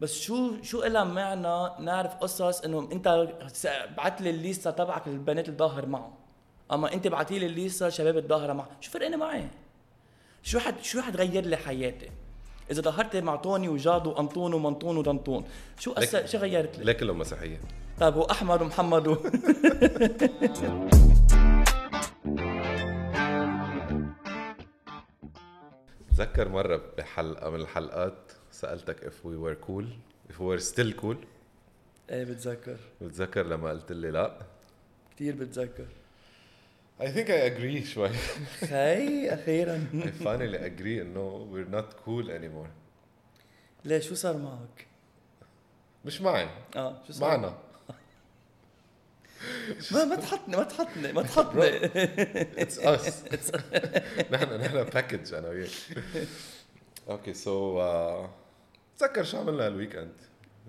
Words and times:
بس 0.00 0.20
شو 0.20 0.62
شو 0.62 0.84
لها 0.84 1.04
معنى 1.04 1.84
نعرف 1.84 2.14
قصص 2.14 2.60
إنه 2.60 2.88
أنت 2.92 3.28
بعت 3.96 4.20
لي 4.20 4.30
الليستة 4.30 4.70
تبعك 4.70 5.08
للبنات 5.08 5.48
الظاهر 5.48 5.86
معه. 5.86 6.12
أما 6.72 6.92
أنت 6.92 7.06
بعتي 7.06 7.38
لي 7.38 7.46
الليستة 7.46 7.88
شباب 7.88 8.16
الظاهرة 8.16 8.52
معه. 8.52 8.68
شو 8.80 8.90
فرق 8.90 9.06
أنا 9.06 9.16
معي؟ 9.16 9.48
شو 10.42 10.58
حد 10.58 10.74
شو 10.82 11.00
حد 11.00 11.16
غير 11.16 11.44
لي 11.46 11.56
حياتي؟ 11.56 12.10
إذا 12.70 12.82
ظهرت 12.82 13.16
مع 13.16 13.36
طوني 13.36 13.68
وجاد 13.68 14.06
وأنطون 14.06 14.54
ومنطون 14.54 14.96
ودنطون 14.96 15.44
شو 15.78 15.92
أسا 15.92 16.26
شو 16.26 16.38
غيرت 16.38 16.78
لي؟ 16.78 16.84
ليه 16.84 16.92
كلهم 16.92 17.18
مسيحيين 17.18 17.60
طيب 18.00 18.14
هو 18.14 18.22
احمد 18.22 18.62
ومحمد 18.62 19.08
و... 19.08 19.16
بتذكر 26.08 26.48
مرة 26.48 26.82
بحلقة 26.98 27.50
من 27.50 27.60
الحلقات 27.60 28.32
سألتك 28.52 28.96
if 29.04 29.24
we 29.24 29.36
were 29.36 29.56
cool 29.66 29.84
if 30.30 30.40
we 30.40 30.44
were 30.44 30.60
still 30.60 30.92
cool. 31.02 31.16
إيه 32.10 32.24
بتذكر. 32.24 32.76
بتذكر 33.00 33.46
لما 33.46 33.70
قلت 33.70 33.92
لي 33.92 34.10
لا. 34.10 34.38
كثير 35.16 35.34
بتذكر. 35.34 35.86
I 37.00 37.04
think 37.06 37.28
I 37.28 37.50
agree 37.50 37.84
شوي. 37.86 38.08
خي 38.60 39.28
أخيرا. 39.30 39.86
I 39.94 40.24
finally 40.24 40.58
agree 40.58 41.00
إنه 41.00 41.48
we're 41.52 41.74
not 41.76 41.94
cool 42.06 42.28
anymore. 42.30 42.70
ليه 43.84 43.98
شو 43.98 44.14
صار 44.14 44.36
معك؟ 44.36 44.86
مش 46.04 46.20
معي. 46.20 46.48
آه 46.76 47.02
شو 47.06 47.12
صار؟ 47.12 47.28
معنا. 47.28 47.58
ما 49.92 50.04
ما 50.04 50.16
تحطني 50.16 50.56
ما 50.56 50.62
تحطني 50.64 51.12
ما 51.12 51.22
تحطني. 51.32 51.80
It's 52.64 52.78
us. 52.78 53.12
نحن 54.32 54.60
نحن 54.60 54.84
package 54.84 55.34
أنا 55.34 55.48
وياك. 55.48 55.70
okay 57.08 57.34
so 57.34 57.82
تذكر 59.00 59.24
شو 59.24 59.38
عملنا 59.38 59.66
هال 59.66 59.76
weekend 59.76 60.12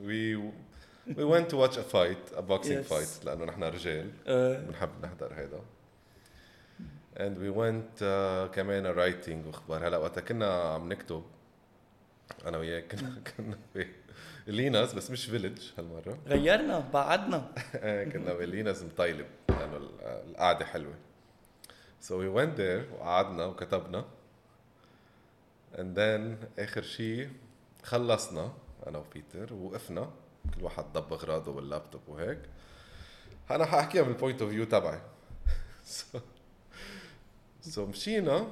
we 0.01 0.51
we 1.09 1.23
went 1.33 1.49
to 1.51 1.55
watch 1.57 1.75
a 1.77 1.83
fight 1.93 2.37
a 2.37 2.41
boxing 2.41 2.83
Yes. 2.83 2.93
fight 2.93 3.25
لأنه 3.25 3.45
نحن 3.45 3.63
رجال. 3.63 4.11
آه، 4.27 4.59
بنحب 4.65 4.89
نحضر 5.03 5.33
هيدا. 5.33 5.59
And 7.15 7.35
we 7.37 7.51
went 7.57 8.01
uh, 8.01 8.55
كمان 8.55 8.85
writing 8.85 9.45
وأخبار. 9.45 9.87
هلأ 9.87 9.97
وقتها 9.97 10.21
كنا 10.21 10.53
عم 10.53 10.89
نكتب 10.93 11.23
أنا 12.45 12.57
وياك 12.57 12.95
كنا 12.95 13.21
كنا 13.37 13.57
Lina's 14.47 14.93
بس 14.93 15.11
مش 15.11 15.25
Village 15.25 15.61
هالمرة. 15.77 16.17
غيرنا 16.27 16.79
بعدنا. 16.93 17.51
إيه، 17.75 18.03
كنا 18.09 18.33
ب 18.33 18.40
Lina's 18.40 18.83
مطيلب 18.83 19.27
لأنه 19.49 19.77
ال- 19.77 20.01
القعدة 20.01 20.65
حلوة. 20.65 20.95
So 22.01 22.11
we 22.11 22.29
went 22.37 22.57
there 22.57 22.93
وقعدنا 22.93 23.45
وكتبنا. 23.45 24.05
And 25.75 25.95
then 25.97 26.45
آخر 26.59 26.81
شيء 26.81 27.29
خلصنا 27.83 28.53
أنا 28.87 28.97
وبيتر 28.97 29.53
ووقفنا 29.53 30.09
كل 30.55 30.63
واحد 30.63 30.85
ضب 30.93 31.13
أغراضه 31.13 31.53
باللابتوب 31.53 32.01
وهيك. 32.07 32.39
أنا 33.51 33.65
حأحكيها 33.65 34.03
من 34.03 34.09
ال 34.11 34.16
point 34.16 34.41
of 34.41 34.51
view 34.51 34.63
تبعي. 34.65 35.01
So, 35.91 36.19
so 37.75 37.79
مشينا 37.79 38.47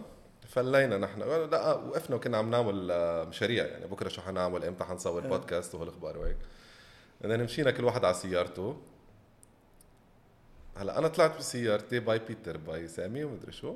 فلينا 0.48 0.98
نحن. 0.98 1.20
لا 1.20 1.74
وقفنا 1.74 2.16
وكنا 2.16 2.38
عم 2.38 2.50
نعمل 2.52 2.92
آه، 2.92 3.24
مشاريع. 3.24 3.66
يعني 3.66 3.88
بكرة 3.88 4.10
شو 4.10 4.22
حنعمل 4.22 4.66
إمتى 4.66 4.84
حنصور 4.84 5.24
إيه. 5.24 5.30
بودكاست 5.30 5.76
وهالأخبار 5.76 6.18
وهيك. 6.18 6.38
بعدين 7.22 7.44
مشينا 7.44 7.72
كل 7.72 7.84
واحد 7.84 8.06
على 8.06 8.14
سيارته. 8.14 8.82
هلأ 10.78 11.00
أنا 11.00 11.08
طلعت 11.08 11.38
بسيارتي 11.38 12.00
bye 12.00 12.20
بيتر 12.20 12.58
bye 12.58 12.88
سامي 12.88 13.24
ومدري 13.24 13.52
شو. 13.52 13.76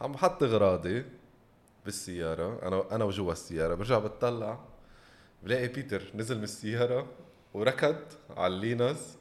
عم 0.00 0.12
بحط 0.12 0.42
أغراضي. 0.42 1.04
بالسيارة. 1.86 2.68
أنا 2.68 2.94
أنا 2.94 3.04
وجوا 3.04 3.32
السيارة. 3.32 3.74
برجع 3.74 3.98
بتطلع 3.98 4.60
بلاقي 5.42 5.68
بيتر 5.68 6.02
نزل 6.14 6.38
من 6.38 6.44
السيارة 6.44 7.06
وركض 7.54 7.96
على 8.36 8.54
ال 8.54 8.62
Lina's. 8.62 9.16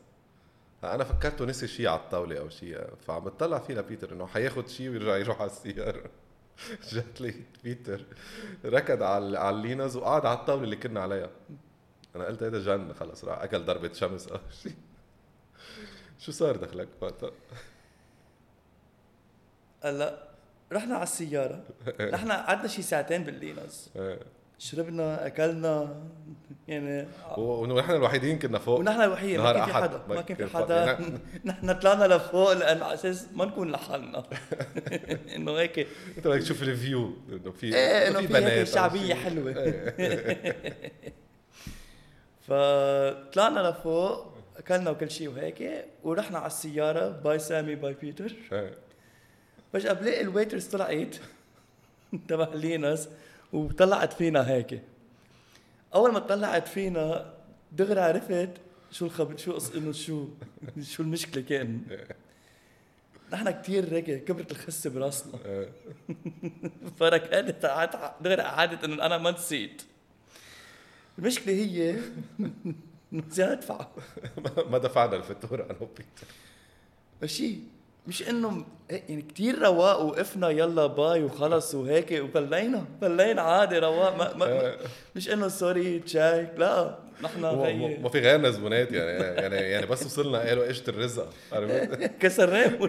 أنا 0.84 1.04
فكرته 1.04 1.46
نسي 1.46 1.68
شيء 1.68 1.88
على 1.88 2.00
الطاولة 2.00 2.40
أو 2.40 2.50
شيء 2.50 2.88
فعم 3.08 3.24
بتطلع 3.24 3.60
فيه 3.60 3.74
لبيتر 3.74 4.14
إنه 4.14 4.26
حياخد 4.28 4.68
شيء 4.68 4.90
ويرجع 4.90 5.18
يروح 5.18 5.42
على 5.42 5.52
السيارة. 5.52 6.04
جات 6.92 7.22
لي 7.22 7.34
بيتر 7.64 8.06
ركض 8.66 9.04
على 9.04 9.38
على 9.38 9.56
ال 9.56 9.62
Lina's 9.62 9.96
وقعد 9.96 10.26
على 10.26 10.40
الطاولة 10.40 10.64
اللي 10.64 10.76
كنا 10.76 11.02
عليها. 11.02 11.30
أنا 12.16 12.26
قلت 12.26 12.44
هيدا 12.44 12.60
جن 12.60 12.94
خلص 12.94 13.26
راح 13.26 13.42
أكل 13.42 13.66
ضربة 13.66 13.94
شمس 13.94 14.28
أو 14.28 14.40
شيء 14.64 14.76
شو 16.20 16.32
صار 16.32 16.56
دخلك؟ 16.58 16.88
وقتها؟ 17.02 17.32
هلا 19.84 20.35
رحنا 20.74 20.96
على 20.96 21.04
السيارة. 21.04 21.64
نحن 22.14 22.32
قعدنا 22.32 22.68
شي 22.68 22.82
ساعتين 22.82 23.24
بال 23.24 23.40
Lina's 23.40 23.90
إيه. 23.96 24.20
شربنا 24.60 25.28
أكلنا 25.28 26.04
يعني 26.68 27.08
و- 27.38 27.42
ونحن 27.42 27.92
الوحيدين 27.92 28.40
كنا 28.40 28.60
فوق. 28.60 28.80
ونحن 28.80 29.02
الوحيدين 29.02 29.40
ما 29.42 29.54
كان 29.54 29.66
في. 29.66 29.74
حدا 29.74 30.02
ما 30.10 30.22
كان 30.22 30.38
في 30.48 30.58
حدا. 30.58 31.00
نحن 31.46 31.74
طلعنا 31.74 32.14
لفوق 32.14 32.54
لأن 32.54 32.82
على 32.82 32.94
أساس 32.94 33.28
ما 33.34 33.46
نكون 33.46 33.72
لحالنا. 33.72 34.24
إنه 35.36 35.52
هيك. 35.52 35.88
أنت 36.18 36.28
بدك 36.28 36.42
تشوف 36.42 36.64
ال 36.64 36.72
view. 36.72 37.14
إنه 37.30 37.52
في 37.52 37.76
إيه 37.76 38.08
إنه 38.08 38.22
في 38.22 38.60
أو 38.60 38.66
شعبية. 38.66 39.14
حلوة. 39.14 39.52
إيه. 39.58 40.56
فطلعنا 42.42 43.60
لفوق 43.70 44.34
أكلنا 44.58 44.90
وكل 44.92 45.12
شيء 45.12 45.30
وهيك 45.30 45.86
ورحنا 46.04 46.38
على 46.38 46.48
السيارة 46.48 47.10
bye 47.10 47.40
سامي 47.40 47.76
bye 47.76 47.94
بيتر. 47.94 48.34
إيه. 48.52 48.74
فجاه 49.76 49.94
بلاقي 49.94 50.22
ال 50.22 50.27
waiters 50.27 50.66
طلعت 50.66 51.16
تبع 52.28 52.50
Lina's 52.54 53.10
وطلعت 53.54 54.14
فينا 54.14 54.50
هيك. 54.50 54.82
أول 55.96 56.14
ما 56.14 56.20
طلعت 56.20 56.68
فينا 56.68 57.34
دغري 57.72 58.00
عرفت 58.00 58.50
شو 58.92 59.06
الخبر 59.06 59.38
شو 59.38 59.54
قص 59.54 59.72
إنه 59.72 59.92
شو 59.92 60.28
شو 60.82 61.04
المشكلة 61.04 61.44
كان. 61.44 61.82
نحن 63.34 63.52
كثير 63.52 63.94
هيك 63.94 64.24
كبرت 64.24 64.52
الخسه 64.52 64.90
براسنا. 64.90 65.40
إيه. 65.46 65.70
فركضت 67.00 67.66
دغري 68.22 68.42
قعدت 68.42 68.84
إنه 68.84 69.06
أنا 69.06 69.18
ما 69.18 69.32
نسيت. 69.32 69.82
المشكلة 71.20 71.54
هي 71.54 72.00
إنه 72.40 72.54
نسينا 73.12 73.56
ندفع 73.56 73.88
ما 74.70 74.78
دفعنا 74.78 75.16
الفاتورة 75.16 75.64
أنا 75.64 75.82
وبيتر 75.82 76.28
ماشي 77.22 77.75
مش 78.08 78.30
إنه 78.30 78.66
هيك 78.92 79.10
يعني 79.10 79.22
كثير 79.22 79.60
رواق 79.62 80.02
وقفنا 80.02 80.50
يلا 80.50 80.86
bye 80.88 81.24
وخلص 81.24 81.76
وهيك 81.76 82.12
وفلينا 82.24 82.86
فلينا 83.02 83.42
عادي 83.42 83.80
رواق. 83.80 84.16
ما, 84.18 84.34
ما, 84.34 84.76
مش 85.16 85.30
إنه 85.30 85.48
sorry 85.48 86.00
check 86.00 86.52
لا 86.58 86.98
نحن 87.24 87.42
ما- 87.42 88.10
في 88.10 88.20
غيرنا 88.20 88.50
زبونات 88.52 88.92
يعني 88.92 89.12
يعني 89.42 89.56
يعني 89.56 89.86
بس 89.86 90.06
وصلنا 90.06 90.40
قالوا 90.40 90.70
اجت 90.70 90.90
الرزق. 90.90 91.30
عرفت؟ 91.52 92.04
كسرناهم 92.22 92.88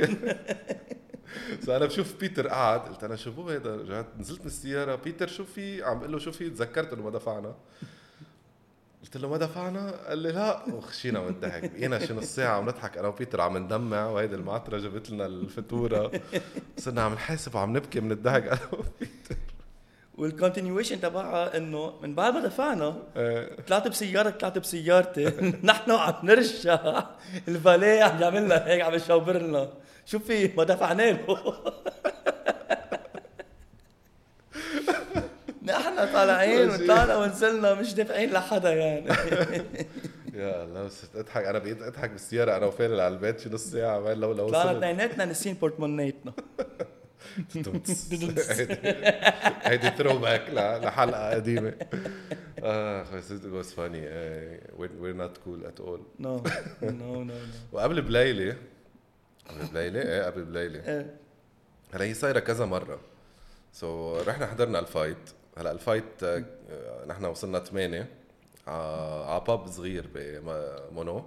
فانا 1.66 1.86
بشوف 1.86 2.14
بيتر 2.20 2.48
قاعد 2.48 2.80
قلت 2.80 3.04
أنا 3.04 3.16
شو 3.16 3.48
هذا 3.48 3.76
رجعت 3.76 4.06
نزلت 4.18 4.40
من 4.40 4.46
السيارة 4.46 4.94
بيتر 4.94 5.26
شو 5.28 5.44
في؟ 5.44 5.82
عم 5.82 5.98
بقول 5.98 6.12
له 6.12 6.18
شو 6.18 6.32
في؟ 6.32 6.50
تذكرت 6.50 6.92
إنه 6.92 7.02
ما 7.02 7.10
دفعنا. 7.10 7.54
قلت 9.06 9.16
له 9.16 9.28
ما 9.28 9.36
دفعنا 9.36 9.90
قال 10.08 10.18
لي 10.18 10.32
لا. 10.32 10.62
وغشينا 10.72 11.20
من 11.20 11.28
الضحك 11.28 11.70
بقينا 11.70 12.06
شي 12.06 12.14
نص 12.14 12.24
ساعة 12.24 12.56
عم 12.56 12.66
نضحك. 12.66 12.98
أنا 12.98 13.08
وبيتر 13.08 13.40
عم 13.40 13.56
ندمع 13.56 14.06
وهيدي 14.06 14.34
المعترة 14.34 14.78
جابت 14.78 15.10
لنا 15.10 15.26
الفاتورة. 15.26 16.12
صرنا 16.78 17.02
عم 17.02 17.12
نحاسب 17.14 17.54
وعم 17.54 17.76
نبكي 17.76 18.00
من 18.00 18.12
الضحك. 18.12 18.42
أنا 18.52 18.58
وبيتر. 18.72 19.36
والكونتينيويشن 20.18 21.00
تبعها 21.00 21.56
إنه 21.56 21.92
من 22.02 22.14
بعد 22.14 22.34
ما 22.34 22.40
دفعنا 22.40 22.96
إيه. 23.16 23.60
طلعت 23.60 23.88
بسيارتك 23.88 24.40
طلعت 24.40 24.58
بسيارتي. 24.58 25.24
نحن 25.70 25.90
عم 25.90 26.14
نرجع 26.22 27.04
الفاليه 27.48 28.02
عم 28.02 28.22
يعمل 28.22 28.44
لنا 28.44 28.66
هيك 28.66 28.82
عم 28.82 28.94
يشاور 28.94 29.36
لنا. 29.38 29.68
شو 30.06 30.18
في؟ 30.18 30.48
ما 30.56 30.64
دفعنا 30.64 31.02
له. 31.02 31.38
نحن 35.96 36.12
طالعين 36.12 36.70
وطلعنا 36.70 37.16
ونزلنا 37.16 37.74
مش 37.74 37.94
دافعين 37.94 38.32
لحدا 38.32 38.72
يعني. 38.74 39.06
يا 40.34 40.64
الله 40.64 40.82
بس 40.84 41.04
اضحك. 41.14 41.44
أنا 41.44 41.58
بقيت 41.58 41.82
أضحك 41.82 42.10
بالسيارة. 42.10 42.56
أنا 42.56 42.66
وفارل 42.66 43.00
على 43.00 43.14
البيت 43.14 43.40
شي 43.40 43.48
نص 43.48 43.64
ساعة 43.64 44.00
وين 44.00 44.18
لو 44.18 44.32
لو 44.32 44.48
طلعنا 44.48 44.78
اثنيناتنا 44.78 45.24
ناسيين 45.24 45.54
بورتمونيتنا. 45.54 46.32
هيدي 49.62 49.90
throwback 49.90 50.50
لحلقة 50.50 51.30
قديمة. 51.30 51.74
آه 52.58 53.06
بس 53.46 53.74
funny. 53.74 53.78
uh, 53.78 54.78
we're, 54.78 54.96
we're 55.02 55.18
not 55.22 55.34
cool 55.44 55.60
at 55.66 55.80
all. 55.80 56.00
no 56.20 56.42
no 56.82 57.22
no 57.22 57.34
وقبل 57.72 58.02
بليله 58.02 58.56
قبل 59.48 59.66
بليله 59.72 60.02
إيه 60.02 60.22
قبل 60.22 60.44
بليله 60.44 60.98
no 60.98 61.06
هلا 61.94 62.04
هي 62.04 62.14
صايرة 62.14 62.38
كذا 62.38 62.64
مرة. 62.64 63.00
so 63.72 64.18
so, 64.18 64.28
رحنا 64.28 64.46
حضرنا 64.46 64.78
ال 64.78 64.87
fight 64.87 65.30
هلا 65.58 65.72
ال 65.72 65.80
fight 65.80 66.22
آه، 66.22 66.44
نحن 67.06 67.24
وصلنا 67.24 67.58
ثمانية 67.58 68.08
على 68.66 69.44
باب 69.46 69.66
صغير 69.66 70.06
بمونو 70.14 71.26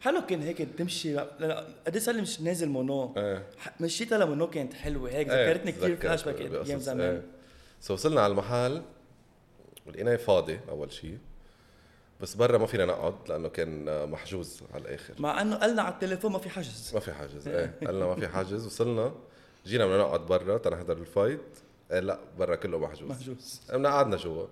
حلو 0.00 0.26
كان 0.26 0.42
هيك 0.42 0.58
تمشي 0.78 1.16
قد 1.16 1.94
إيه 1.94 1.98
صار 1.98 2.14
لي 2.14 2.22
مش 2.22 2.40
نازل 2.40 2.68
مونو 2.68 3.14
إيه. 3.16 3.46
مشيتها 3.80 4.18
لمونو 4.18 4.50
كانت 4.50 4.74
حلوة؟ 4.74 5.10
هيك 5.10 5.30
إيه، 5.30 5.50
ذكرتني 5.50 5.72
كثير 5.72 5.88
تذكرت 5.88 6.06
فلاش 6.06 6.24
باك 6.24 6.66
أيام 6.68 6.78
زمان. 6.78 7.00
إيه. 7.00 7.22
so 7.80 7.94
وصلنا 7.94 8.20
على 8.20 8.30
المحل 8.30 8.82
ولقيناه 9.86 10.16
فاضي 10.16 10.60
أول 10.68 10.92
شيء 10.92 11.18
بس 12.20 12.34
برا 12.34 12.58
ما 12.58 12.66
فينا 12.66 12.84
نقعد 12.84 13.14
لأنه 13.28 13.48
كان 13.48 14.08
محجوز 14.10 14.62
على 14.74 14.82
الآخر. 14.82 15.14
مع 15.18 15.42
إنه 15.42 15.56
قالنا 15.56 15.82
على 15.82 15.94
التليفون 15.94 16.32
ما 16.32 16.38
في 16.38 16.50
حجز. 16.50 16.90
ما 16.94 17.00
في 17.00 17.12
حجز 17.12 17.48
إيه. 17.48 17.74
قالنا 17.86 18.06
ما 18.06 18.14
في 18.14 18.28
حجز 18.28 18.66
وصلنا. 18.66 19.14
جينا 19.66 19.86
بدنا 19.86 19.98
نقعد 19.98 20.20
برا 20.26 20.58
تنحضر 20.58 20.96
ال 20.96 21.02
fight. 21.02 21.40
إيه 21.40 21.71
لا 22.00 22.18
برا 22.38 22.56
كله 22.56 22.78
محجوز. 22.78 23.10
محجوز. 23.10 23.60
قمنا 23.70 23.88
قعدنا 23.88 24.16
جوا. 24.16 24.46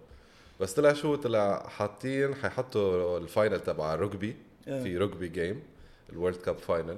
بس 0.61 0.73
طلع 0.73 0.93
شو 0.93 1.17
طلع 1.17 1.69
حاطين 1.69 2.35
حيحطوا 2.35 3.19
ال 3.19 3.26
final 3.26 3.61
تبع 3.61 3.95
إيه. 3.95 4.83
في 4.83 4.99
rugby 5.09 5.25
game 5.25 5.63
ال 6.13 6.17
World 6.17 6.37
Cup 6.37 6.59
final 6.59 6.97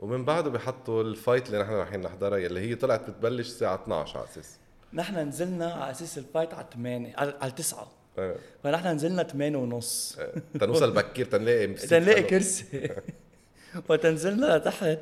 ومن 0.00 0.24
بعده 0.24 0.50
بيحطوا 0.50 1.02
ال 1.02 1.09
fight 1.09 1.46
اللي 1.46 1.58
نحن 1.62 1.72
رايحين 1.72 2.00
نحضرها 2.00 2.38
يلي 2.38 2.60
هي 2.60 2.74
طلعت 2.74 3.10
بتبلش 3.10 3.48
الساعة 3.48 3.74
12 3.74 4.18
على 4.18 4.28
أساس. 4.28 4.56
نحن 4.92 5.28
نزلنا 5.28 5.72
على 5.72 5.90
أساس 5.90 6.18
ال 6.18 6.24
fight 6.24 6.54
على 6.54 6.66
8 6.74 7.16
على 7.16 7.34
على 7.40 7.50
9 7.52 7.90
إيه. 8.18 8.36
فنحن 8.64 8.86
نزلنا 8.88 9.22
8 9.22 9.56
ونص. 9.56 10.18
إيه. 10.18 10.32
تنوصل 10.60 10.90
بكير 10.92 11.26
تنلاقي 11.26 11.66
تنلاقي. 11.96 12.22
كرسي. 12.22 12.90
وتنزلنا 13.88 14.56
لتحت. 14.58 14.98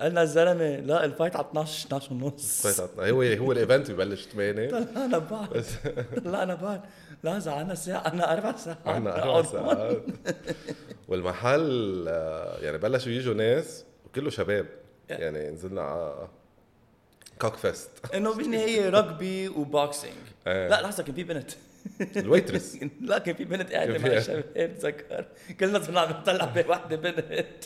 قالنا 0.00 0.22
الزلمة 0.22 0.76
لا 0.76 1.04
ال 1.04 1.09
fight 1.09 1.36
على 1.36 1.46
12 1.50 1.86
12 1.86 2.12
ونص. 2.14 2.66
ال 2.66 2.70
fight 2.70 2.90
عطنا- 2.90 3.10
هو 3.10 3.22
هو 3.22 3.52
ال 3.52 3.58
event 3.58 3.90
ببلش 3.90 4.24
8 4.26 4.70
طلعنا 4.70 5.18
بعد 5.18 5.64
طلعنا 6.24 6.54
بعد 6.54 6.80
لا 7.24 7.38
زعلنا 7.38 7.74
ساعة 7.74 8.00
أنا 8.12 8.32
أربع 8.32 8.56
ساعات. 8.56 8.78
عنا 8.86 9.22
أربع 9.22 9.42
ساعات. 9.42 10.02
والمحل 11.08 12.04
آه، 12.08 12.58
يعني 12.60 12.78
بلشوا 12.78 13.12
يجوا 13.12 13.34
ناس 13.34 13.84
وكله 14.06 14.30
شباب. 14.30 14.66
يعني 15.08 15.50
نزلنا 15.50 15.82
على 15.82 16.28
cock 17.38 17.56
fest. 17.56 17.90
إنه 18.14 18.34
بالنهاية 18.34 18.90
rugby 18.90 19.56
و 19.58 19.65
boxing. 19.65 20.14
إيه. 20.46 20.68
لا 20.68 20.82
لحظة 20.82 21.02
كان 21.02 21.14
في 21.14 21.24
بنت. 21.24 21.50
ال 22.16 22.23
waitress 22.23 22.78
لا 23.00 23.18
كان 23.18 23.34
في 23.34 23.44
بنت 23.44 23.72
قاعدة 23.72 23.92
كان 23.92 24.02
مع 24.10 24.16
الشباب 24.16 24.44
بتذكر 24.56 25.24
كلنا 25.60 25.80
صرنا 25.82 26.00
عم 26.00 26.10
نطلع 26.10 26.44
بوحدة 26.44 26.96
بنت. 26.96 27.64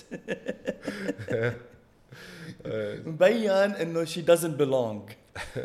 مبين 3.07 3.51
إنه 3.51 4.05
she 4.05 4.23
doesn't 4.23 4.59
belong. 4.59 5.13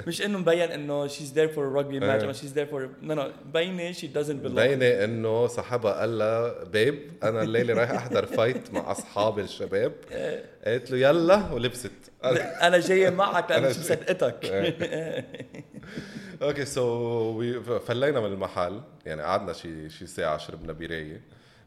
مش 0.07 0.21
إنه 0.21 0.37
مبين 0.39 0.71
إنه 0.71 1.07
she's 1.07 1.31
there 1.35 1.49
for 1.55 1.59
a 1.59 1.69
rugby 1.77 1.99
match 1.99 2.23
إيه. 2.23 2.31
or 2.31 2.33
she's 2.33 2.53
there 2.53 2.67
for 2.71 2.89
no 3.01 3.13
no. 3.13 3.31
مبينة 3.45 3.93
she 3.93 4.07
doesn't 4.07 4.43
belong. 4.43 4.51
مبينة 4.51 5.03
إنه 5.03 5.47
صاحبها 5.47 5.93
قال 5.99 6.17
لها 6.17 6.63
babe 6.63 7.11
أنا 7.23 7.41
الليلة 7.43 7.73
رايح 7.73 7.91
أحضر 7.91 8.25
fight 8.25 8.73
مع 8.73 8.91
اصحابي 8.91 9.41
الشباب. 9.41 9.93
قالت 10.65 10.91
له 10.91 10.97
يلا. 10.97 11.51
ولبست. 11.51 11.91
أنا 12.61 12.79
جاية 12.79 13.09
معك 13.09 13.51
أنا 13.51 13.69
مش. 13.69 13.77
مصدقتك 13.77 14.45
okay 16.41 16.65
so 16.65 17.79
فلينا 17.79 18.19
من 18.19 18.33
المحل. 18.33 18.81
يعني 19.05 19.21
قعدنا 19.21 19.53
شي 19.53 19.89
شي 19.89 20.07
ساعة 20.07 20.37
شربنا 20.37 20.73
بيراية. 20.73 21.21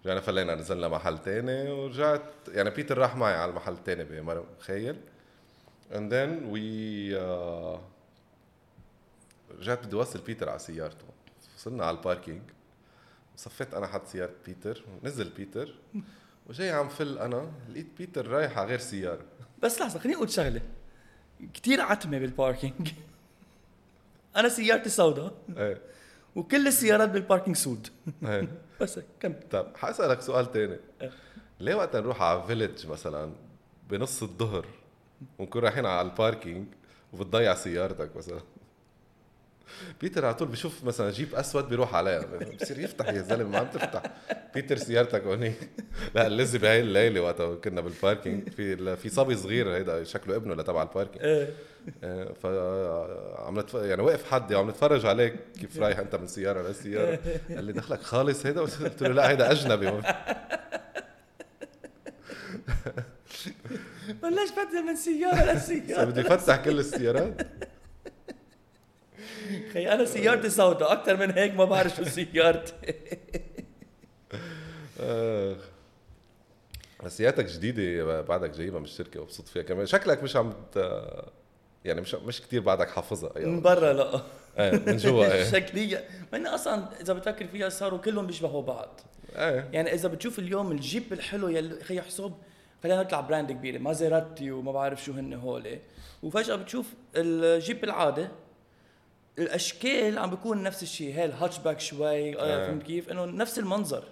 رجعنا 0.07 0.21
فلينا 0.21 0.55
نزلنا 0.55 0.89
محل 0.89 1.19
تاني 1.19 1.71
ورجعت. 1.71 2.23
يعني 2.49 2.71
بيتر 2.71 2.99
راح 2.99 3.17
معي 3.17 3.35
على 3.35 3.51
المحل 3.51 3.73
التاني 3.73 4.05
بمرة 4.05 4.41
متخيل؟ 4.41 4.97
And 5.91 6.11
then 6.13 6.53
we 6.53 6.63
uh, 7.15 7.79
رجعت 9.61 9.87
بدي 9.87 9.97
أوصل 9.97 10.21
بيتر 10.21 10.49
على 10.49 10.59
سيارته. 10.59 11.05
وصلنا 11.57 11.85
على 11.85 11.97
ال 11.97 12.02
parking. 12.02 12.43
صفيت 13.37 13.75
أنا 13.75 13.87
حد 13.87 14.07
سيارة 14.07 14.33
بيتر 14.47 14.85
نزل 15.03 15.29
بيتر. 15.29 15.75
وجاي 16.47 16.71
عم 16.71 16.89
فل 16.89 17.19
أنا 17.19 17.51
لقيت 17.71 17.89
بيتر 17.99 18.27
رايح 18.27 18.59
على 18.59 18.69
غير 18.69 18.79
سيارة. 18.79 19.25
بس 19.63 19.81
لحظة 19.81 19.99
خليني 19.99 20.17
أقول 20.17 20.31
شغلة. 20.31 20.61
كثير 21.55 21.81
عتمة 21.81 22.19
بال 22.19 22.34
parking. 22.34 22.93
أنا 24.37 24.49
سيارتي 24.49 24.89
سوداء. 24.89 25.35
إيه. 25.57 25.81
وكل 26.37 26.67
السيارات 26.67 27.09
بال 27.09 27.19
parking 27.19 27.57
سود. 27.57 27.89
إيه. 28.25 28.49
بس 28.81 29.01
كمل 29.21 29.41
طيب 29.51 29.67
حاسألك 29.77 30.21
سؤال 30.21 30.53
تاني. 30.53 30.77
إيه. 31.03 31.11
ليه 31.61 31.75
وقت 31.75 31.97
نروح 31.97 32.23
على 32.23 32.43
Village 32.47 32.87
مثلا 32.87 33.33
بنص 33.91 34.23
الظهر 34.23 34.67
ونكون 35.39 35.63
رايحين 35.63 35.87
على 35.87 36.09
ال 36.09 36.16
parking 36.16 36.67
وبتضيع 37.13 37.55
سيارتك 37.55 38.17
مثلا؟ 38.17 38.41
بيتر 40.01 40.25
على 40.25 40.35
طول 40.35 40.49
بشوف 40.49 40.85
مثلا 40.85 41.11
جيب 41.11 41.35
أسود 41.35 41.69
بيروح 41.69 41.95
عليها 41.95 42.25
بصير 42.61 42.79
يفتح 42.79 43.09
يا 43.09 43.21
زلمة 43.23 43.49
ما 43.51 43.59
عم 43.59 43.67
تفتح. 43.67 44.03
بيتر 44.55 44.77
سيارتك 44.77 45.23
هونيك 45.25 45.71
لا 46.15 46.27
اللذي 46.27 46.59
بهاي 46.59 46.81
الليلة 46.81 47.21
وقت 47.21 47.43
كنا 47.43 47.81
بال 47.81 47.96
parking 47.96 48.49
في 48.49 48.97
في 48.97 49.09
صبي 49.09 49.37
صغير 49.37 49.75
هيدا 49.77 50.05
شكله 50.05 50.37
ابنه 50.37 50.55
لتبع 50.55 50.83
ال 50.83 50.91
parking 50.91 51.49
آه، 52.05 52.33
ف 52.43 52.47
عم 53.47 53.59
نتف... 53.61 53.75
يعني 53.75 54.03
وقف 54.03 54.31
حدي 54.31 54.55
وعم 54.55 54.71
نتفرج 54.71 55.07
عليك 55.07 55.35
كيف 55.61 55.79
رايح 55.79 55.99
أنت 55.99 56.15
من 56.17 56.27
سيارة 56.27 56.69
لسيارة. 56.69 57.19
قال 57.51 57.65
لي 57.65 57.73
دخلك 57.73 58.03
خالص 58.03 58.47
هيدا؟ 58.47 58.61
قلت 58.61 59.03
له 59.03 59.09
لا 59.09 59.31
هيدا 59.31 59.51
أجنبي. 59.53 59.87
بلش 64.23 64.51
بدل 64.51 64.83
من 64.87 64.97
سيارة 64.97 65.53
لسيارة. 65.53 66.05
بدي 66.11 66.21
افتح 66.21 66.57
كل 66.65 66.79
السيارات. 66.79 67.47
خي 69.73 69.89
أنا 69.93 70.05
سيارتي 70.05 70.51
سوداء 70.51 70.93
أكثر 70.93 71.17
من 71.17 71.31
هيك 71.31 71.55
ما 71.55 71.65
بعرف 71.65 71.97
شو 71.97 72.05
سيارتي. 72.05 72.73
سيارتك 77.09 77.45
جديدة 77.45 78.21
بعدك 78.21 78.51
جايبها 78.51 78.79
من 78.79 78.85
الشركة 78.85 79.21
ومبسوط 79.21 79.49
فيها 79.49 79.63
كمان. 79.63 79.87
شكلك 79.87 80.23
مش 80.23 80.37
عم. 80.37 80.53
يعني 81.85 82.01
مش 82.01 82.15
مش 82.15 82.43
كثير 82.43 82.61
بعدك 82.61 82.91
حافظها. 82.91 83.33
من 83.37 83.43
أيوه 83.45 83.61
برا 83.61 83.93
لا. 83.93 84.21
إيه 84.59 84.83
من 84.87 84.97
جوا 84.97 85.33
إيه. 85.33 85.45
شكليا 85.53 86.05
إنه 86.35 86.55
أصلا 86.55 86.89
إذا 87.01 87.13
بتفكر 87.13 87.47
فيها 87.47 87.69
صاروا 87.69 87.99
كلهم 87.99 88.27
بيشبهوا 88.27 88.63
بعض. 88.63 89.01
إيه. 89.37 89.69
يعني 89.73 89.95
إذا 89.95 90.09
بتشوف 90.09 90.39
اليوم 90.39 90.73
الجيب 90.73 91.13
الحلو 91.13 91.49
يلي 91.49 91.85
خي 91.85 92.01
حسب 92.01 92.33
خلينا 92.83 93.03
نطلع 93.03 93.21
brand 93.21 93.53
كبيرة 93.53 93.79
مازيراتي 93.79 94.51
وما 94.51 94.73
بعرف 94.73 95.05
شو 95.05 95.13
هن 95.13 95.35
هول. 95.35 95.79
وفجأة 96.23 96.55
بتشوف 96.57 96.87
الجيب 97.17 97.85
العادي 97.85 98.29
الأشكال 99.39 100.19
عم 100.19 100.31
بيكون 100.31 100.63
نفس 100.63 100.83
الشيء. 100.83 101.15
هي 101.15 101.25
الهاتشباك 101.25 101.81
شوي 101.81 102.39
آه. 102.39 102.43
آه. 102.43 102.67
فهمت 102.67 102.83
كيف؟ 102.83 103.09
إنه 103.11 103.25
نفس 103.25 103.59
المنظر. 103.59 104.05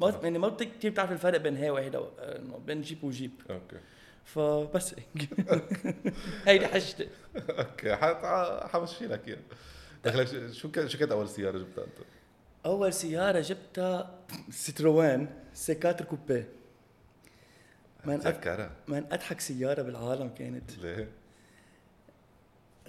ما 0.00 0.20
يعني 0.22 0.38
ما 0.38 0.48
كثير 0.50 0.90
بتعرف 0.90 1.12
الفرق 1.12 1.38
بين 1.40 1.56
هي 1.56 1.70
وهيدا 1.70 1.98
آه، 1.98 2.40
بين 2.66 2.80
جيب 2.82 3.04
وجيب. 3.04 3.30
okay. 3.50 3.76
فبس 4.24 4.94
هيك. 4.94 5.28
هيدي 6.46 6.66
حشتي 6.66 7.08
okay. 7.50 7.96
حمشي 8.68 9.06
لك 9.06 9.28
إياها. 9.28 9.38
دخلك 10.04 10.52
شو- 10.52 10.70
كان 10.70 10.88
شو 10.88 10.98
كانت 10.98 11.12
أول 11.12 11.28
سيارة 11.28 11.58
جبتها 11.58 11.84
أنت؟ 11.84 11.98
أول 12.66 12.92
سيارة 12.92 13.40
جبتها 13.40 14.18
Citroën 14.50 15.28
C 15.54 15.61
quatre 15.61 16.04
coupé 16.04 16.48
من 18.04 18.14
أضحك 19.12 19.40
سيارة 19.40 19.82
بالعالم 19.82 20.28
كانت. 20.28 20.78
ليه؟ 20.78 21.08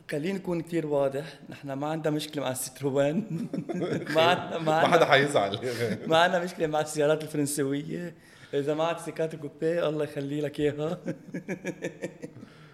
خليني 0.09 0.33
نكون 0.39 0.61
كثير 0.61 0.87
واضح. 0.87 1.39
نحن 1.49 1.71
ما 1.71 1.87
عندنا 1.87 2.15
مشكلة 2.15 2.43
مع 2.43 2.51
الستروان 2.51 3.47
ما 4.15 4.21
عندنا 4.21 4.57
ما 4.57 4.81
ما 4.81 4.87
حدا 4.87 5.05
حيزعل. 5.05 5.59
ما 6.07 6.17
عندنا 6.17 6.43
مشكلة 6.43 6.67
مع 6.67 6.81
السيارات 6.81 7.23
الفرنسويه 7.23 8.15
إذا 8.53 8.73
معك 8.73 8.99
سيكاتر 8.99 9.37
كوبيه 9.37 9.89
الله 9.89 10.03
يخلي 10.03 10.41
لك 10.41 10.59
إياها. 10.59 10.99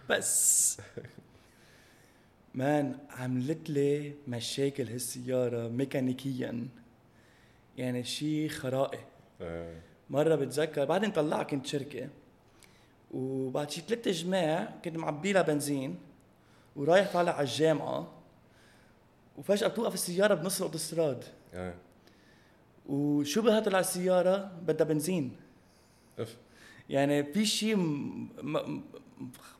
بس. 0.10 0.77
مان 2.54 2.98
عملت 3.10 3.70
لي 3.70 4.13
مشاكل 4.27 4.88
هالسيارة 4.88 5.68
ميكانيكيا. 5.68 6.68
يعني 7.77 8.04
شيء 8.04 8.50
خرائي. 8.50 9.00
إيه. 9.42 9.82
مرة 10.10 10.36
بتذكر 10.36 10.86
بعدين 10.86 11.12
طلعها 11.12 11.44
كنت 11.44 11.65
شركة. 11.65 12.10
وبعد 13.12 13.72
شي 13.72 13.82
ثلاث 13.82 14.08
جماع 14.08 14.74
كنت 14.86 14.98
معبي 14.98 15.34
لها 15.34 15.42
بنزين. 15.42 15.96
ورايح 16.75 17.13
طالع 17.13 17.32
على 17.32 17.41
الجامعة 17.44 18.12
وفجأة 19.38 19.67
بتوقف 19.67 19.94
السيارة 19.94 20.34
بنص 20.34 20.58
الأوتوستراد 20.62 21.24
إيه. 21.53 21.75
وشو 22.86 23.41
بها 23.41 23.60
طلع 23.60 23.79
السيارة 23.79 24.51
بدها 24.62 24.88
بنزين 24.88 25.36
أف 26.20 26.38
يعني 26.89 27.34
في 27.34 27.46
شيء 27.46 27.75
م- 27.75 28.29
م- 28.44 28.82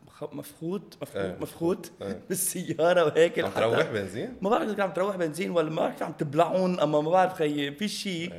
مخ- 0.07 0.34
مفخوت 0.34 0.98
إيه. 1.15 1.31
مفخوت 1.31 1.41
مفخوت 1.41 1.91
إيه. 2.01 2.22
بالسيارة 2.29 3.05
وهيك 3.05 3.39
عم 3.39 3.51
تروح 3.51 3.91
بنزين؟ 3.91 4.36
ما 4.41 4.50
بعرف 4.50 4.69
إذا 4.69 4.84
عم 4.84 4.91
تروح 4.93 5.15
بنزين 5.15 5.51
ولا 5.51 5.69
ما 5.69 5.75
بعرف 5.75 6.03
عم 6.03 6.12
تبلعون 6.12 6.79
أما 6.79 7.01
ما 7.01 7.10
بعرف 7.10 7.34
خيي 7.34 7.72
في 7.72 7.88
شيء. 7.88 8.34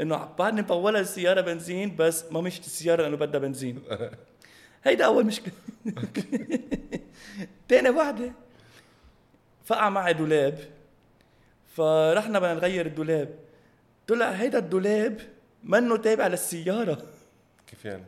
إنه 0.00 0.28
بعدني 0.38 0.62
مطولة 0.62 1.00
السيارة 1.00 1.40
بنزين 1.40 1.96
بس 1.96 2.24
ما 2.32 2.40
مشت 2.40 2.66
السيارة 2.66 3.02
لأنه 3.02 3.16
بدها 3.16 3.40
بنزين 3.40 3.82
هيدا 4.84 5.04
أول 5.04 5.26
مشكلة. 5.26 5.52
تاني 7.68 7.90
وحدة 7.90 8.32
فقع 9.64 9.88
معي 9.88 10.12
دولاب. 10.12 10.58
فرحنا 11.76 12.38
بدنا 12.38 12.54
نغير 12.54 12.86
الدولاب. 12.86 13.38
طلع 14.06 14.30
هيدا 14.30 14.58
الدولاب 14.58 15.20
منه 15.64 15.96
تابع 15.96 16.26
للسيارة. 16.26 17.02
كيف 17.66 17.84
يعني؟ 17.84 18.04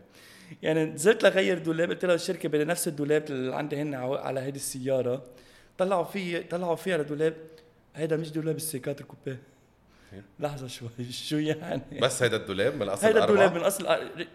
يعني 0.63 0.85
نزلت 0.85 1.23
لغير 1.23 1.59
دولاب 1.59 1.91
قلت 1.91 2.05
له 2.05 2.15
الشركة 2.15 2.49
بدي 2.49 2.65
نفس 2.65 2.89
الدولاب 2.89 3.25
اللي 3.31 3.57
عندي 3.57 3.83
هن 3.83 3.95
على 3.95 4.41
هيدي 4.41 4.59
السيارة. 4.59 5.25
طلعوا 5.79 6.05
في 6.05 6.43
طلعوا 6.43 6.77
فيها 6.77 6.97
الدولاب 6.97 7.35
هيدا 7.95 8.17
مش 8.17 8.31
دولاب 8.31 8.57
السيكات 8.57 9.01
الكوبيه 10.19 10.49
لحظة 10.49 10.67
شوي 10.67 10.89
شو 11.29 11.37
يعني؟ 11.37 11.83
بس 12.03 12.23
هيدا 12.23 12.37
الدولاب 12.37 12.75
من 12.75 12.83
الاصل 12.83 13.07
هيدا 13.07 13.25
الدولاب؟ 13.25 13.55
من 13.55 13.61
أصل 13.61 13.87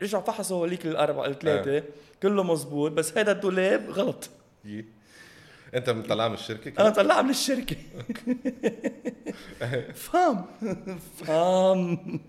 رجعوا 0.02 0.24
فحصوا 0.24 0.58
هوليك 0.58 0.86
الاربعه 0.86 1.26
الثلاثه 1.26 1.84
كله 2.24 2.44
مزبوط 2.44 2.92
بس 2.92 3.18
هيدا 3.18 3.32
الدولاب 3.32 3.90
غلط. 3.90 4.30
انت 5.76 5.90
مطلع 5.90 6.28
من 6.28 6.34
الشركة 6.34 6.68
أنا 6.82 6.90
كده؟ 6.90 7.04
طلعها 7.04 7.22
من 7.22 7.30
الشركة. 7.30 7.76
فهم 9.96 10.46
فهم 11.18 12.20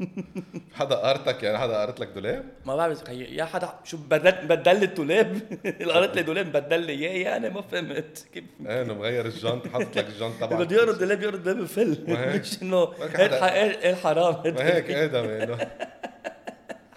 حدا 0.75 0.95
قارتك 0.95 1.43
يعني 1.43 1.59
حدا 1.59 1.77
قارت 1.77 2.01
لك 2.01 2.09
دولاب؟ 2.09 2.45
ما 2.67 2.77
بعرف 2.77 3.09
يا 3.09 3.45
حدا 3.45 3.69
شو 3.85 3.97
بدل 3.97 4.47
بدل 4.47 4.79
لي 4.81 4.85
الدولاب؟ 4.85 5.41
قريت 5.95 6.17
لي 6.17 6.23
دولاب 6.23 6.53
بدل 6.53 6.81
لي 6.81 6.93
إياه 6.93 7.19
يعني 7.31 7.51
ما 7.51 7.63
فهمت. 7.63 8.27
كيف؟ 8.35 8.45
إيه 8.67 8.83
إنه 8.83 8.95
مغير 8.95 9.27
الجنط 9.27 9.69
حاطط 9.69 9.97
لك 9.97 10.07
الجنط 10.09 10.33
اللي 10.43 10.47
تبعك. 10.47 10.67
بده 10.67 10.77
يقرا 10.77 10.91
الدولاب 10.91 11.23
يقرا 11.23 11.37
الدولاب 11.37 11.63
بفل. 11.63 11.99
مش 12.41 12.63
إنه 12.63 12.93
حدا- 13.15 13.41
ح- 13.41 13.45
إيه 13.53 13.79
إيه 13.83 13.91
الحرام. 13.91 14.55
ما 14.55 14.75
هيك 14.77 14.91
آدم 14.91 15.25
إنه. 15.25 15.59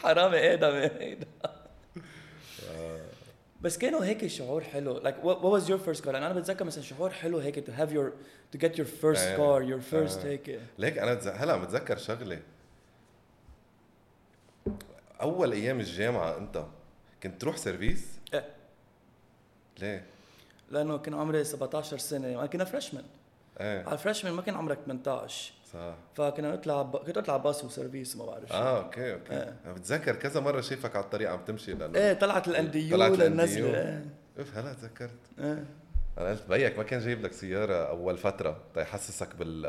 حرامي 0.04 0.54
آدم 0.54 0.72
هيدا 1.00 1.28
بس 3.64 3.78
كانوا 3.78 4.06
هيك 4.06 4.28
شعور 4.28 4.64
حلو 4.64 5.00
like 5.00 5.14
what, 5.24 5.38
what 5.38 5.62
was 5.62 5.70
your 5.70 5.78
first 5.88 6.04
car 6.06 6.08
أنا 6.08 6.34
بتذكر 6.34 6.66
مثلا 6.66 6.84
شعور 6.84 7.10
حلو 7.10 7.40
هيك 7.40 7.66
to 7.66 7.72
have 7.74 7.90
your 7.94 8.12
to 8.56 8.60
get 8.66 8.72
your 8.78 8.88
first 9.04 9.20
إيه. 9.20 9.38
car 9.38 9.62
your 9.70 9.82
first 9.94 10.18
آه. 10.20 10.24
هيك 10.26 10.60
ليك 10.78 10.98
أنا 10.98 11.14
بتز- 11.20 11.28
هلا 11.42 11.58
متذكر 11.58 11.98
شغلة 11.98 12.40
أول 15.22 15.52
أيام 15.52 15.80
الجامعة 15.80 16.38
أنت 16.38 16.66
كنت 17.24 17.42
تروح 17.42 17.58
سيرفيس؟ 17.58 18.06
إيه. 18.34 18.46
ليه؟ 19.80 20.06
لأنه 20.72 20.98
كان 20.98 21.14
عمري 21.14 21.44
17 21.44 21.98
سنة 21.98 22.28
انا 22.28 22.46
كنا 22.46 22.64
freshman 22.66 23.04
إيه 23.60 23.84
على 23.86 23.94
ال 23.94 23.98
freshman 23.98 24.34
ما 24.34 24.42
كان 24.42 24.56
عمرك 24.56 24.78
18 24.86 25.54
صح 25.74 25.96
فكنا 26.16 26.54
نطلع 26.54 26.82
ب... 26.82 26.98
كنت 26.98 27.18
أطلع 27.18 27.38
باص 27.38 27.64
وسيرفيس 27.64 28.16
وما 28.16 28.26
بعرف 28.26 28.50
شو. 28.50 28.54
آه 28.56 28.84
okay 28.84 29.14
okay. 29.14 29.34
أنا 29.66 29.74
بتذكر 29.74 30.16
كذا 30.16 30.40
مرة 30.40 30.62
شايفك 30.62 30.96
على 30.96 31.06
الطريق 31.06 31.30
عم 31.32 31.40
تمشي 31.48 31.74
لأنه 31.74 32.00
إيه 32.00 32.14
طلعت 32.14 32.48
ال 32.48 32.60
NDU 32.60 32.98
طلعت 32.98 33.12
للنزلة. 33.12 33.68
إيه 33.68 34.06
اوف 34.40 34.58
هلا 34.58 34.74
تذكرت. 34.74 35.20
إيه. 35.40 35.66
أنا 36.18 36.30
قلت 36.30 36.42
بيك 36.50 36.78
ما 36.78 36.84
كان 36.84 37.00
جايب 37.00 37.22
لك 37.22 37.34
سيارة 37.34 37.74
أول 37.74 38.18
فترة 38.18 38.58
تيحسسك 38.76 39.36
بال 39.36 39.62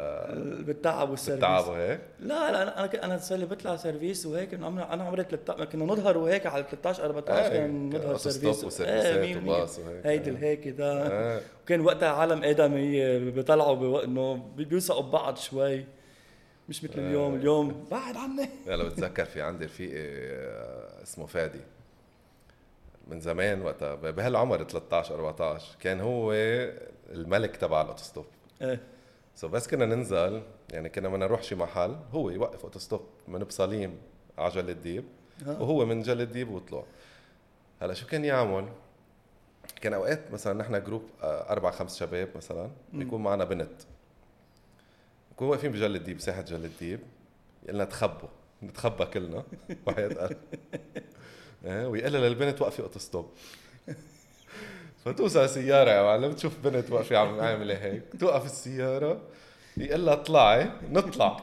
بالتعب 0.65 1.11
والسيرفيس 1.11 1.41
بالتعب 1.45 1.69
وهيك 1.69 2.01
لا 2.21 2.53
لا 2.53 2.63
أنا 2.63 2.85
أنا 2.85 3.05
أنا 3.05 3.19
صار 3.19 3.39
لي 3.39 3.47
بطلع 3.47 3.77
سيرفيس 3.77 4.27
وهيك 4.27 4.55
أنا 4.55 4.67
عمري 4.85 5.23
13 5.25 5.65
كنا 5.65 5.85
نظهر 5.85 6.19
وهيك 6.19 6.47
على 6.47 6.65
13 6.71 7.05
14 7.05 7.43
إيه، 7.43 7.49
كان 7.59 7.89
نظهر 7.89 8.17
سيرفيس 8.17 8.81
بالمية. 8.83 9.37
وباص 9.55 9.79
وهيك. 9.79 10.07
هيدي 10.07 10.31
إيه. 10.31 10.37
الهيك 10.37 10.69
ده 10.69 11.07
آه. 11.07 11.41
وكان 11.65 11.81
وقتها 11.81 12.09
عالم 12.09 12.45
ادمي 12.45 13.31
بيطلعوا 13.31 14.05
إنه 14.05 14.35
بي- 14.57 14.65
بيوثقوا 14.65 15.03
ببعض 15.03 15.37
شوي 15.37 15.85
مش 16.69 16.85
مثل 16.85 16.93
اليوم. 16.99 17.35
اليوم 17.35 17.87
بعد 17.91 18.17
عني 18.17 18.49
هلا 18.67 18.85
بتذكر 18.85 19.25
في 19.25 19.43
عندي 19.43 19.65
رفيقي 19.65 19.99
آه، 19.99 21.03
اسمه 21.03 21.27
فادي 21.27 21.61
من 23.09 23.21
زمان 23.21 23.63
وقتها 23.63 23.95
بهالعمر 23.95 24.65
13 24.65 25.15
14 25.15 25.77
كان 25.81 26.01
هو 26.01 26.33
الملك 27.11 27.57
تبع 27.57 27.81
ال 27.81 27.85
autostop. 27.85 28.27
إيه. 28.63 28.81
so 29.35 29.49
بس 29.49 29.69
كنا 29.69 29.87
ننزل 29.87 30.43
يعني 30.73 30.89
كنا 30.89 31.09
بدنا 31.09 31.27
نروح 31.27 31.43
شي 31.43 31.55
محل 31.55 31.97
هو 32.13 32.31
يوقف 32.31 32.65
autostop 32.65 33.07
من 33.29 33.39
بصليم 33.39 33.99
على 34.39 34.51
جل 34.51 34.71
الديب. 34.71 35.05
وهو 35.47 35.87
من 35.87 36.03
جل 36.03 36.21
الديب 36.21 36.51
وطلع. 36.51 36.85
هلا 37.83 37.95
شو 37.95 38.07
كان 38.07 38.25
يعمل؟ 38.25 38.69
كان 39.81 39.95
أوقات 39.95 40.31
مثلا 40.33 40.53
نحن 40.59 40.85
group 40.85 41.03
آه، 41.23 41.51
أربع 41.53 41.71
خمس 41.71 41.99
شباب 41.99 42.29
مثلا 42.37 42.71
بيكون 42.93 43.23
معنا 43.23 43.45
بنت. 43.45 43.83
نكون 45.33 45.49
واقفين 45.49 45.73
بجل 45.73 45.97
الديب 45.97 46.21
ساحة 46.21 46.43
جل 46.43 46.65
الديب 46.65 47.01
يقلنا 47.63 47.85
تخبوا 47.85 48.29
نتخبى 48.63 49.05
كلنا. 49.05 49.45
وحياة 49.87 50.31
إيه، 51.67 51.87
ويقول 51.87 52.13
لها 52.13 52.21
للبنت 52.29 52.63
وقفي 52.63 52.83
autostop 52.83 53.31
فتوصل 55.05 55.49
سيارة 55.59 55.91
يا 55.91 56.03
معلم 56.03 56.33
تشوف 56.33 56.53
بنت 56.65 56.91
واقفة 56.91 57.17
عم 57.17 57.41
عاملة 57.41 57.75
هيك. 57.75 58.03
توقف 58.21 58.45
السيارة 58.47 59.21
يقول 59.77 60.07
لها 60.07 60.15
اطلعي 60.15 60.71
نطلع. 60.91 61.37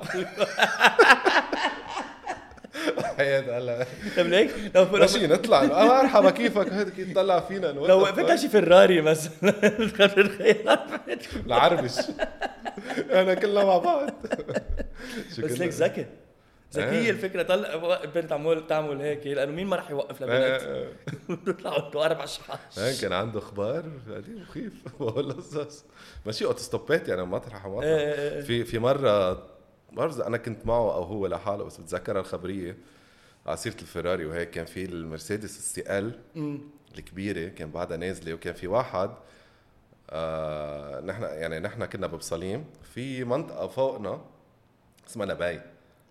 حياة 3.17 3.41
قال 3.53 3.85
طيب 4.17 4.27
ليك؟ 4.27 4.51
لو 4.75 4.85
ماشي 4.85 5.27
نطلع. 5.27 5.63
آه، 5.63 6.01
مرحبا 6.01 6.29
كيفك؟ 6.31 6.73
هيك 6.73 6.99
يطلع 6.99 7.39
فينا 7.39 7.67
لو 7.67 8.01
وقفتها 8.01 8.35
شي 8.35 8.49
فيراري 8.49 9.01
مثلا 9.01 9.51
تخيل 9.87 10.29
العربش 11.45 11.95
انا 13.11 13.33
كلنا 13.33 13.63
مع 13.65 13.77
بعض. 13.77 14.09
بس 15.39 15.39
ليك 15.39 15.71
ذكي. 15.71 16.05
ذكية 16.73 17.07
آه. 17.07 17.11
الفكرة 17.11 17.43
طلع 17.43 18.03
البنت 18.03 18.29
تعمل 18.29 18.67
تعمل 18.67 19.01
هيك 19.01 19.27
لأنه 19.27 19.51
مين 19.51 19.67
ما 19.67 19.75
راح 19.75 19.91
يوقف 19.91 20.21
لبنت 20.21 20.33
آه، 20.63 20.87
بتطلعوا 21.29 21.87
إنتوا 21.87 22.05
أربع 22.05 22.25
شحاش 22.25 22.79
آه، 22.79 23.01
كان 23.01 23.13
عنده 23.13 23.39
أخبار 23.39 23.91
قديم 24.09 24.41
مخيف 24.41 24.73
والله 24.99 25.33
قصص 25.33 25.85
ماشي 26.25 26.45
أوتوستوبات 26.45 27.07
يعني 27.07 27.23
مطرح 27.23 27.65
إيه، 27.65 27.71
مطرح 27.71 27.83
إيه، 27.85 28.35
إيه. 28.35 28.41
في 28.41 28.63
في 28.63 28.79
مرة 28.79 29.31
ما 29.91 29.97
بعرف 29.97 30.21
أنا 30.21 30.37
كنت 30.37 30.65
معه 30.65 30.95
أو 30.95 31.03
هو 31.03 31.27
لحاله 31.27 31.63
بس 31.63 31.77
بتذكر 31.77 32.19
الخبرية 32.19 32.77
على 33.45 33.57
سيرة 33.57 33.75
الفيراري 33.81 34.25
وهيك 34.25 34.49
كان 34.49 34.65
في 34.65 34.85
المرسيدس 34.85 35.57
السي 35.57 35.99
ال. 35.99 36.19
الكبيرة 36.97 37.49
كان 37.49 37.71
بعدها 37.71 37.97
نازلة 37.97 38.33
وكان 38.33 38.53
في 38.53 38.67
واحد 38.67 39.11
آه 40.09 41.01
نحن 41.01 41.23
يعني 41.23 41.59
نحن 41.59 41.85
كنا 41.85 42.07
ببصليم 42.07 42.65
في 42.93 43.23
منطقة 43.23 43.67
فوقنا 43.67 44.21
اسمها 45.07 45.25
نباي 45.25 45.61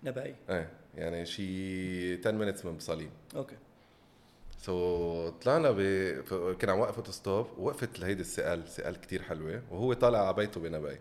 نبعي 0.02 0.34
إيه 0.50 0.68
يعني 0.96 1.26
شي 1.26 2.14
10 2.20 2.30
minutes 2.32 2.64
من 2.66 2.76
بصليم 2.76 3.10
okay. 3.36 3.56
So 4.58 5.30
so, 5.30 5.32
طلعنا 5.44 5.70
ب 5.70 5.80
كان 6.58 6.70
عم 6.70 6.78
وقف 6.80 6.96
autostop 6.96 7.46
ووقفت 7.58 8.00
هيدي 8.04 8.20
السقال 8.20 8.68
سقال 8.68 9.00
كتير 9.00 9.22
حلوة 9.22 9.62
وهو 9.70 9.92
طالع 9.92 10.18
على 10.26 10.36
بيته 10.36 10.60
بنبي 10.60 10.98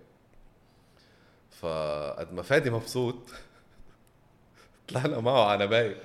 فقد 1.51 2.33
ما 2.33 2.41
فادي 2.41 2.69
مبسوط 2.69 3.15
طلعنا 4.89 5.19
معه 5.19 5.45
على 5.45 5.65
نبي 5.65 5.95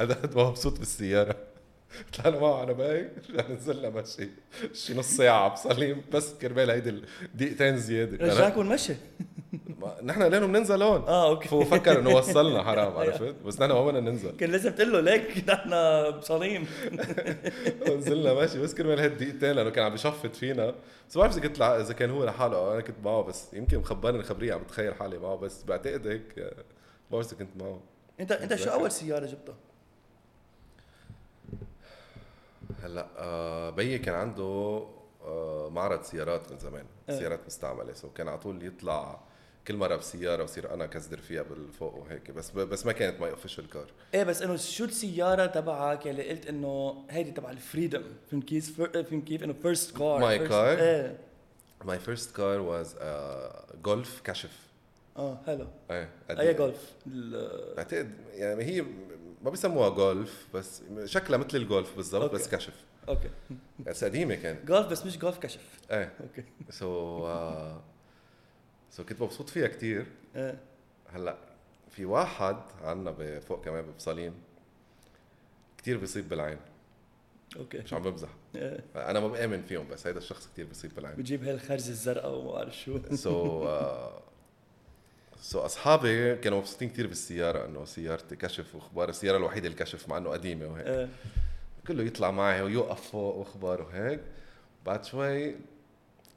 قد 0.00 0.36
ما 0.36 0.44
مبسوط 0.48 0.78
بالسيارة. 0.78 1.36
طلعنا 2.18 2.38
معه 2.40 2.60
على 2.60 2.72
نبي 2.72 3.08
نزلنا 3.54 3.88
مشي. 3.90 4.28
شي 4.72 4.94
نص 4.94 5.06
ساعة 5.16 5.48
بصليم 5.52 6.02
بس 6.12 6.34
كرمال 6.34 6.70
هيدي 6.70 6.90
الدقيقتين 7.22 7.76
زيادة. 7.78 8.26
رجعكم 8.26 8.68
مشي 8.68 8.92
ما- 8.92 8.98
نحن 10.02 10.22
لأنه 10.22 10.46
بننزل 10.46 10.82
هون. 10.82 11.00
آه 11.00 11.28
أوكي. 11.28 11.48
فهو 11.48 11.64
فكر 11.64 11.98
إنه 11.98 12.10
وصلنا 12.10 12.62
حرام 12.68 12.96
عرفت؟ 12.96 13.34
بس 13.46 13.60
نحن 13.60 13.72
ما 13.72 13.86
بدنا 13.86 14.00
ننزل. 14.00 14.36
كان 14.36 14.50
لازم 14.50 14.70
تقول 14.70 14.92
له 14.92 15.00
ليك 15.00 15.44
نحن 15.50 15.70
بصليم. 16.18 16.66
نزلنا 17.96 18.34
ماشي. 18.34 18.58
بس 18.58 18.74
كرمال 18.74 19.00
هالدقيقتين 19.00 19.52
لأنه 19.52 19.70
كان 19.70 19.84
عم 19.84 19.92
بيشفط 19.92 20.36
فينا. 20.36 20.74
بس 21.08 21.16
ما 21.16 21.22
بعرف 21.22 21.36
إذا 21.36 21.48
كنت 21.48 21.60
إذا 21.60 21.92
كان 21.92 22.10
هو 22.10 22.24
لحاله 22.24 22.56
أو 22.56 22.72
أنا 22.72 22.80
كنت 22.80 22.96
معه 23.04 23.22
بس 23.22 23.54
يمكن 23.54 23.78
مخبرني 23.78 24.22
خبريه 24.22 24.54
عم 24.54 24.62
بتخيل 24.62 24.94
حالي 24.94 25.18
معه. 25.18 25.36
بس 25.36 25.62
بعتقد 25.64 26.06
هيك 26.06 26.38
آه، 26.38 26.42
ما 27.10 27.12
بعرف 27.12 27.26
إذا 27.26 27.36
كنت 27.38 27.62
معه. 27.62 27.80
انت 28.20 28.32
أنت 28.32 28.54
شو 28.54 28.70
أول 28.70 28.92
سيارة 28.92 29.26
جبتها؟ 29.26 29.54
هلأ 32.82 33.06
آه 33.18 33.70
بيي 33.70 33.98
كان 33.98 34.14
عنده 34.14 34.82
آه 35.24 35.68
معرض 35.72 36.02
سيارات 36.02 36.52
من 36.52 36.58
زمان 36.58 36.84
إيه. 37.08 37.18
سيارات 37.18 37.40
مستعملة. 37.46 37.92
so 37.92 38.10
كان 38.10 38.28
على 38.28 38.38
طول 38.38 38.66
يطلع 38.66 39.20
كل 39.68 39.76
مرة 39.76 39.96
بسيارة 39.96 40.42
وصير 40.42 40.74
أنا 40.74 40.86
كزدر 40.86 41.18
فيها 41.18 41.42
بالفوق 41.42 41.94
وهيك 41.94 42.30
بس 42.30 42.50
بس 42.50 42.86
ما 42.86 42.92
كانت 42.92 43.20
my 43.20 43.30
official 43.30 43.68
car 43.70 43.86
إيه 44.14 44.24
بس 44.24 44.42
إنه 44.42 44.56
شو 44.56 44.84
السيارة 44.84 45.46
تبعك 45.46 46.06
اللي 46.06 46.30
قلت 46.30 46.46
إنه 46.46 47.04
هيدي 47.10 47.30
تبع 47.30 47.50
ال 47.50 47.56
freedom؟ 47.56 48.02
فهمت 48.30 48.44
كيف؟ 48.44 48.76
فر- 48.78 49.04
فهمت 49.04 49.24
كيف؟ 49.28 49.42
إنه 49.44 49.52
first 49.62 49.98
car 49.98 50.20
My 50.20 50.48
car؟ 50.50 50.52
إيه. 50.80 51.18
my 51.84 51.98
first 51.98 52.36
car 52.36 52.60
was 52.60 52.96
جولف 53.84 54.20
كشف. 54.24 54.58
آه 55.16 55.38
حلو. 55.46 55.66
إيه 55.90 56.08
أي 56.30 56.54
جولف 56.54 56.92
ال- 57.06 57.74
بعتقد 57.76 58.10
يعني 58.32 58.64
هي 58.64 58.84
ما 59.42 59.50
بيسموها 59.50 59.88
جولف 59.88 60.46
بس 60.54 60.82
شكلها 61.04 61.38
مثل 61.38 61.56
الجولف 61.56 61.96
بالضبط. 61.96 62.32
بس 62.34 62.48
كشف. 62.48 62.74
okay. 63.08 63.28
بس 63.78 64.04
قديمة 64.04 64.34
كانت. 64.34 64.66
جولف 64.66 64.86
بس 64.86 65.06
مش 65.06 65.18
جولف 65.18 65.38
كشف. 65.38 65.60
إيه. 65.90 66.12
okay. 66.20 66.44
So 66.70 67.26
so 68.96 69.04
كنت 69.04 69.22
مبسوط 69.22 69.48
فيها 69.50 69.66
كتير. 69.66 70.06
إيه. 70.36 70.58
هلأ 71.12 71.36
في 71.90 72.04
واحد 72.04 72.56
عنا 72.82 73.14
بفوق 73.18 73.64
كمان 73.64 73.84
ببصليم 73.84 74.34
كتير 75.78 75.98
بيصيب 75.98 76.28
بالعين. 76.28 76.58
okay. 77.56 77.78
مش 77.78 77.94
عم 77.94 78.02
بمزح. 78.02 78.28
إيه. 78.56 78.84
أنا 78.96 79.20
ما 79.20 79.28
بآمن 79.28 79.62
فيهم 79.62 79.88
بس 79.88 80.06
هيدا 80.06 80.18
الشخص 80.18 80.46
كتير 80.46 80.66
بيصيب 80.66 80.94
بالعين. 80.94 81.16
بتجيب 81.16 81.44
هاي 81.44 81.54
الخرزه 81.54 81.90
الزرقاء 81.90 82.34
وما 82.34 82.52
بعرف 82.52 82.76
شو. 82.76 82.98
سو 83.14 83.68
سو 85.40 85.58
أصحابي 85.60 86.36
كانوا 86.36 86.58
مبسوطين 86.58 86.88
كتير 86.88 87.06
بالسيارة 87.06 87.64
إنه 87.66 87.84
سيارتي 87.84 88.36
كشف 88.36 88.74
وأخبار 88.74 89.08
السيارة 89.08 89.36
الوحيدة 89.36 89.66
اللي 89.66 89.78
كشف 89.78 90.08
مع 90.08 90.18
إنه 90.18 90.30
قديمة 90.30 90.66
وهيك. 90.66 90.86
إيه. 90.86 91.08
كله 91.86 92.04
يطلع 92.04 92.30
معي 92.30 92.62
ويوقف 92.62 93.10
فوق 93.10 93.36
وأخبار 93.36 93.82
وهيك. 93.82 94.20
بعد 94.86 95.04
شوي 95.04 95.54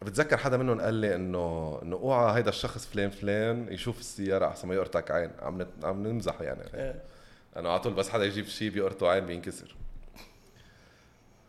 بتذكر 0.02 0.38
حدا 0.38 0.58
منهم 0.58 0.82
قال 0.82 0.94
لي 0.94 1.16
إنه 1.16 1.80
إنه 1.84 1.96
أوعى 1.96 2.38
هيدا 2.38 2.50
الشخص 2.50 2.86
فلان 2.86 3.10
فلان 3.10 3.74
يشوف 3.74 4.00
السيارة 4.00 4.48
أحسن 4.48 4.68
ما 4.68 4.76
يقرطك 4.76 5.12
عين. 5.12 5.32
عم 5.40 5.62
نت... 5.62 5.68
عم 5.84 6.08
نمزح 6.08 6.42
يعني. 6.42 6.64
إيه. 6.74 7.04
أنا 7.56 7.70
على 7.70 7.80
طول 7.80 7.94
بس 7.94 8.10
حدا 8.10 8.26
يجيب 8.26 8.46
شيء 8.46 8.72
بيقرطه 8.72 9.10
عين 9.10 9.26
بينكسر. 9.26 9.76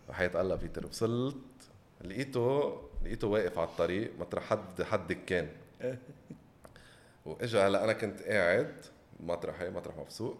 وحياة 0.08 0.40
الله 0.40 0.54
بيتر. 0.54 0.86
وصلت 0.86 1.36
لقيته 2.04 2.80
لقيته 3.04 3.26
واقف 3.26 3.58
على 3.58 3.68
الطريق 3.68 4.12
مطرح 4.20 4.42
حد 4.44 4.82
حد 4.82 5.12
كان 5.12 5.48
إيه. 5.80 5.98
وإجا 7.26 7.66
هلا 7.68 7.84
أنا 7.84 7.92
كنت 7.92 8.22
قاعد 8.22 8.74
مطرحي 9.20 9.70
مطرح 9.70 9.96
مبسوط. 9.96 10.36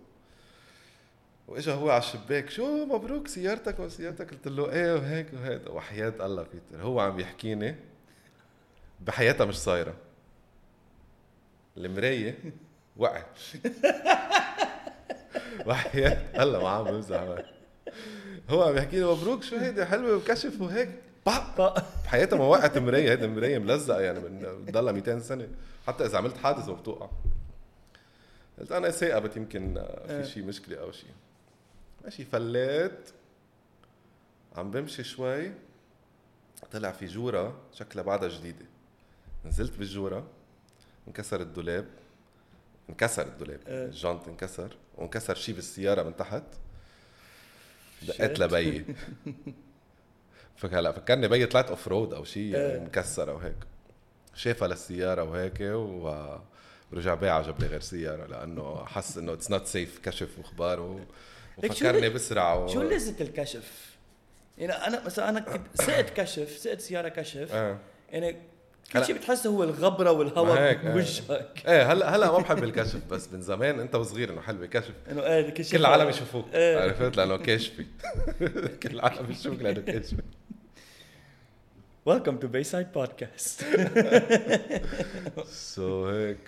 وإجا 1.48 1.72
هو 1.72 1.90
على 1.90 1.98
الشباك 1.98 2.50
شو 2.50 2.84
مبروك 2.84 3.28
سيارتك 3.28 3.80
وسيارتك 3.80 4.30
قلت 4.30 4.48
له 4.48 4.72
إيه 4.72 4.94
وهيك 4.94 5.26
وهيك. 5.32 5.70
وحياة 5.70 6.14
الله 6.20 6.42
بيتر. 6.42 6.82
هو 6.82 7.00
عم 7.00 7.20
يحكيني 7.20 7.76
بحياتها 9.00 9.46
مش 9.46 9.58
صايرة. 9.58 9.94
المراية 11.76 12.38
وقعت. 12.96 13.38
وحياة 15.66 16.42
هلا 16.42 16.58
ما 16.58 16.68
عم 16.68 16.84
بمزح. 16.84 17.24
هو 18.50 18.62
عم 18.62 18.76
يحكي 18.76 19.00
لي 19.00 19.06
مبروك 19.06 19.42
شو 19.42 19.56
هيدي 19.56 19.84
حلوة 19.86 20.16
وكشف 20.16 20.60
وهيك. 20.60 20.88
بق 21.26 21.78
بحياتها 22.04 22.36
ما 22.36 22.44
وقعت 22.44 22.78
مراية 22.78 23.10
هيدي 23.10 23.26
مراية 23.26 23.58
ملزقة 23.58 24.00
يعني 24.00 24.20
من 24.20 24.64
بتضلها 24.64 24.92
200 24.92 25.20
سنة. 25.20 25.48
حتى 25.86 26.04
إذا 26.06 26.18
عملت 26.18 26.36
حادث 26.36 26.68
وبتوقع 26.68 27.10
قلت 28.58 28.72
أنا 28.72 28.90
ثاقبت 28.90 29.36
يمكن 29.36 29.78
إيه. 29.78 30.22
في 30.22 30.30
شيء 30.30 30.44
مشكلة 30.44 30.80
أو 30.80 30.92
شيء 30.92 31.10
ماشي 32.04 32.24
فليت. 32.24 33.10
عم 34.56 34.70
بمشي 34.70 35.04
شوي. 35.04 35.52
طلع 36.72 36.90
في 36.92 37.06
جورة 37.06 37.56
شكلها 37.74 38.04
بعدها 38.04 38.28
جديدة. 38.28 38.64
نزلت 39.48 39.78
بالجورة 39.78 40.26
انكسر 41.08 41.40
الدولاب 41.40 41.86
انكسر 42.90 43.26
الدولاب 43.26 43.60
إيه. 43.68 43.84
الجنط 43.84 44.28
انكسر 44.28 44.76
وانكسر 44.96 45.34
شيء 45.34 45.54
بالسيارة 45.54 46.02
من 46.02 46.16
تحت 46.16 46.42
دقيت. 48.02 48.38
لبيي 48.38 48.84
فك 50.56 50.74
هلا 50.74 50.92
فكرني 50.92 51.28
بيي 51.28 51.46
طلعت 51.46 51.70
off-road 51.70 52.14
أو 52.14 52.24
شيء. 52.24 52.54
يعني 52.54 52.84
مكسر 52.84 53.30
أو 53.30 53.38
هيك 53.38 53.56
شافها 54.34 54.68
للسيارة 54.68 55.22
وهيك 55.22 55.60
و 55.60 56.36
ورجع 56.92 57.14
باعها 57.14 57.42
جاب 57.42 57.60
لي 57.60 57.66
غير 57.66 57.80
سيارة 57.80 58.26
لأنه 58.26 58.84
حس 58.84 59.18
إنه 59.18 59.32
it's 59.32 59.50
not 59.50 59.66
safe 59.66 59.98
كشف 59.98 60.38
واخبار 60.38 60.80
و... 60.80 61.00
ليك 61.58 61.72
شو 61.72 61.86
وفكرني 61.86 62.08
بسرعة 62.08 62.64
و... 62.64 62.68
شو 62.68 62.82
لذة 62.82 63.22
الكشف؟ 63.22 63.96
يعني 64.58 64.72
أنا 64.72 65.04
مثلا 65.06 65.28
أنا 65.28 65.40
كنت 65.40 65.66
سقت 65.74 66.10
كشف 66.10 66.58
سقت 66.58 66.80
سيارة 66.80 67.08
كشف 67.08 67.52
آه. 67.52 67.78
كل 68.92 69.04
شيء 69.04 69.14
بتحسه 69.16 69.50
هو 69.50 69.64
الغبرة 69.64 70.10
والهواء. 70.10 70.74
بوجهك 70.92 71.62
إيه. 71.66 71.92
هلا 71.92 72.16
هلا 72.16 72.32
ما 72.32 72.38
بحب 72.38 72.64
الكشف 72.64 73.00
بس 73.10 73.32
من 73.32 73.42
زمان 73.42 73.80
انت 73.80 73.94
وصغير 73.94 74.32
انه 74.32 74.40
حلوة 74.40 74.66
كشف. 74.66 74.94
إنه 75.10 75.22
إيه 75.22 75.50
كل 75.50 75.64
شيء 75.64 75.78
كل 75.78 75.86
العالم 75.86 76.08
يشوفوك 76.08 76.44
إيه. 76.54 76.78
عرفت؟ 76.78 77.16
لأنه 77.16 77.36
كاشفي 77.36 77.86
كل 78.82 78.90
العالم 78.90 79.30
يشوفك 79.30 79.62
لأنه 79.62 79.80
كاشفي 79.80 80.22
welcome 82.06 82.36
to 82.38 82.46
By 82.48 82.64
Side 82.64 82.92
podcast 82.92 83.64
so 85.46 86.06
هيك. 86.08 86.38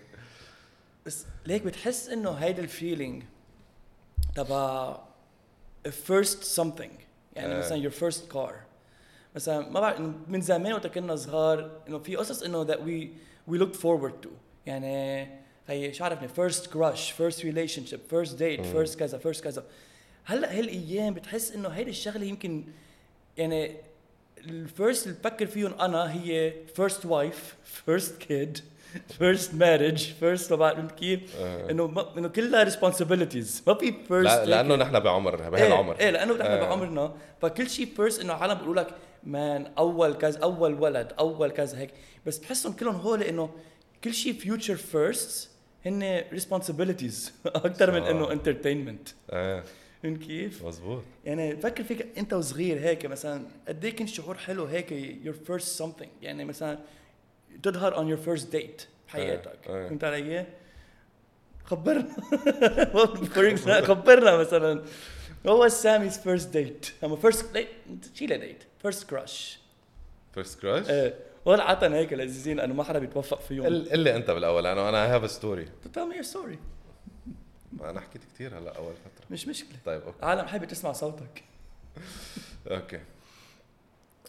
بس 1.06 1.26
ليك 1.46 1.62
بتحس 1.62 2.08
إنه 2.08 2.30
هيدا 2.30 2.62
ال 2.62 2.70
feeling 2.70 3.22
تبع 4.34 4.96
first 5.88 6.58
something 6.60 6.90
يعني 7.36 7.54
آه. 7.54 7.58
مثلا 7.58 7.90
your 7.90 7.92
first 7.94 8.34
car. 8.34 8.52
مثلا 9.34 9.70
ما 9.70 9.80
بعرف 9.80 10.00
من 10.28 10.40
زمان 10.40 10.72
وقت 10.72 10.86
كنا 10.86 11.16
صغار 11.16 11.70
إنه 11.88 11.98
في 11.98 12.16
قصص 12.16 12.42
إنه 12.42 12.66
that 12.66 12.78
we 12.78 13.08
we 13.52 13.58
looked 13.58 13.76
forward 13.76 14.26
to 14.26 14.28
يعني 14.66 15.22
هي 15.68 15.92
شو 15.92 16.04
عرفني 16.04 16.28
first 16.28 16.62
crush 16.62 17.12
first 17.12 17.38
relationship 17.42 17.98
first 18.14 18.38
date 18.38 18.60
مم. 18.60 18.84
first 18.84 18.96
كذا 18.98 19.18
first 19.18 19.40
كذا 19.40 19.64
هلأ 20.24 20.58
هالأيام 20.58 21.14
بتحس 21.14 21.52
إنه 21.52 21.68
هيدي 21.68 21.90
الشغلة 21.90 22.24
يمكن 22.24 22.64
يعني 23.36 23.76
الفيرست 24.38 25.06
اللي 25.06 25.18
بفكر 25.18 25.46
فيهم 25.46 25.80
أنا 25.80 26.12
هي 26.12 26.52
first 26.80 27.04
wife 27.04 27.70
first 27.86 28.12
kid 28.28 28.60
first 29.20 29.50
marriage 29.52 30.02
first 30.20 30.50
ما 30.50 30.56
بعرف 30.56 30.92
كيف 30.92 31.36
آه. 31.36 31.70
إنه 31.70 32.06
إنه 32.18 32.28
كلها 32.28 32.64
responsibilities 32.64 33.48
ما 33.66 33.74
في 33.74 33.86
هيك. 33.86 34.48
لأنه 34.48 34.76
نحن 34.76 35.00
بعمر 35.00 35.36
بهالعمر 35.36 35.94
إيه, 35.94 36.00
إيه 36.00 36.10
لأنه 36.10 36.34
نحن 36.34 36.50
آه. 36.50 36.60
بعمرنا 36.60 37.14
فكل 37.42 37.70
شيء 37.70 37.86
first 37.86 38.20
إنه 38.20 38.32
العالم 38.36 38.54
بيقولوا 38.54 38.82
لك 38.82 38.94
من 39.24 39.72
أول 39.78 40.14
كذا 40.14 40.38
أول 40.38 40.74
ولد 40.74 41.12
أول 41.18 41.50
كذا 41.50 41.78
هيك. 41.78 41.90
بس 42.26 42.38
بحسهم 42.38 42.72
كلهم 42.72 42.94
هول 42.94 43.22
إنه 43.22 43.50
كل 44.04 44.14
شيء 44.14 44.32
future 44.32 44.76
first 44.76 45.50
هن 45.86 46.24
responsibilities. 46.32 47.30
أكثر 47.46 47.90
من. 47.90 48.02
إنه 48.02 48.32
entertainment 48.32 49.08
إيه. 49.32 49.64
فهمت 50.02 50.22
كيف؟ 50.22 50.64
مزبوط 50.64 51.02
يعني 51.24 51.56
فكر 51.56 51.84
فيك 51.84 52.18
أنت 52.18 52.32
وصغير 52.32 52.78
هيك 52.78 53.06
مثلا 53.06 53.46
قد 53.68 53.84
إيه 53.84 53.96
كان 53.96 54.06
شعور 54.06 54.34
حلو 54.34 54.64
هيك 54.64 54.88
your 55.24 55.50
first 55.50 55.82
something 55.82 56.08
يعني 56.22 56.44
مثلا 56.44 56.78
تظهر 57.62 57.94
on 57.94 58.16
your 58.16 58.28
first 58.28 58.44
date 58.44 58.82
بحياتك. 59.08 59.58
إيه. 59.68 59.88
فهمت 59.88 60.04
علي؟ 60.04 60.46
خبرنا. 61.64 62.08
خبرنا 63.88 64.36
مثلا. 64.36 64.84
هو 65.46 65.68
سامي's 65.68 66.14
first 66.14 66.54
date. 66.54 67.04
أما 67.04 67.16
first 67.22 67.42
date 67.54 68.14
شيلها 68.14 68.36
date 68.36 68.64
first 68.86 69.04
crush. 69.12 69.58
first 70.34 70.60
crush 70.60 70.90
إيه. 70.90 71.14
هول 71.48 71.60
عادة 71.60 71.96
هيك 71.96 72.12
لذيذين 72.12 72.56
لأنه 72.56 72.74
ما 72.74 72.84
حدا 72.84 72.98
بيتوفق 72.98 73.40
فيهم. 73.40 73.64
قل 73.66 73.98
لي 73.98 74.16
أنت 74.16 74.30
بالأول 74.30 74.64
لأنه 74.64 74.88
أنا 74.88 75.14
have 75.14 75.30
story 75.30 75.66
tell 75.66 76.12
me 76.12 76.22
your 76.22 76.26
story. 76.32 76.56
أنا 77.84 78.00
حكيت 78.00 78.22
كثير 78.34 78.58
هلأ 78.58 78.76
أول 78.76 78.94
فترة. 78.94 79.26
مش 79.30 79.48
مشكلة. 79.48 79.78
طيب 79.84 80.02
أوكي. 80.02 80.18
العالم 80.18 80.46
حابة 80.46 80.66
تسمع 80.66 80.92
صوتك. 80.92 81.44
okay. 82.70 83.00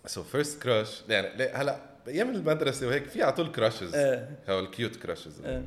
So 0.05 0.23
first 0.23 0.63
crush 0.63 1.01
يعني 1.09 1.43
هلأ 1.43 1.79
بايام 2.05 2.29
المدرسة 2.29 2.87
وهيك 2.87 3.05
في 3.07 3.23
على 3.23 3.33
طول 3.33 3.51
crushes 3.51 3.95
إيه. 3.95 4.29
هو 4.49 4.59
ال 4.59 4.66
cute 4.66 4.95
crushes 4.95 5.41
إيه. 5.45 5.65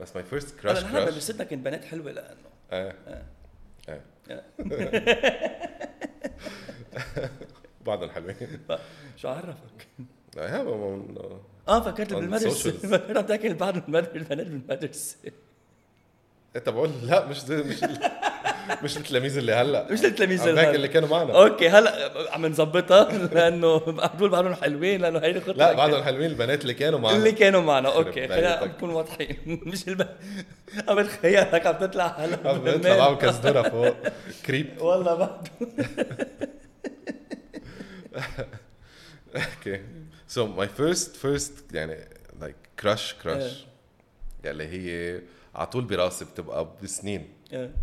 بس 0.00 0.16
my 0.16 0.24
first 0.24 0.52
هلا 0.52 0.62
crush 0.62 0.84
نحن 0.84 0.92
كراش 0.92 1.08
مدرستنا 1.08 1.44
كانت 1.44 1.64
بنات 1.64 1.84
حلوة 1.84 2.12
لأنه. 2.12 2.36
إيه. 2.72 2.96
إيه. 3.08 4.02
إيه. 4.30 4.42
إيه. 4.60 5.46
بعضهم 7.86 8.10
حلوين 8.10 8.36
شو 9.16 9.28
عرفك؟ 9.28 9.88
آه 11.68 11.80
فكرت 11.80 12.12
socials. 12.12 12.86
فكرت 12.92 13.30
عم 13.30 13.52
بعض 13.52 13.76
البنات 13.76 14.12
بالمدرسة 14.12 15.16
انت 16.56 16.68
بقول 16.68 16.90
لا 17.02 17.26
مش 17.26 17.44
مش 17.44 17.76
مش 18.82 18.96
التلاميذ 18.96 19.38
اللي 19.38 19.52
هلأ 19.52 19.86
مش 19.92 20.04
التلاميذ 20.04 20.46
اللي 20.46 20.60
هلأ. 20.60 20.74
اللي 20.74 20.88
كانوا 20.88 21.08
معنا 21.08 21.38
okay 21.38 21.68
هلأ 21.68 22.10
عم 22.32 22.46
نظبطها 22.46 23.12
لأنه 23.12 23.76
هدول 23.76 24.30
بعضهم 24.30 24.54
حلوين 24.54 25.00
لأنه 25.00 25.18
هيدي 25.18 25.40
خطة 25.40 25.52
لا 25.52 25.72
بعضهم 25.72 26.02
حلوين 26.02 26.30
البنات 26.30 26.62
اللي 26.62 26.74
كانوا 26.74 26.98
معنا 26.98 27.16
اللي 27.16 27.32
كانوا 27.32 27.60
معنا 27.60 27.94
okay 27.94 28.28
خلينا. 28.28 28.64
نكون 28.64 28.90
واضحين 28.90 29.36
مش 29.66 29.88
الب... 29.88 30.06
عم 30.88 30.96
بتخيلك 31.02 31.66
عم 31.66 31.74
تطلع 31.74 32.06
هلا 32.06 32.38
عم. 32.44 32.98
معهم 32.98 33.14
كزدوره 33.18 33.62
فوق 33.62 33.94
creep 34.46 34.80
والله 34.80 35.14
بعد 35.14 35.48
okay 39.36 39.84
so 40.28 40.46
my 40.46 40.68
first 40.68 41.16
first 41.16 41.74
يعني 41.74 42.08
like 42.40 42.56
crush. 42.80 43.14
Crush 43.14 43.66
اللي 44.44 44.68
هي 44.68 45.22
على 45.54 45.66
طول 45.66 45.84
براسي 45.84 46.24
بتبقى 46.24 46.68
بسنين. 46.82 47.28
إيه. 47.52 47.74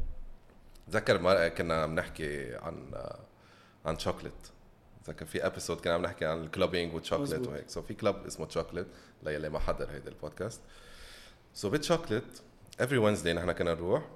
تذكر 0.88 1.22
مرة 1.22 1.48
كنا 1.48 1.84
عم 1.84 1.96
نحكي 1.96 2.56
عن 2.56 2.92
عن 3.86 4.00
شوكليت 4.00 4.34
تذكر 5.06 5.26
في 5.26 5.46
episode 5.46 5.82
كنا 5.82 5.94
عم 5.94 6.02
نحكي 6.02 6.26
عن 6.26 6.44
ال 6.44 6.49
clubbing 6.49 6.96
مزبوط. 6.96 7.48
وهيك. 7.48 7.70
so 7.70 7.82
في 7.82 7.94
club 7.94 8.26
اسمه 8.26 8.46
تشوكليت 8.46 8.88
ليلي 9.24 9.50
ما 9.50 9.60
حضر 9.60 9.92
هيدا 9.92 10.10
البودكاست. 10.10 10.62
so 11.54 11.70
ب 11.70 11.77
Chocolate 11.77 12.40
every 12.80 12.98
Wednesday 12.98 13.34
نحن 13.34 13.52
كنا 13.52 13.74
نروح. 13.74 14.10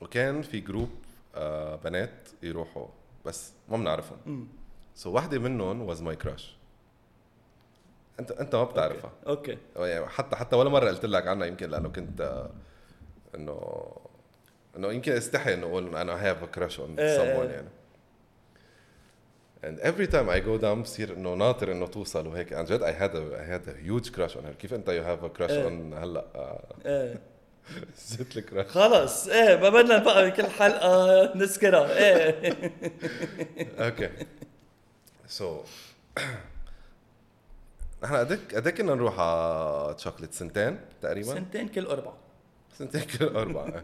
وكان 0.00 0.42
في 0.42 0.60
group 0.60 0.90
آه 1.34 1.76
بنات 1.76 2.28
يروحوا. 2.42 2.88
بس 3.24 3.52
ما 3.68 3.76
بنعرفهم. 3.76 4.48
so 4.94 5.10
وحده 5.12 5.38
منهم 5.38 5.82
was 5.82 6.02
my 6.02 6.16
crush 6.16 6.56
انت 8.20 8.30
أنت 8.30 8.54
ما 8.54 8.64
بتعرفها. 8.64 9.12
okay. 9.26 9.58
أو 9.76 9.84
يعني 9.84 10.06
حتى 10.06 10.36
حتى 10.36 10.56
ولا 10.56 10.70
مرة 10.70 10.88
قلت 10.88 11.04
لك 11.04 11.26
عنها 11.26 11.46
يمكن 11.46 11.70
لأنه 11.70 11.88
كنت 11.88 12.20
آه، 12.20 12.50
انه 13.34 13.86
إنه 14.76 14.92
يمكن 14.92 15.12
استحي 15.12 15.54
إنه 15.54 15.66
أقول 15.66 15.96
أنا 15.96 16.12
have 16.12 16.42
a 16.42 16.46
crush 16.46 16.80
on 16.80 16.96
someone 16.96 17.00
إيه. 17.00 17.50
يعني. 17.50 17.68
And 19.64 19.80
every 19.80 20.06
time 20.06 20.28
I 20.28 20.40
go 20.46 20.62
down 20.62 20.82
بصير 20.82 21.12
إنه 21.12 21.34
ناطر 21.34 21.72
إنه 21.72 21.86
توصل 21.86 22.26
وهيك. 22.26 22.52
عن 22.52 22.64
جد 22.64 22.80
I 22.80 22.92
had 22.92 23.14
a, 23.14 23.40
I 23.40 23.44
had 23.52 23.68
a 23.68 23.88
huge 23.88 24.12
crush 24.16 24.36
on 24.36 24.44
her. 24.46 24.54
كيف 24.58 24.74
أنت 24.74 24.90
you 24.90 25.02
have 25.04 25.24
a 25.24 25.38
crush 25.38 25.50
on 25.66 25.94
هلأ؟ 25.94 26.24
إيه. 26.86 27.20
زدت 28.08 28.36
ال 28.36 28.41
crush 28.41 28.66
خلص. 28.66 29.28
إيه 29.28 29.56
ما 29.56 29.68
بدنا 29.68 29.98
بقى 29.98 30.30
كل 30.30 30.46
حلقة 30.46 31.32
نذكرها 31.36 31.96
إيه. 31.96 32.52
okay. 33.86 34.10
so 35.26 35.60
نحن 38.02 38.16
قدك 38.16 38.54
قدك 38.54 38.74
كنا 38.74 38.94
نروح 38.94 39.20
على 39.20 39.94
تشوكلت 39.94 40.32
سنتين 40.32 40.80
تقريبا. 41.02 41.34
سنتين 41.34 41.68
كل 41.68 41.86
أربع 41.86 42.12
سنتين 42.78 43.02
كل 43.02 43.24
أربعة. 43.24 43.82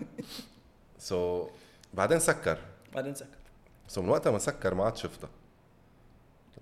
so 0.99 1.49
بعدين 1.95 2.19
سكر. 2.19 2.59
بعدين 2.95 3.15
سكر. 3.15 3.39
so 3.89 4.03
من 4.03 4.09
وقتها 4.09 4.33
ما 4.33 4.39
سكر 4.39 4.75
ما 4.75 4.85
عاد 4.85 4.97
شفتها 4.97 5.31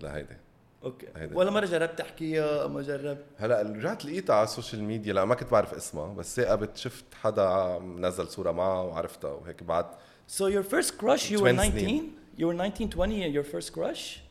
لهيدي 0.01 0.37
okay. 0.83 1.07
هيدا. 1.15 1.37
ولا 1.37 1.51
مرة 1.51 1.65
جربت 1.65 1.99
تحكيها؟ 1.99 2.67
ما 2.67 2.81
جربت. 2.81 3.25
هلا 3.37 3.61
رجعت 3.61 4.05
لقيتها 4.05 4.35
على 4.35 4.43
ال 4.43 4.49
social 4.49 4.83
media. 4.83 5.13
لا 5.13 5.25
ما 5.25 5.35
كنت 5.35 5.51
بعرف 5.51 5.73
اسمها 5.73 6.13
بس 6.13 6.35
صاقبت 6.35 6.77
شفت 6.77 7.05
حدا 7.13 7.79
نزل 7.79 8.27
صورة 8.27 8.51
معها 8.51 8.81
وعرفتها 8.81 9.31
وهيك 9.31 9.63
بعد. 9.63 9.85
So 10.27 10.41
your 10.41 10.63
first 10.63 10.97
crush 10.97 11.31
you 11.31 11.39
were 11.39 11.51
20 11.51 11.55
19 11.55 11.79
سنين. 11.79 12.11
you 12.37 12.47
were 12.47 12.53
19 12.53 12.89
20 12.89 13.33
your 13.33 13.43
first 13.43 13.73
crush? 13.73 14.28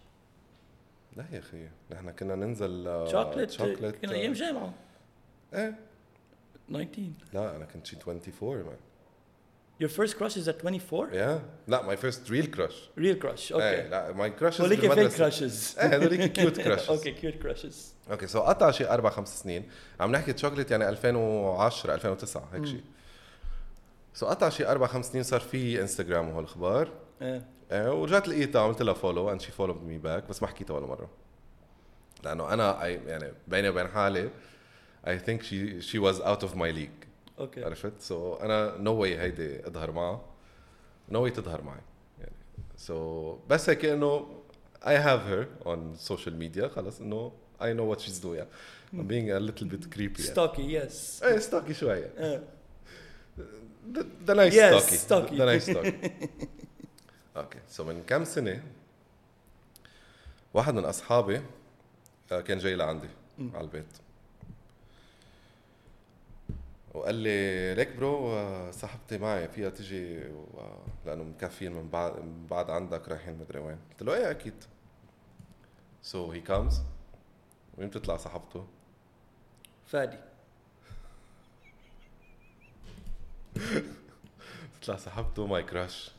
لا 1.17 1.25
يا 1.33 1.39
أخي 1.39 1.69
نحن 1.93 2.11
كنا 2.11 2.35
ننزل 2.35 2.89
آه، 2.89 3.07
chocolate 3.07 3.51
chocolate 3.51 3.97
كنا 4.03 4.13
آه، 4.13 4.15
أيام 4.15 4.33
جامعة. 4.33 4.75
إيه؟ 5.55 5.75
19 6.69 7.03
لا 7.33 7.57
أنا 7.57 7.65
كنت 7.65 7.87
شي 7.87 7.97
24 7.97 8.63
man 8.63 8.77
your 9.83 9.89
first 9.89 10.15
crush 10.19 10.37
is 10.37 10.49
at 10.49 10.65
24 10.65 11.15
يا 11.15 11.43
لا 11.69 11.83
my 11.83 11.97
first 11.97 12.31
real 12.31 12.47
crush 12.47 12.91
real 12.99 13.23
crush 13.23 13.53
okay 13.53 13.53
okay 13.53 13.89
لا 13.89 14.13
my 14.13 14.31
crush 14.31 14.61
هوليك 14.61 14.81
fake 14.81 15.13
crushes. 15.19 15.79
إيه 15.81 15.97
هذوليك 15.97 16.33
كيوت 16.33 16.61
كراشز 16.61 16.91
أوكي 16.91 17.15
cute 17.15 17.45
crushes. 17.45 18.11
okay 18.11 18.27
so 18.27 18.41
قطع 18.41 18.71
شي 18.71 18.89
أربع 18.89 19.11
خمس 19.11 19.41
سنين. 19.41 19.69
عم 20.01 20.13
نحكي 20.13 20.33
تشوكلت 20.33 20.71
يعني 20.71 20.89
2010 20.89 21.95
2009 21.95 22.49
هيك 22.53 22.65
شيء 22.65 22.83
so 24.15 24.27
قطع 24.27 24.49
شي 24.49 24.67
أربع 24.67 24.87
خمس 24.87 25.07
سنين 25.07 25.23
صار 25.23 25.41
في 25.41 25.81
انستغرام 25.81 26.29
وهالاخبار 26.29 26.93
إيه. 27.23 27.45
إيه 27.73 28.01
ورجعت 28.01 28.29
لقيتها 28.29 28.63
عملت 28.63 28.83
لها 28.83 28.95
follow 28.95 29.31
and 29.33 29.41
she 29.41 29.53
follow 29.53 29.75
me 29.75 29.99
back 29.99 30.29
بس 30.29 30.43
ما 30.43 30.49
حكيتها 30.49 30.75
ولا 30.77 30.87
مرة. 30.87 31.09
لأنه 32.25 32.53
أنا 32.53 32.87
يعني 32.87 33.33
بيني 33.49 33.69
وبين 33.69 33.89
حالي 33.89 34.31
I 35.09 35.19
think 35.19 35.43
she 35.43 35.81
she 35.81 35.99
was 35.99 36.21
out 36.21 36.43
of 36.43 36.57
my 36.57 36.73
league 36.73 36.91
okay. 37.39 37.65
عرفت؟ 37.65 37.93
so 38.01 38.35
أنا 38.35 38.77
no 38.77 38.95
way 38.95 39.19
هيدي 39.19 39.67
أظهر 39.67 39.91
معها. 39.91 40.25
no 41.09 41.23
way 41.23 41.31
تظهر 41.31 41.63
معي. 41.63 41.81
يعني 42.21 42.33
so 42.77 43.37
بس 43.49 43.71
هيك 43.71 43.85
إنه 43.85 44.29
I 44.83 44.97
have 45.07 45.23
her 45.31 45.67
on 45.67 46.09
social 46.11 46.33
media 46.43 46.65
خلص 46.67 47.01
إنه 47.01 47.33
I 47.61 47.65
know 47.75 47.95
what 47.95 48.01
she's 48.01 48.21
doing. 48.21 48.47
I'm 48.95 49.07
being 49.07 49.31
a 49.31 49.41
little 49.41 49.67
bit 49.67 49.91
creepy. 49.97 50.21
stalky 50.21 50.73
yes 50.73 51.23
إيه 51.23 51.39
stalky 51.39 51.75
شوي 51.75 51.99
يعني. 51.99 52.19
إيه 52.19 52.43
The, 53.95 54.03
the 54.27 54.35
nice 54.35 54.55
Yes, 54.55 55.07
okay 57.39 57.59
so 57.69 57.85
من 57.85 58.03
كم 58.07 58.25
سنة 58.25 58.63
واحد 60.55 60.75
من 60.75 60.85
أصحابي 60.85 61.43
آه، 62.33 62.41
كان 62.41 62.59
جاي 62.59 62.75
لعندي 62.77 63.09
على 63.55 63.61
البيت. 63.65 63.87
وقال 66.95 67.15
لي 67.15 67.75
ليك 67.75 67.97
bro 67.97 68.33
آه، 68.33 68.71
صاحبتي 68.71 69.19
معي 69.19 69.49
فيها 69.49 69.71
تجي 69.71 70.19
و- 70.29 70.77
لأنه 71.07 71.23
مكفين 71.25 71.73
من 71.73 71.89
بعد 71.89 72.21
من 72.21 72.47
بعد 72.47 72.71
عندك 72.71 73.09
رايحين 73.09 73.39
مدري 73.39 73.59
وين. 73.59 73.79
قلت 73.91 74.03
له 74.03 74.15
إيه 74.15 74.31
أكيد. 74.31 74.65
so 76.03 76.33
he 76.33 76.41
comes 76.41 76.83
وين 77.79 77.89
بتطلع 77.89 78.17
صاحبته؟ 78.17 78.67
فادي. 79.87 80.19
بتطلع 84.81 84.97
صاحبته 84.97 85.47
my 85.47 85.63
crush. 85.63 86.11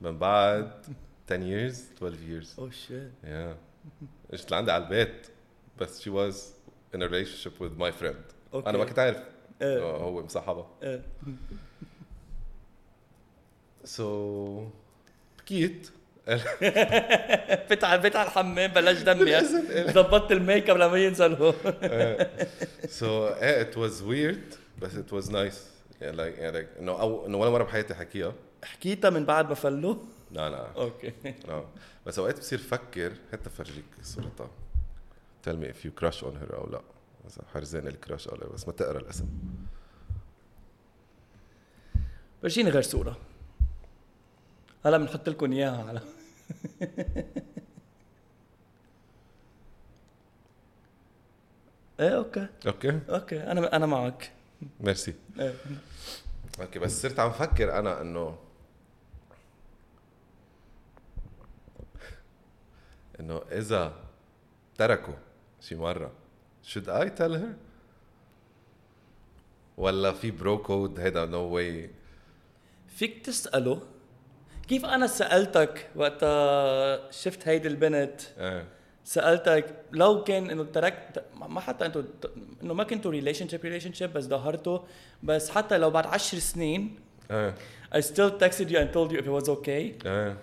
من 0.00 0.18
بعد 0.18 0.70
10 1.28 1.40
years 1.40 1.76
12 1.98 2.14
years. 2.28 2.58
oh 2.58 2.70
shit 2.70 3.10
Yeah. 3.24 3.56
اجت 4.34 4.50
لعندي 4.50 4.72
على 4.72 4.84
البيت. 4.84 5.26
بس 5.78 6.02
she 6.08 6.12
was 6.12 6.34
in 6.96 7.00
a 7.02 7.08
relationship 7.08 7.60
with 7.60 7.80
my 7.80 7.90
friend. 8.02 8.34
okay 8.54 8.70
أنا 8.70 8.78
ما 8.78 8.84
كنت 8.84 8.98
عارف. 8.98 9.22
إنه 9.62 9.82
هو 9.82 10.22
مصاحبها. 10.22 10.66
إيه. 10.82 11.02
So 13.84 14.02
بكيت. 15.38 15.90
فت 17.68 17.84
على 17.84 18.10
على 18.14 18.26
الحمام 18.26 18.70
بلش 18.70 19.02
دمي 19.02 19.40
ظبطت 19.92 20.32
الميك 20.32 20.70
اب 20.70 20.76
لما 20.76 20.98
ينزل 20.98 21.34
هو 21.34 21.52
so 23.00 23.02
إيه 23.42 23.70
it 23.70 23.74
was 23.74 23.92
weird 24.02 24.56
بس 24.82 24.92
it 24.92 25.12
was 25.12 25.30
nice. 25.30 25.58
يعني 26.00 26.22
يعني 26.22 26.66
إنه 26.78 27.00
أو 27.00 27.26
إنه 27.26 27.38
ولا 27.38 27.50
مرة 27.50 27.64
بحياتي 27.64 27.94
حكيها. 27.94 28.32
حكيتها 28.64 29.10
من 29.10 29.24
بعد 29.24 29.48
ما 29.48 29.54
فلو 29.54 29.98
لا 30.32 30.50
لا. 30.50 30.72
أوكي. 30.76 31.12
لا. 31.48 31.64
بس 32.06 32.18
أوقات 32.18 32.38
بصير 32.38 32.58
فكر 32.58 33.12
حتى 33.32 33.50
فرجيك 33.50 33.84
صورتها. 34.02 34.50
Tell 35.46 35.56
me 35.56 35.66
if 35.66 35.84
you 35.84 35.90
crush 36.02 36.22
on 36.22 36.34
her 36.42 36.54
أو 36.54 36.66
لا. 36.70 36.80
اذا 37.26 37.42
حرزان 37.54 37.86
الكراش 37.86 38.28
أو 38.28 38.36
لا 38.36 38.46
بس 38.46 38.66
ما 38.66 38.72
تقرأ 38.72 38.98
الاسم. 38.98 39.26
فرجيني 42.42 42.70
غير 42.70 42.82
صورة. 42.82 43.16
هلا 44.86 44.98
بنحط 44.98 45.28
لكم 45.28 45.52
إياها 45.52 45.84
على 45.88 46.00
إيه 52.00 52.16
okay. 52.16 52.46
okay. 52.66 53.00
okay. 53.10 53.42
أنا 53.42 53.76
أنا 53.76 53.86
معك. 53.86 54.30
ميرسي. 54.80 55.14
إيه. 55.38 55.54
okay 56.60 56.78
بس 56.78 57.02
صرت 57.02 57.18
عم 57.18 57.30
فكر 57.32 57.78
أنا 57.78 58.00
إنه 58.00 58.38
إنه 63.20 63.42
إذا 63.52 63.92
تركوا 64.78 65.14
شي 65.60 65.74
مرة. 65.74 66.10
Should 66.62 66.88
I 66.88 67.08
tell 67.08 67.34
her? 67.34 67.54
ولا 69.76 70.12
في 70.12 70.30
bro 70.30 70.58
code 70.58 71.00
هيدا 71.00 71.24
no 71.24 71.40
way 71.40 71.90
فيك 72.88 73.26
تسأله. 73.26 73.82
كيف 74.68 74.84
أنا 74.84 75.06
سألتك 75.06 75.90
وقتها 75.96 77.10
شفت 77.10 77.48
هيدي 77.48 77.68
البنت؟ 77.68 78.20
إيه. 78.38 78.68
سألتك 79.04 79.74
لو 79.92 80.24
كان 80.24 80.50
إنه 80.50 80.64
تركت 80.64 81.24
ما 81.34 81.60
حتى 81.60 81.86
إنتوا 81.86 82.02
إنه 82.62 82.74
ما 82.74 82.84
كنتوا 82.84 83.10
relationship 83.10 83.64
relationship 83.64 84.12
بس 84.12 84.24
ظهرتوا. 84.24 84.78
بس 85.22 85.50
حتى 85.50 85.78
لو 85.78 85.90
بعد 85.90 86.06
عشر 86.06 86.38
سنين 86.38 86.98
إيه. 87.30 87.54
I 87.94 88.00
still 88.00 88.30
texted 88.42 88.70
you 88.70 88.78
and 88.78 88.92
told 88.92 89.12
you 89.12 89.18
if 89.18 89.26
it 89.26 89.42
was 89.42 89.48
okay. 89.48 90.06
إيه. 90.06 90.36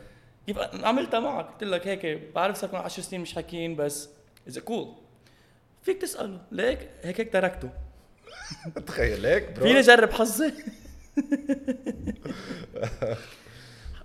كيف 0.48 0.58
عملتها 0.60 1.20
معك. 1.20 1.46
قلت 1.46 1.64
لك 1.64 1.88
هيك 1.88 2.34
بعرف 2.36 2.58
صار 2.58 2.70
لكم 2.70 2.78
10 2.78 3.04
سنين 3.04 3.22
مش 3.22 3.34
حاكيين 3.34 3.76
بس 3.76 4.10
it's 4.48 4.60
cool 4.60 4.94
فيك 5.82 6.02
تسأله. 6.02 6.42
ليك 6.52 6.90
هيك 7.04 7.20
هيك 7.20 7.34
تركته. 7.34 7.70
تخيل 8.88 9.26
هيك 9.26 9.52
bro 9.52 9.66
فيني 9.66 9.80
أجرب 9.80 10.12
حظي؟ 10.12 10.54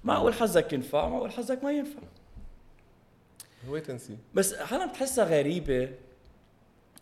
معقول 0.05 0.35
حظك 0.35 0.73
ينفع 0.73 1.09
معقول 1.09 1.33
حظك 1.33 1.65
ما 1.65 1.73
ينفع. 1.73 2.03
wait 3.69 3.91
and 3.91 4.01
see 4.01 4.17
بس 4.35 4.55
أحيانا 4.55 4.87
بتحسها 4.87 5.25
غريبة. 5.25 5.89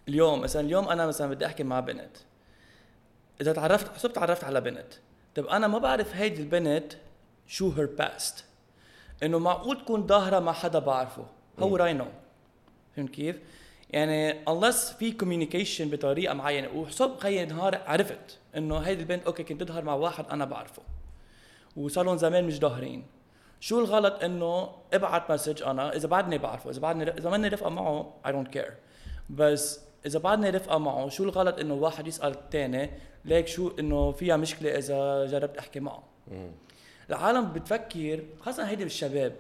اليوم 0.09 0.40
مثلا 0.40 0.62
اليوم 0.62 0.88
أنا 0.88 1.07
مثلا 1.07 1.31
بدي 1.31 1.46
أحكي 1.46 1.62
مع 1.62 1.81
بنت. 1.81 2.16
إذا 3.40 3.53
تعرفت 3.53 3.94
حسب 3.94 4.12
تعرفت 4.12 4.44
على 4.44 4.61
بنت. 4.61 4.92
طب 5.35 5.46
أنا 5.46 5.66
ما 5.66 5.79
بعرف 5.79 6.16
هيدي 6.16 6.42
البنت 6.42 6.92
شو 7.46 7.70
her 7.70 7.87
past 7.87 8.44
إنه 9.22 9.38
معقول 9.38 9.78
تكون 9.78 10.06
ظاهرة 10.06 10.38
مع 10.38 10.52
حدا 10.52 10.78
بعرفه. 10.78 11.26
هو 11.59 11.76
راي 11.76 11.92
نو 11.92 12.06
فهمت 12.96 13.11
كيف؟ 13.11 13.37
يعني 13.90 14.44
unless 14.44 14.96
في 14.98 15.12
communication 15.12 15.92
بطريقة 15.92 16.35
معينة. 16.35 16.68
وحسب 16.74 17.16
خي 17.18 17.44
نهار 17.44 17.80
عرفت 17.87 18.38
إنه 18.56 18.78
هيدي 18.78 19.02
البنت 19.02 19.26
okay 19.26 19.42
كنت 19.42 19.62
تظهر 19.62 19.85
مع 19.85 19.94
واحد 19.94 20.26
أنا 20.30 20.44
بعرفه. 20.44 20.83
وصار 21.76 22.04
لهم 22.04 22.16
زمان 22.16 22.44
مش 22.44 22.59
ظاهرين. 22.59 23.06
شو 23.61 23.80
الغلط 23.80 24.24
إنه 24.24 24.68
ابعت 24.92 25.30
message 25.30 25.62
أنا؟ 25.62 25.96
إذا 25.96 26.09
بعدني 26.09 26.38
بعرفه. 26.38 26.70
إذا 26.70 26.80
بعدني 26.80 27.11
إذا 27.11 27.30
ماني 27.30 27.48
رفقه 27.48 27.70
معه 27.70 28.14
I 28.26 28.33
don't 28.33 28.48
care 28.48 28.74
بس 29.30 29.80
إذا 30.06 30.18
بعدني 30.18 30.50
رفقه 30.50 30.78
معه 30.78 31.09
شو 31.09 31.24
الغلط 31.24 31.59
إنه 31.59 31.74
واحد 31.74 32.06
يسأل 32.06 32.30
الثاني 32.30 32.90
ليك 33.24 33.46
شو 33.46 33.70
إنه 33.78 34.12
فيها 34.12 34.37
مشكلة 34.37 34.78
إذا 34.78 35.26
جربت 35.26 35.56
أحكي 35.56 35.80
معه؟ 35.80 36.02
العالم 37.11 37.53
بتفكر 37.53 38.25
خاصة 38.40 38.68
هيدي 38.68 38.85
بالشباب 38.85 39.33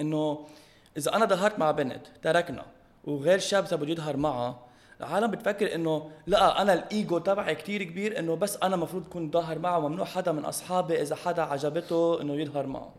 إنه 0.00 0.46
إذا 0.96 1.16
أنا 1.16 1.26
ظهرت 1.26 1.58
مع 1.58 1.70
بنت 1.70 2.06
تركنا 2.22 2.64
وغير 3.04 3.38
شاب 3.38 3.66
صار 3.66 3.78
بده 3.78 3.92
يظهر 3.92 4.16
معها 4.16 4.60
العالم 5.00 5.30
بتفكر 5.30 5.74
إنه 5.74 6.10
لا 6.26 6.62
أنا 6.62 6.72
الإيجو 6.72 7.18
تبعي 7.18 7.54
كتير 7.54 7.82
كبير 7.82 8.18
إنه 8.18 8.34
بس 8.36 8.56
أنا 8.62 8.74
المفروض 8.74 9.06
كون 9.06 9.30
ظاهر 9.30 9.58
معه 9.58 9.78
وممنوع 9.78 10.04
حدا 10.04 10.32
من 10.32 10.44
أصحابي 10.44 11.02
إذا 11.02 11.16
حدا 11.16 11.42
عجبته 11.42 12.20
إنه 12.20 12.34
يظهر 12.34 12.66
معه. 12.66 12.94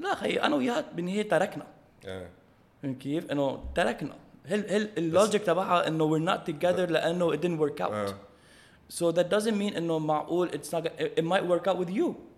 لا 0.00 0.14
خي 0.14 0.36
أنا 0.36 0.56
وياها 0.56 0.84
بالنهايه 0.94 1.28
تركنا. 1.28 1.66
إيه 2.04 2.30
فهمت 2.82 2.98
كيف؟ 2.98 3.30
إنه 3.30 3.64
تركنا. 3.74 4.14
هل 4.46 4.70
هل 4.70 4.88
اللوجيك 4.98 5.42
تبعها 5.42 5.88
إنه 5.88 6.10
we're 6.10 6.28
not 6.30 6.50
together 6.50 6.90
لأنه 6.90 7.32
it 7.36 7.40
didn't 7.40 7.60
work 7.60 7.80
out 7.80 7.92
آه. 7.92 8.14
so 8.88 9.12
that 9.12 9.28
doesn't 9.30 9.56
mean 9.56 9.76
إنه 9.76 9.98
معقول 9.98 10.50
it's 10.50 10.72
not 10.74 10.86
it 11.18 11.24
might 11.24 11.46
work 11.46 11.66
out 11.66 11.78
with 11.78 11.90
you. 11.90 12.31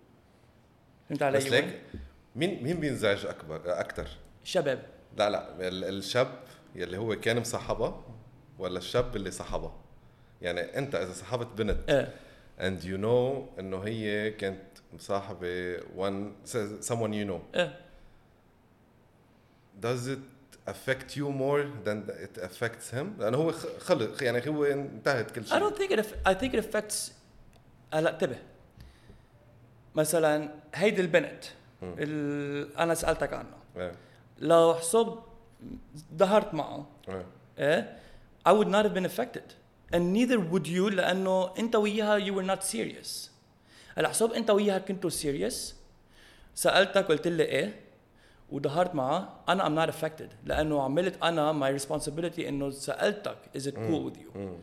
فهمت 1.09 1.23
علي؟ 1.23 1.39
بس 1.39 1.47
ليك؟ 1.47 1.81
مين 2.37 2.63
مين 2.65 2.81
بينزعج 2.81 3.27
اكبر 3.27 3.61
أكثر 3.81 4.07
شباب. 4.45 4.83
لا 5.17 5.31
لا 5.31 5.69
ال- 5.69 5.85
الشاب 5.85 6.29
يلي 6.75 6.97
هو 6.99 7.17
كان 7.21 7.41
مصاحبها 7.41 8.03
ولا 8.59 8.79
الشاب 8.79 9.17
اللي 9.17 9.31
صاحبها؟ 9.31 9.75
يعني 10.43 10.79
أنت 10.79 10.95
إذا 10.95 11.13
صاحبت 11.13 11.47
بنت 11.47 11.91
إيه. 11.91 12.15
and 12.61 12.83
you 12.83 12.99
know 13.03 13.59
إنه 13.61 13.83
هي 13.85 14.31
كانت 14.31 14.61
مصاحبة 14.93 15.77
one 15.79 16.47
someone 16.85 17.13
you 17.13 17.29
know. 17.31 17.57
إيه. 17.57 17.79
Does 19.83 20.07
it 20.09 20.19
affect 20.67 21.17
you 21.17 21.29
more 21.31 21.63
than 21.87 21.99
it 22.27 22.39
affects 22.39 22.91
him? 22.91 23.07
لأنه 23.19 23.37
هو 23.39 23.53
خلق 23.79 24.23
يعني 24.23 24.49
هو 24.49 24.65
انتهت 24.65 25.31
كل 25.31 25.45
I 25.45 25.49
شيء 25.49 25.59
don't 25.71 25.75
think 25.75 25.91
it 25.91 26.05
I 26.29 26.35
think 26.35 26.55
it 26.55 26.65
affects 26.65 27.11
هلا 27.95 28.11
انتبه. 28.13 28.37
مثلا 29.95 30.49
هيدي 30.75 31.01
البنت 31.01 31.45
ال... 31.83 32.77
أنا 32.77 32.95
سألتك 32.95 33.33
عنها 33.33 33.59
إيه. 33.77 33.93
لو 34.39 34.75
حسب 34.75 35.19
ظهرت 36.17 36.55
معه 36.55 36.87
إيه. 37.09 37.27
إيه 37.59 37.99
I 38.49 38.53
would 38.53 38.69
not 38.69 38.85
have 38.85 38.95
been 38.95 39.07
affected. 39.07 39.55
And 39.93 40.13
neither 40.13 40.39
would 40.39 40.67
you 40.67 40.91
لأنه 40.91 41.51
أنت 41.59 41.77
وياها 41.77 42.19
you 42.19 42.33
were 42.35 42.47
not 42.57 42.63
serious. 42.63 43.31
هلأ 43.97 44.09
حسب 44.09 44.33
أنت 44.33 44.51
وياها 44.51 44.79
كنتوا 44.79 45.11
serious 45.11 45.55
سألتك 46.55 47.05
قلت 47.05 47.29
لي 47.29 47.43
إيه 47.43 47.81
وظهرت 48.51 48.95
معها 48.95 49.35
أنا 49.49 49.65
I'm 49.65 49.87
not 49.87 49.95
affected. 49.95 50.29
لأنه 50.45 50.83
عملت 50.83 51.23
أنا 51.23 51.53
my 51.53 51.81
responsibility 51.81 52.39
إنه 52.39 52.71
سألتك 52.71 53.37
is 53.57 53.61
it 53.67 53.75
cool 53.75 54.11
with 54.11 54.17
you. 54.19 54.37
مم. 54.37 54.57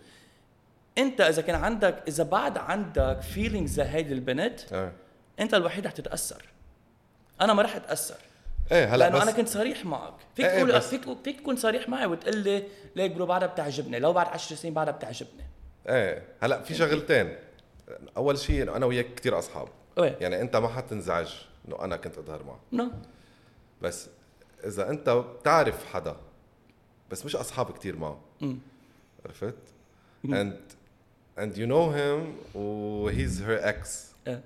أنت 0.97 1.21
إذا 1.21 1.41
كان 1.41 1.55
عندك 1.55 2.03
إذا 2.07 2.23
بعد 2.23 2.57
عندك 2.57 3.19
feelings 3.35 3.65
زي 3.65 3.83
هيدي 3.83 4.13
البنت 4.13 4.73
إيه. 4.73 4.93
انت 5.41 5.53
الوحيد 5.53 5.85
رح 5.85 5.91
تتاثر 5.91 6.45
أنا 7.41 7.53
ما 7.53 7.61
رح 7.61 7.75
اتأثر. 7.75 8.17
إيه 8.71 8.85
هلا 8.85 8.97
لأنه 8.97 9.15
بس 9.17 9.21
أنا 9.21 9.31
كنت 9.31 9.47
صريح 9.47 9.85
معك. 9.85 10.13
فيك 10.35 10.45
إيه، 10.45 10.63
تقول 10.63 10.81
فيك 10.81 11.17
فيك 11.23 11.39
تكون 11.39 11.55
صريح 11.55 11.89
معي 11.89 12.05
وتقول 12.05 12.37
لي 12.37 12.67
ليك 12.95 13.11
برو 13.11 13.25
بعدها 13.25 13.47
بتعجبني؟ 13.47 13.99
لو 13.99 14.13
بعد 14.13 14.27
10 14.27 14.55
سنين 14.55 14.73
بعدها 14.73 14.93
بتعجبني. 14.93 15.43
إيه 15.89 16.23
هلا 16.41 16.61
في 16.61 16.75
شغلتين. 16.75 17.35
أول 18.17 18.37
شيء 18.37 18.63
إنه 18.63 18.75
أنا 18.75 18.85
وياك 18.85 19.15
كثير 19.15 19.39
أصحاب. 19.39 19.67
إيه. 19.97 20.17
يعني 20.21 20.41
أنت 20.41 20.55
ما 20.55 20.67
حتنزعج 20.67 21.33
إنه 21.67 21.83
أنا 21.83 21.97
كنت 21.97 22.17
أظهر 22.17 22.43
معه 22.43 22.59
نو. 22.71 22.91
بس 23.81 24.07
إذا 24.65 24.89
أنت 24.89 25.09
بتعرف 25.09 25.85
حدا 25.85 26.15
بس 27.11 27.25
مش 27.25 27.35
أصحاب 27.35 27.71
كثير 27.71 27.95
معه. 27.95 28.19
عرفت؟ 29.25 29.55
and 30.27 30.53
and 31.37 31.55
you 31.55 31.67
know 31.67 31.87
him 31.97 32.55
و 32.55 33.11
he's 33.11 33.39
her 33.47 33.65
ex. 33.73 33.87
إيه. 34.27 34.41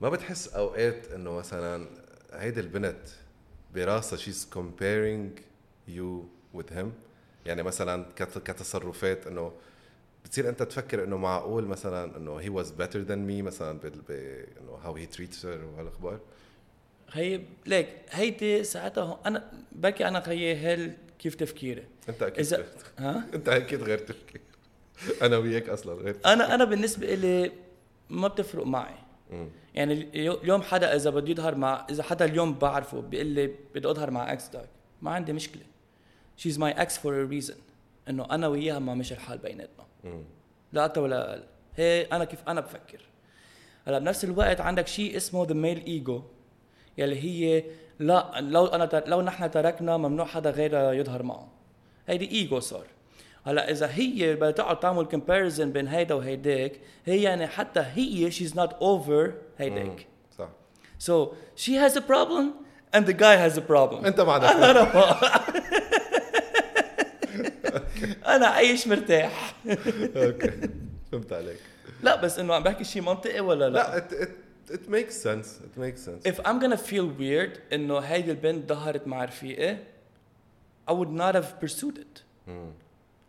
ما 0.00 0.08
بتحس 0.08 0.48
أوقات 0.48 1.06
إنه 1.12 1.30
مثلا 1.32 1.86
هيدي 2.32 2.60
البنت 2.60 2.96
براسها 3.74 4.18
she's 4.18 4.54
comparing 4.54 5.40
you 5.88 6.24
with 6.58 6.70
him 6.78 6.86
يعني 7.46 7.62
مثلا 7.62 8.06
كت- 8.16 8.38
كتصرفات 8.38 9.26
إنه 9.26 9.52
بتصير 10.24 10.48
أنت 10.48 10.62
تفكر 10.62 11.04
إنه 11.04 11.16
معقول 11.16 11.64
مثلا 11.64 12.16
إنه 12.16 12.40
he 12.42 12.62
was 12.64 12.68
better 12.68 13.08
than 13.08 13.20
me 13.30 13.42
مثلا 13.44 13.78
بال 13.78 14.02
إنه 14.60 14.78
how 14.84 14.96
he 14.98 15.16
treats 15.16 15.42
her 15.42 15.46
وهالأخبار؟ 15.46 16.20
هي 17.12 17.40
ليك 17.66 17.88
هيدي 18.10 18.64
ساعتها 18.64 19.20
أنا 19.26 19.50
بركي 19.72 20.08
أنا 20.08 20.22
هي 20.26 20.56
هيل 20.56 20.92
كيف 21.18 21.34
تفكيري؟ 21.34 21.84
أنت 22.08 22.22
أكيد 22.22 22.54
غير- 22.54 22.66
ها؟ 22.98 23.26
أنت 23.34 23.48
أكيد 23.48 23.82
غير 23.82 23.98
تفكير 23.98 24.40
أنا 25.22 25.36
وياك 25.36 25.68
أصلا 25.68 25.94
غير 25.94 26.16
أنا 26.26 26.54
أنا 26.54 26.64
بالنسبة 26.64 27.14
لي 27.14 27.52
ما 28.10 28.28
بتفرق 28.28 28.66
معي. 28.66 28.94
يعني 29.76 29.92
اليو- 29.92 30.40
اليوم 30.42 30.62
حدا 30.62 30.96
إذا 30.96 31.10
بده 31.10 31.30
يظهر 31.30 31.54
مع 31.54 31.86
إذا 31.90 32.02
حدا 32.02 32.24
اليوم 32.24 32.54
بعرفه 32.54 33.00
بيقول 33.00 33.26
لي 33.26 33.46
بدي 33.74 33.90
أظهر 33.90 34.10
مع 34.10 34.32
ex 34.32 34.48
داك 34.48 34.68
ما 35.02 35.10
عندي 35.10 35.32
مشكلة. 35.32 35.62
she's 36.36 36.58
my 36.58 36.72
ex 36.72 36.98
for 36.98 37.22
a 37.22 37.26
reason 37.26 37.54
إنه 38.08 38.24
أنا 38.30 38.48
وياها 38.48 38.78
ما 38.78 38.94
مشي 38.94 39.14
الحال 39.14 39.38
بيناتنا. 39.38 39.84
لا 40.72 40.84
أكثر 40.84 41.00
ولا 41.00 41.30
أقل. 41.30 41.42
هي 41.76 42.02
أنا 42.12 42.24
كيف 42.24 42.48
أنا 42.48 42.60
بفكر. 42.60 43.00
هلأ 43.86 43.98
بنفس 43.98 44.24
الوقت 44.24 44.60
عندك 44.60 44.86
شيء 44.86 45.16
اسمه 45.16 45.46
the 45.46 45.54
male 45.54 45.84
ego 45.84 46.22
يلي 46.98 47.20
هي 47.20 47.64
لا 47.98 48.40
لو 48.40 48.66
أنا. 48.66 49.02
لو 49.06 49.20
نحن 49.22 49.50
تركنا 49.50 49.96
ممنوع 49.96 50.26
حدا 50.26 50.50
غيرها 50.50 50.92
يظهر 50.92 51.22
معه. 51.22 51.48
هيدي 52.08 52.30
ايجو 52.30 52.60
صار. 52.60 52.86
هلا 53.46 53.70
إذا 53.70 53.90
هي 53.94 54.34
بدها 54.36 54.50
تقعد 54.50 54.80
تعمل 54.80 55.04
comparison 55.04 55.72
بين 55.72 55.88
هيدا 55.88 56.14
وهيداك 56.14 56.72
هي 57.04 57.22
يعني 57.22 57.46
حتى 57.46 57.80
هي 57.94 58.30
she's 58.30 58.56
not 58.56 58.72
over 58.72 59.34
هيداك 59.58 60.06
صح. 60.38 60.48
So 60.98 61.34
she 61.56 61.72
has 61.74 61.96
a 61.96 62.00
problem 62.00 62.44
and 62.94 63.06
the 63.06 63.12
guy 63.12 63.36
has 63.36 63.56
a 63.58 63.62
problem. 63.62 64.06
أنت 64.06 64.20
ما 64.20 64.32
عندك 64.32 64.48
أنا 64.70 65.16
أنا 68.36 68.46
عايش 68.46 68.88
مرتاح. 68.88 69.54
أوكي. 70.16 70.70
فهمت 71.12 71.32
عليك. 71.32 71.58
لا 72.02 72.16
بس 72.16 72.38
إنه 72.38 72.54
عم 72.54 72.62
بحكي 72.62 72.84
شيء 72.84 73.02
منطقي 73.02 73.40
ولا 73.40 73.68
لا؟ 73.68 73.78
لا 73.78 73.98
it, 73.98 74.12
it, 74.12 74.28
it 74.74 74.90
makes 74.90 75.14
sense. 75.14 75.46
It 75.46 75.80
makes 75.80 76.00
sense. 76.00 76.32
If 76.32 76.40
I'm 76.40 76.58
gonna 76.58 76.76
feel 76.76 77.06
weird 77.20 77.58
إنه 77.72 77.98
هيدي 77.98 78.30
البنت 78.30 78.68
ظهرت 78.68 79.06
مع 79.06 79.24
رفيقي 79.24 79.76
I 80.90 80.92
would 80.92 81.10
not 81.10 81.34
have 81.34 81.60
pursued 81.60 81.98
it. 81.98 82.22
مم. 82.46 82.72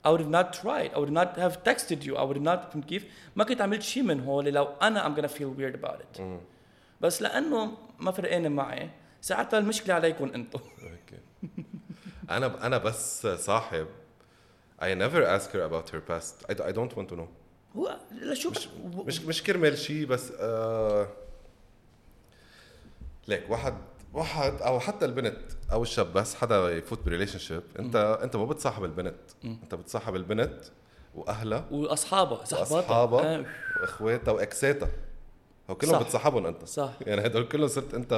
I 0.05 0.09
would 0.09 0.21
have 0.21 0.29
not 0.39 0.53
tried. 0.61 0.91
I 0.95 0.99
would 0.99 1.11
not 1.11 1.29
have 1.37 1.55
texted 1.63 1.99
you. 2.05 2.15
I 2.15 2.23
would 2.23 2.41
not 2.41 2.71
فهمت 2.73 2.85
كيف؟ 2.85 3.05
ما 3.35 3.43
كنت 3.43 3.61
عملت 3.61 3.81
شيء 3.81 4.03
من 4.03 4.19
هول 4.19 4.45
لو 4.45 4.65
أنا 4.81 5.03
I'm 5.03 5.17
gonna 5.19 5.29
feel 5.29 5.59
weird 5.59 5.75
about 5.83 5.99
it. 5.99 6.19
مم. 6.21 6.39
بس 7.01 7.21
لأنه 7.21 7.77
ما 7.99 8.11
فرقانه 8.11 8.49
معي 8.49 8.89
ساعتها 9.21 9.59
المشكلة 9.59 9.93
عليكم 9.93 10.31
أنتم. 10.35 10.59
أوكي 10.83 11.21
أنا 12.29 12.65
أنا 12.65 12.77
بس 12.77 13.27
صاحب 13.27 13.87
I 14.81 14.85
never 14.85 15.23
ask 15.37 15.51
her 15.53 15.63
about 15.69 15.89
her 15.93 16.01
past 16.11 16.45
I, 16.49 16.53
I 16.53 16.71
don't 16.71 16.93
want 16.97 17.09
to 17.09 17.15
know 17.15 17.27
هو 17.77 17.97
لشو 18.11 18.49
مش 18.49 18.67
مش 19.05 19.21
مش 19.21 19.43
كرمال 19.43 19.77
شيء 19.77 20.05
بس 20.05 20.31
آه 20.39 21.07
ليك 23.27 23.49
واحد 23.49 23.73
واحد 24.13 24.61
أو 24.61 24.79
حتى 24.79 25.05
البنت 25.05 25.37
أو 25.71 25.83
الشاب 25.83 26.13
بس 26.13 26.35
حدا 26.35 26.69
يفوت 26.69 27.05
ب 27.05 27.39
relationship 27.39 27.63
انت 27.79 28.19
أنت 28.23 28.35
ما 28.35 28.45
بتصاحب 28.45 28.83
البنت. 28.83 29.15
أنت 29.45 29.75
بتصاحب 29.75 30.15
البنت 30.15 30.59
وأهلها 31.15 31.65
وأصحابها 31.71 32.45
صحباتها 32.45 32.75
وأصحابها 32.75 33.35
آه، 33.35 33.45
وإخواتها 33.81 34.31
وإكساتها. 34.31 34.89
هو 35.69 35.75
كلهم 35.75 35.93
صح. 35.93 36.01
بتصاحبهم 36.01 36.45
أنت. 36.45 36.65
صح. 36.65 36.91
يعني 37.01 37.25
هدول 37.25 37.47
كلهم 37.47 37.67
صرت 37.67 37.93
أنت 37.93 38.13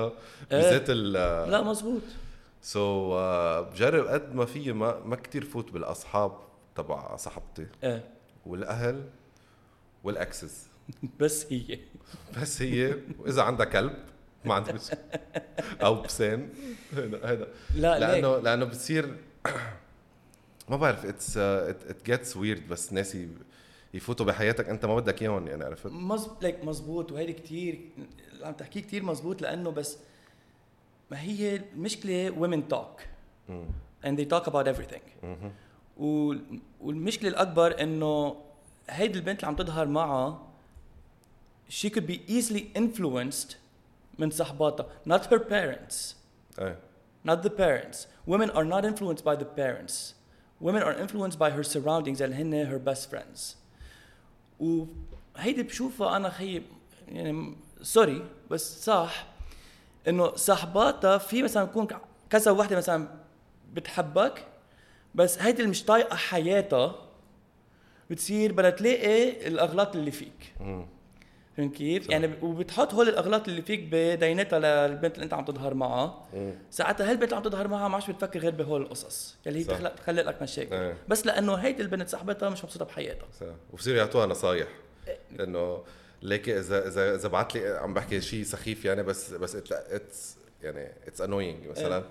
إيه. 0.52 0.60
بذات 0.60 0.90
ال 0.90 1.12
لا 1.52 1.62
مزبوط 1.62 2.02
so 2.62 3.12
so, 3.12 3.72
بجرب 3.72 4.08
قد 4.08 4.36
ما 4.36 4.46
في 4.46 4.74
ما 4.74 5.00
ما 5.06 5.16
كثير 5.16 5.46
فوت 5.46 5.72
بالأصحاب 5.72 6.32
تبع 6.76 7.16
صاحبتي. 7.16 7.68
إيه 7.84 8.04
والأهل 8.46 9.04
وال 10.04 10.25
exes 10.25 10.68
بس 11.20 11.46
هي. 11.54 11.80
بس 12.42 12.62
هي. 12.62 12.96
وإذا 13.20 13.42
عندها 13.42 13.66
كلب 13.66 13.94
ما 14.46 14.54
عندي 14.54 14.74
مشكله 14.74 15.00
أو 15.84 16.02
بسان 16.02 16.50
هذا 17.24 17.48
لا 17.76 18.00
لأنه 18.00 18.36
ليك 18.36 18.44
لأنه 18.46 18.66
بتصير 18.66 19.16
ما 20.70 20.78
بعرف 20.78 21.06
it's 21.06 21.38
it 21.38 22.06
gets 22.06 22.38
weird 22.38 22.68
بس 22.68 22.94
ناس 22.94 23.18
يفوتوا 23.94 24.26
بحياتك 24.26 24.70
أنت 24.70 24.86
ما 24.86 24.96
بدك 24.96 25.22
إياهم 25.22 25.48
يعني 25.48 25.64
عرفت؟ 25.64 25.92
مز... 25.92 26.30
ليك 26.42 26.66
مزبوط 26.66 27.12
وهيدي 27.12 27.34
كتير 27.34 27.80
اللي 28.32 28.48
عم 28.48 28.54
تحكيه 28.54 28.82
كتير 28.82 29.04
مزبوط 29.04 29.42
لأنه 29.42 29.70
بس 29.70 29.98
ما 31.12 31.22
هي 31.22 31.56
المشكلة 31.56 32.32
women 32.32 32.74
talk. 32.74 33.02
مم. 33.50 33.66
and 34.04 34.18
they 34.18 34.26
talk 34.26 34.48
about 34.48 34.68
everything. 34.68 35.28
والمشكلة 36.80 37.30
الأكبر 37.30 37.82
إنه 37.82 38.36
هيدي 38.90 39.20
البنت 39.20 39.40
اللي 39.40 39.48
عم 39.48 39.56
تظهر 39.56 39.88
معها 39.88 40.48
she 41.70 41.90
could 41.90 42.08
be 42.08 42.20
easily 42.28 42.64
influenced 42.78 43.56
من 44.20 44.30
صحباتها 44.32 44.86
not 45.10 45.22
her 45.22 45.40
parents 45.40 46.16
إيه 46.60 46.80
not 47.28 47.44
the 47.44 47.50
parents. 47.50 48.08
Women 48.26 48.50
are 48.50 48.64
not 48.64 48.86
influenced 48.86 49.24
by 49.24 49.36
the 49.36 49.46
parents. 49.46 50.14
Women 50.62 50.82
are 50.84 50.96
influenced 51.04 51.38
by 51.38 51.50
her 51.50 51.64
surroundings 51.64 52.22
اللي 52.22 52.36
هن 52.36 52.72
her 52.72 52.80
best 52.94 53.10
friends. 53.10 53.56
وهيدي 54.60 55.64
بشوفها 55.64 56.16
أنا 56.16 56.30
خي 56.30 56.62
يعني 57.08 57.56
سوري 57.82 58.26
بس 58.52 58.86
صح 58.86 59.26
إنه 60.08 60.36
صاحباتها 60.36 61.18
في 61.18 61.44
مثلا 61.44 61.64
يكون 61.64 61.88
كذا 62.30 62.52
وحدة 62.52 62.78
مثلا 62.78 63.08
بتحبك 63.74 64.46
بس 65.16 65.40
هيدي 65.40 65.60
اللي 65.60 65.70
مش 65.70 65.84
طايقة 65.86 66.16
حياتها 66.16 66.96
بتصير 68.10 68.52
بدها 68.54 68.70
تلاقي 68.70 69.48
الأغلاط 69.48 69.96
اللي 69.96 70.12
فيك 70.12 70.54
كيف؟ 71.68 72.10
يعني 72.10 72.30
وبتحط 72.42 72.94
هول 72.94 73.10
الأغلاط 73.10 73.48
اللي 73.48 73.62
فيك 73.62 73.88
بدينيها 73.92 74.88
للبنت 74.88 75.16
اللي 75.16 75.24
أنت 75.24 75.34
عم 75.34 75.46
تظهر 75.46 75.74
معها. 75.74 76.26
ساعتها 76.72 77.12
هالبنت 77.12 77.24
اللي 77.24 77.36
عم 77.36 77.44
تظهر 77.44 77.68
معها 77.68 77.88
ما 77.88 77.94
عادش 77.96 78.12
بتفكر 78.12 78.40
غير 78.40 78.52
بهول 78.52 78.82
القصص 78.82 79.38
يلي 79.46 79.60
هي 79.60 79.64
صح. 79.64 79.74
تخلق 79.74 79.96
تخلق 79.96 80.24
لك 80.24 80.42
مشاكل. 80.42 80.76
إيه. 80.76 80.98
بس 81.08 81.26
لأنه 81.26 81.54
هيدي 81.54 81.82
البنت 81.82 82.10
صاحبتها 82.10 82.50
مش 82.50 82.64
مبسوطة 82.64 82.86
بحياتها. 82.86 83.28
صح. 83.40 83.46
وبصير 83.74 83.96
يعطوها 83.96 84.26
نصايح. 84.26 84.68
إنه 85.40 85.84
ليك 86.22 86.50
اذا 86.50 86.88
اذا 86.88 87.16
إذا 87.16 87.28
بعت 87.28 87.56
لي 87.56 87.68
عم 87.68 87.94
بحكي 87.94 88.22
شيء 88.22 88.44
سخيف 88.44 88.86
يعني 88.86 89.04
بس 89.04 89.32
بس 89.32 89.56
it's 89.72 90.38
يعني 90.64 90.92
it's 91.08 91.22
annoying 91.22 91.68
مثلا. 91.68 92.04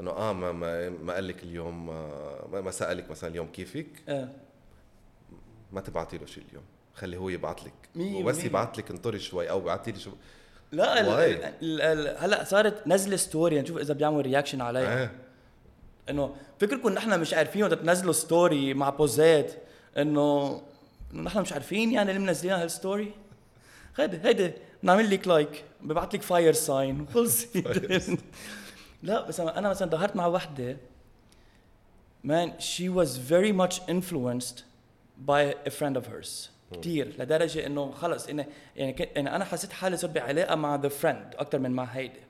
إنه 0.00 0.10
آه 0.10 0.32
ما 0.32 0.52
ما, 0.52 0.88
ما 0.88 1.14
قال 1.14 1.28
لك 1.28 1.42
اليوم 1.42 1.90
آه، 1.90 2.48
ما, 2.52 2.60
ما 2.60 2.70
سألك 2.70 3.10
مثلا 3.10 3.30
اليوم 3.30 3.46
كيفك؟ 3.46 3.86
آه 4.08 4.28
ما 5.72 5.80
تبعتي 5.80 6.18
له 6.18 6.26
شيء 6.26 6.44
اليوم. 6.48 6.64
خلي 6.96 7.16
هو 7.16 7.28
يبعت 7.28 7.60
لك. 7.64 7.72
وبس. 7.96 8.44
يبعت 8.44 8.78
لك 8.78 8.90
انطري 8.90 9.18
شوي 9.18 9.50
أو 9.50 9.60
بعتي 9.60 9.92
لي 9.92 9.98
شو. 10.00 10.10
لا 10.72 11.00
ال- 11.00 11.06
why. 11.08 11.34
ال- 11.48 11.80
ال- 11.80 12.16
هلأ 12.18 12.44
صارت 12.44 12.86
نزل 12.86 13.18
story 13.18 13.60
نشوف 13.60 13.78
إذا 13.78 13.94
بيعمل 13.94 14.22
reaction 14.26 14.60
عليها 14.60 15.02
آه. 15.04 15.10
إنه 16.10 16.36
فكركم 16.60 16.88
نحن 16.88 17.20
مش 17.20 17.34
عارفين 17.34 17.62
وقت 17.62 17.74
تنزلوا 17.74 18.12
story 18.12 18.74
مع 18.74 18.90
pose 18.90 19.40
ات 19.40 19.52
إنه 19.98 20.62
نحن 21.14 21.40
مش 21.40 21.52
عارفين 21.52 21.92
يعني 21.92 22.10
اللي 22.10 22.22
منزلين 22.22 22.52
هال 22.54 22.71
story 22.71 23.12
هيدي 23.96 24.18
هيدي 24.24 24.52
بنعمل 24.82 25.10
لك 25.10 25.28
like 25.28 25.64
ببعث 25.82 26.14
لك 26.14 26.22
fire 26.22 26.52
sign 26.52 27.00
وخلصت 27.00 27.56
لا 29.02 29.26
بس 29.26 29.40
أنا 29.40 29.68
مثلا 29.68 29.90
ظهرت 29.90 30.16
مع 30.16 30.26
وحدة. 30.26 30.76
Man 32.26 32.50
she 32.58 32.88
was 32.88 33.10
very 33.18 33.52
much 33.52 33.74
influenced 33.88 34.62
by 35.26 35.54
a 35.66 35.70
friend 35.70 35.96
of 35.96 36.06
hers. 36.06 36.48
كثير 36.72 37.14
لدرجة 37.18 37.66
إنه 37.66 37.90
خلص 37.90 38.26
إنه 38.26 38.46
يعني 38.76 39.08
يعني 39.14 39.36
أنا 39.36 39.44
حسيت 39.44 39.72
حالي 39.72 39.96
صرت 39.96 40.10
بعلاقة 40.10 40.54
مع 40.54 40.76
the 40.76 40.88
friend 40.88 41.34
أكثر 41.38 41.58
من 41.58 41.70
مع 41.70 41.84
هيدي. 41.84 42.20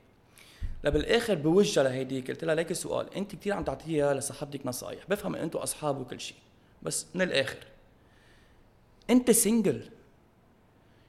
لبالآخر 0.84 1.34
بوجهها 1.34 1.84
لهيديك 1.84 2.30
قلت 2.30 2.44
لها 2.44 2.54
ليك 2.54 2.72
سؤال 2.72 3.14
أنت 3.14 3.36
كثير 3.36 3.52
عم 3.52 3.64
تعطيها 3.64 4.14
لصاحبتك 4.14 4.66
نصايح 4.66 5.00
بفهم 5.08 5.34
ان 5.34 5.42
أنتم 5.42 5.58
أصحاب 5.58 6.00
وكل 6.00 6.20
شيء. 6.20 6.36
بس 6.82 7.06
من 7.14 7.22
الآخر 7.22 7.58
أنت 9.10 9.30
single 9.30 9.90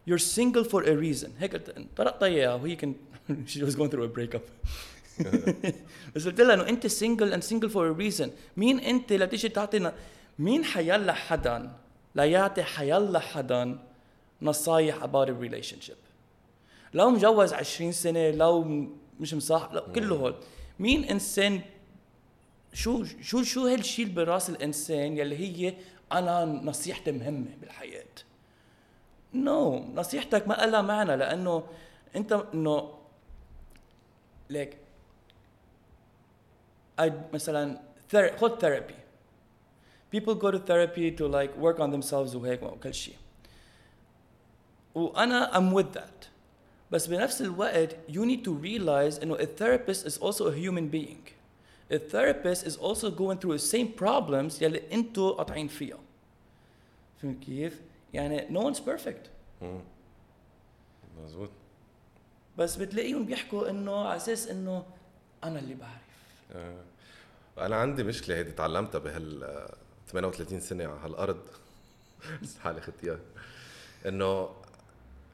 you're 0.09 0.19
single 0.19 0.63
for 0.63 0.83
a 0.83 0.95
reason. 0.95 1.29
هيك 1.39 1.53
قلت 1.53 1.87
طرقت 1.95 2.23
اياها 2.23 2.53
وهي 2.53 2.75
كنت 2.75 2.97
she 3.51 3.59
was 3.59 3.75
going 3.75 3.89
through 3.89 4.03
a 4.03 4.19
breakup. 4.19 4.41
بس 6.15 6.27
قلت 6.27 6.41
لها 6.41 6.53
إنه 6.53 6.69
أنت 6.69 6.87
single 6.87 7.41
and 7.41 7.43
single 7.45 7.69
for 7.69 7.91
a 7.91 8.01
reason. 8.01 8.29
مين 8.57 8.79
أنت 8.79 9.13
لتيجي 9.13 9.49
تعطي 9.49 9.91
مين 10.39 10.65
حيلا 10.65 11.13
حدا؟ 11.13 11.71
ليعطي 12.17 12.63
حيلا 12.63 13.19
حدا 13.19 13.79
نصايح 14.41 15.03
about 15.03 15.27
a 15.27 15.33
relationship. 15.45 16.01
لو 16.93 17.09
مجوز 17.09 17.53
20 17.53 17.91
سنة 17.91 18.29
لو 18.31 18.63
مش 19.19 19.33
مصاحب 19.33 19.73
لو 19.73 19.81
كله 19.95 20.15
هول. 20.15 20.35
مين 20.79 21.03
إنسان؟ 21.03 21.61
شو 22.73 23.03
شو 23.03 23.43
شو 23.43 23.67
هالشيء 23.67 24.05
اللي 24.05 24.15
براس 24.15 24.49
الإنسان 24.49 25.17
يلي 25.17 25.37
هي 25.37 25.73
أنا 26.11 26.45
نصيحتي 26.45 27.11
مهمة 27.11 27.57
بالحياة؟ 27.61 28.05
no 29.33 29.79
no. 29.79 29.97
نصيحتك 29.99 30.47
ما 30.47 30.53
لها 30.53 30.81
معنى 30.81 31.15
لأنه 31.15 31.63
أنت 32.15 32.43
إنه 32.53 32.93
ليك 34.49 34.77
مثلا 37.33 37.79
خذ 38.11 38.59
ثيرابي 38.59 38.95
people 40.11 40.35
go 40.35 40.51
to 40.51 40.59
therapy 40.59 41.11
to 41.11 41.27
like 41.27 41.57
work 41.57 41.79
on 41.79 41.91
themselves 41.91 42.35
وهيك 42.35 42.63
وكل 42.63 42.93
شيء 42.93 43.15
وأنا 44.95 45.51
I'm 45.53 45.73
with 45.73 45.93
that 45.97 46.27
بس 46.91 47.07
بنفس 47.07 47.41
الوقت 47.41 47.95
you 48.09 48.25
need 48.25 48.45
to 48.45 48.51
realize 48.51 49.21
انه 49.23 49.37
a 49.37 49.45
therapist 49.45 50.05
is 50.05 50.17
also 50.17 50.47
a 50.47 50.53
human 50.53 50.87
being 50.87 51.37
a 51.91 51.97
therapist 51.97 52.65
is 52.65 52.77
also 52.77 53.09
going 53.11 53.37
through 53.37 53.57
the 53.57 53.67
same 53.75 53.87
problems 54.01 54.61
يلي 54.61 54.81
انتو 54.93 55.31
قاطعين 55.31 55.67
فيها 55.67 55.99
فهمت 57.21 57.43
كيف؟ 57.43 57.81
يعني 58.13 58.47
no 58.47 58.61
one's 58.61 58.79
perfect. 58.79 59.27
مزبوط 61.23 61.49
بس 62.57 62.75
بتلاقيهم 62.75 63.25
بيحكوا 63.25 63.69
انه 63.69 63.95
على 63.95 64.15
أساس 64.15 64.47
انه 64.47 64.85
أنا 65.43 65.59
اللي 65.59 65.73
بعرف 65.73 66.07
آه. 66.55 67.65
أنا 67.65 67.75
عندي 67.75 68.03
مشكله 68.03 68.35
هيدي 68.35 68.51
تعلمتها 68.51 68.99
بهال 68.99 69.43
آه، 69.43 69.75
38 70.07 70.59
سنة 70.59 70.87
على 70.87 70.99
هالأرض. 71.03 71.37
حالي 72.63 72.81
ختيار 72.81 73.19
إنه 74.05 74.49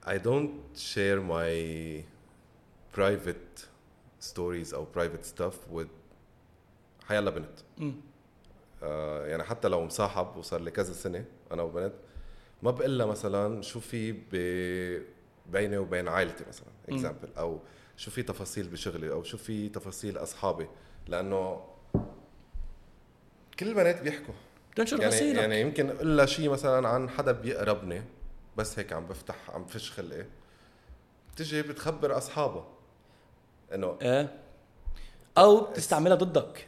I 0.05 0.17
don't 0.17 0.77
share 0.77 1.19
my 1.21 2.03
private 2.97 3.65
stories 4.21 4.73
أو 4.73 4.87
private 4.95 5.25
stuff 5.39 5.55
with 5.75 5.87
حيلا 7.07 7.29
بنت. 7.31 7.59
آه 8.83 9.25
يعني 9.27 9.43
حتى 9.43 9.67
لو 9.67 9.85
مصاحب 9.85 10.37
وصار 10.37 10.61
لي 10.61 10.71
كذا 10.71 10.93
سنة 10.93 11.25
أنا 11.51 11.61
وبنت 11.63 11.93
ما 12.63 12.71
بقول 12.71 13.05
مثلا 13.05 13.61
شو 13.61 13.79
في 13.79 14.11
ب- 14.11 15.03
بيني 15.51 15.77
وبين 15.77 16.07
عائلتي 16.07 16.43
مثلا. 16.47 16.67
اكزامبل 16.89 17.29
أو 17.37 17.59
شو 17.97 18.11
في 18.11 18.23
تفاصيل 18.23 18.67
بشغلي 18.67 19.11
أو 19.11 19.23
شو 19.23 19.37
في 19.37 19.69
تفاصيل 19.69 20.17
أصحابي. 20.17 20.67
لأنه 21.07 21.65
كل 23.59 23.67
البنات 23.67 24.01
بيحكوا. 24.01 24.33
تنشر 24.75 24.99
يعني 24.99 25.15
غسيلك 25.15 25.39
يعني 25.39 25.61
يمكن 25.61 25.89
أقول 25.89 26.17
لها 26.17 26.25
شيء 26.25 26.49
مثلا 26.49 26.87
عن 26.87 27.09
حدا 27.09 27.31
بيقربني 27.31 28.01
بس 28.57 28.79
هيك 28.79 28.93
عم 28.93 29.07
بفتح 29.07 29.49
عم 29.49 29.63
بفش 29.63 29.91
خلقي 29.91 30.25
بتجي 31.33 31.61
بتخبر 31.61 32.17
اصحابها 32.17 32.67
إنه 33.73 33.97
إيه؟ 34.01 34.33
أو 35.37 35.61
بتستعملها 35.61 36.15
ضدك. 36.15 36.67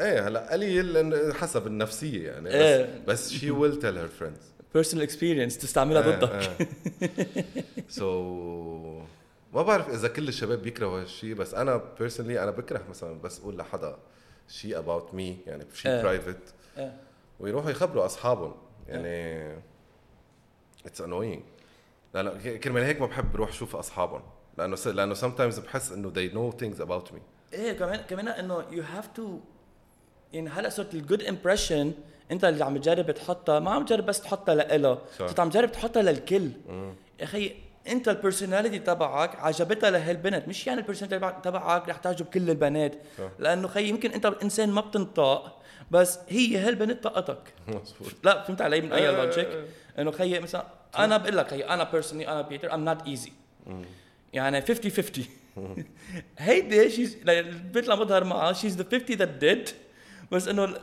إيه 0.00 0.28
هلأ 0.28 0.52
قليل 0.52 1.34
حسب 1.34 1.66
النفسية 1.66 2.30
يعني 2.30 2.48
بس 2.48 2.54
إيه. 2.54 3.02
بس 3.06 3.32
she 3.32 3.48
will 3.48 3.80
tell 3.82 3.96
her 3.96 4.22
friends. 4.22 4.56
Personal 4.78 5.08
experience 5.08 5.58
تستعملها 5.60 6.04
إيه، 6.04 6.16
ضدك. 6.18 6.68
so 7.88 9.02
ما 9.54 9.62
بعرف 9.62 9.90
إذا 9.90 10.08
كل 10.08 10.28
الشباب 10.28 10.62
بيكرهوا 10.62 11.00
هالشيء 11.00 11.34
بس 11.34 11.54
أنا 11.54 11.82
personally 11.98 12.42
أنا 12.42 12.50
بكره 12.50 12.82
مثلا 12.90 13.20
بس 13.20 13.40
أقول 13.40 13.56
لحدا 13.56 13.96
شيء 14.48 14.78
about 14.78 15.14
me 15.14 15.38
يعني 15.46 15.64
شيء 15.74 15.92
إيه. 15.92 16.02
private 16.02 16.54
إيه. 16.78 16.96
ويروحوا 17.40 17.70
يخبروا 17.70 18.04
أصحابهم. 18.06 18.54
يعني 18.88 19.56
it's 20.86 21.00
annoying 21.00 21.42
لأنه 22.14 22.30
كرمال 22.56 22.82
هيك 22.82 23.00
ما 23.00 23.06
بحب 23.06 23.34
أروح 23.34 23.48
أشوف 23.48 23.76
أصحابهم. 23.76 24.22
لأنه 24.58 24.76
س- 24.76 24.86
لأنه 24.86 25.14
sometimes 25.14 25.60
بحس 25.60 25.92
إنه 25.92 26.12
they 26.14 26.32
know 26.32 26.56
things 26.62 26.80
about 26.86 27.10
me. 27.12 27.18
إيه 27.52 27.72
كمان 27.72 28.00
كمان 28.00 28.28
إنه 28.28 28.64
you 28.70 28.82
have 28.82 29.06
to 29.06 29.38
يعني 30.32 30.48
هلأ 30.50 30.68
صرت 30.68 30.94
ال 30.94 31.00
good 31.00 31.22
impression 31.22 31.92
أنت 32.30 32.44
اللي 32.44 32.64
عم 32.64 32.76
تجرب 32.78 33.10
تحطها. 33.10 33.60
ما 33.60 33.70
عم 33.70 33.84
تجرب 33.84 34.06
بس 34.06 34.20
تحطها 34.20 34.54
لإلها 34.54 34.94
صح. 35.18 35.26
صرت 35.26 35.40
عم 35.40 35.50
تجرب 35.50 35.72
تحطها 35.72 36.02
للكل. 36.02 36.50
يا 37.18 37.24
أخي 37.24 37.54
أنت 37.88 38.08
ال 38.08 38.14
personality 38.14 38.78
تبعك 38.78 39.36
عجبتها 39.40 39.90
لهالبنت. 39.90 40.48
مش 40.48 40.66
يعني 40.66 40.80
ال 40.80 40.85
personality 40.85 41.40
تبعك 41.44 41.88
رح 41.88 41.96
تعجب 41.96 42.26
كل 42.26 42.50
البنات. 42.50 42.92
صح. 43.18 43.28
لأنه 43.38 43.68
خي 43.68 43.88
يمكن 43.88 44.10
أنت 44.10 44.26
انسان 44.26 44.70
ما 44.70 44.80
بتنطق. 44.80 45.55
بس 45.90 46.18
هي 46.28 46.56
هالبنت 46.56 47.04
طاقتك؟ 47.04 47.38
مظبوط. 47.68 48.12
لا 48.24 48.42
فهمت 48.42 48.62
علي 48.62 48.80
من 48.80 48.92
أي. 48.92 49.16
لوجيك 49.16 49.48
إنه 49.98 50.10
خيي 50.10 50.40
مثلا 50.40 50.66
أنا 50.98 51.16
بقول 51.16 51.36
لك 51.36 51.48
خيي 51.48 51.68
أنا 51.68 51.84
بيرسونلي 51.84 52.28
أنا 52.28 52.42
بيتر 52.42 52.74
ام 52.74 52.84
نوت 52.84 53.06
ايزي 53.06 53.32
يعني 54.32 54.62
50 54.62 54.90
50 54.90 55.24
هيدي 56.38 56.90
شيز 56.90 57.16
البنت 57.28 57.76
اللي 57.76 57.92
عم 57.92 58.00
بظهر 58.00 58.24
معها 58.24 58.52
شيز 58.52 58.76
ذا 58.76 58.84
50 58.84 59.16
ذات 59.16 59.28
ديد 59.28 59.68
بس 60.32 60.48
إنه 60.48 60.74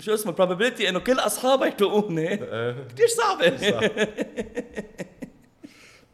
شو 0.00 0.14
اسمه 0.14 0.32
probability 0.32 0.88
إنه 0.88 0.98
كل 0.98 1.18
أصحابها 1.18 1.68
يتوقوني 1.68 2.36
كثير 2.86 3.06
صعبه 3.06 3.46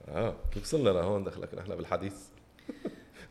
آه 0.09 0.37
كيف 0.55 0.63
وصلنا 0.63 0.91
لهون 0.91 1.25
دخلك 1.25 1.55
نحن 1.55 1.77
بالحديث؟ 1.77 2.15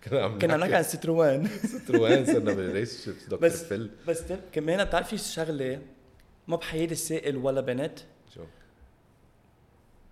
كنا 0.06 0.24
عم 0.24 0.40
كنا 0.40 0.58
نحكي 0.58 0.76
عن 0.76 0.84
ستروان 0.84 1.50
وين 1.90 2.26
صرنا 2.26 2.54
بال 2.56 2.98
relationships 3.04 3.24
دكتور 3.24 3.40
بس 3.40 3.64
Phil. 3.64 3.92
بس 4.08 4.24
كمان 4.52 4.84
بتعرف 4.84 5.08
في 5.08 5.18
شغله 5.18 5.82
ما 6.48 6.56
بحياتي 6.56 6.96
سألت 6.96 7.38
ولا 7.38 7.62
بنت؟ 7.62 8.00
شو؟ 8.36 8.42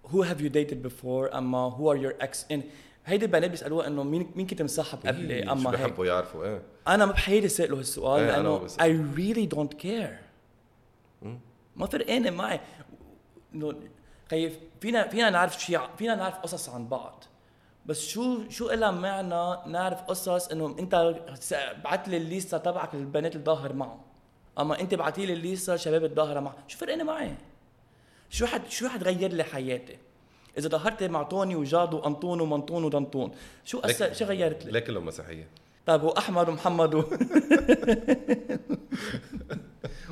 Who 0.08 0.24
have 0.24 0.40
you 0.42 0.50
dated 0.50 0.88
before 0.90 1.36
أما 1.36 1.70
who 1.78 1.84
are 1.96 2.02
your 2.04 2.26
ex 2.28 2.38
in 2.56 2.60
هيدي 3.06 3.26
البنات 3.26 3.52
بيسألوها 3.52 3.88
إنه 3.88 4.04
مين 4.04 4.32
مين 4.36 4.48
كنت 4.48 4.62
مصاحب 4.62 5.00
قبلي 5.08 5.34
إيه، 5.34 5.46
شو 5.46 5.52
أما 5.52 5.70
هيك. 5.72 5.80
بحبوا 5.80 6.06
يعرفوا 6.06 6.46
إيه. 6.46 6.62
أنا 6.88 7.06
ما 7.06 7.12
بحياتي 7.12 7.48
سأله 7.48 7.78
هالسؤال 7.80 8.24
أنا 8.24 8.32
لأنه 8.32 8.68
I 8.68 9.16
really 9.18 9.56
don't 9.56 9.84
care. 9.84 10.14
ما 11.76 11.86
فرقانه 11.86 12.30
معي. 12.30 12.60
إنه 13.56 13.74
خيف 14.32 14.60
فينا 14.82 15.08
فينا 15.08 15.30
نعرف 15.30 15.62
شيء 15.62 15.80
فينا 15.98 16.16
نعرف 16.16 16.36
قصص 16.36 16.70
عن 16.70 16.88
بعض. 16.88 17.24
بس 17.86 18.08
شو 18.08 18.50
شو 18.50 18.70
لها 18.72 18.92
معنى 18.92 19.72
نعرف 19.72 20.02
قصص 20.02 20.48
إنه 20.48 20.76
أنت 20.80 21.16
بعت 21.84 22.08
لي 22.08 22.18
الليستة 22.18 22.58
تبعك 22.58 22.96
للبنات 22.96 23.36
اللي 23.36 23.46
ظاهر 23.46 23.74
معهم 23.74 24.00
أما 24.60 24.80
أنت 24.80 24.96
بعتي 24.96 25.26
لي 25.26 25.34
الليستة 25.34 25.76
شباب 25.76 26.04
الظاهره 26.04 26.40
معه. 26.40 26.56
شو 26.68 26.78
فرقانه 26.78 27.04
معي؟ 27.04 27.36
شو 28.30 28.46
حد 28.46 28.62
شو 28.70 28.88
حتغير 28.90 29.34
لي 29.34 29.44
حياتي؟ 29.44 29.98
إذا 30.58 30.70
ظهرت 30.70 31.04
مع 31.04 31.24
طوني 31.24 31.56
وجاد 31.56 31.94
وأنطون 31.94 32.42
ومنطون 32.42 32.84
ودنطون 32.84 33.32
شو 33.66 33.80
أثر 33.80 34.06
ليك- 34.06 34.14
شو 34.14 34.26
غيرت 34.26 34.66
لي؟ 34.66 34.72
ليه 34.72 34.80
كلهم 34.80 35.06
مسيحية. 35.06 35.48
طيب 35.86 36.02
هو 36.02 36.10
احمد 36.10 36.50
ومحمد 36.50 36.96
و... 36.96 37.04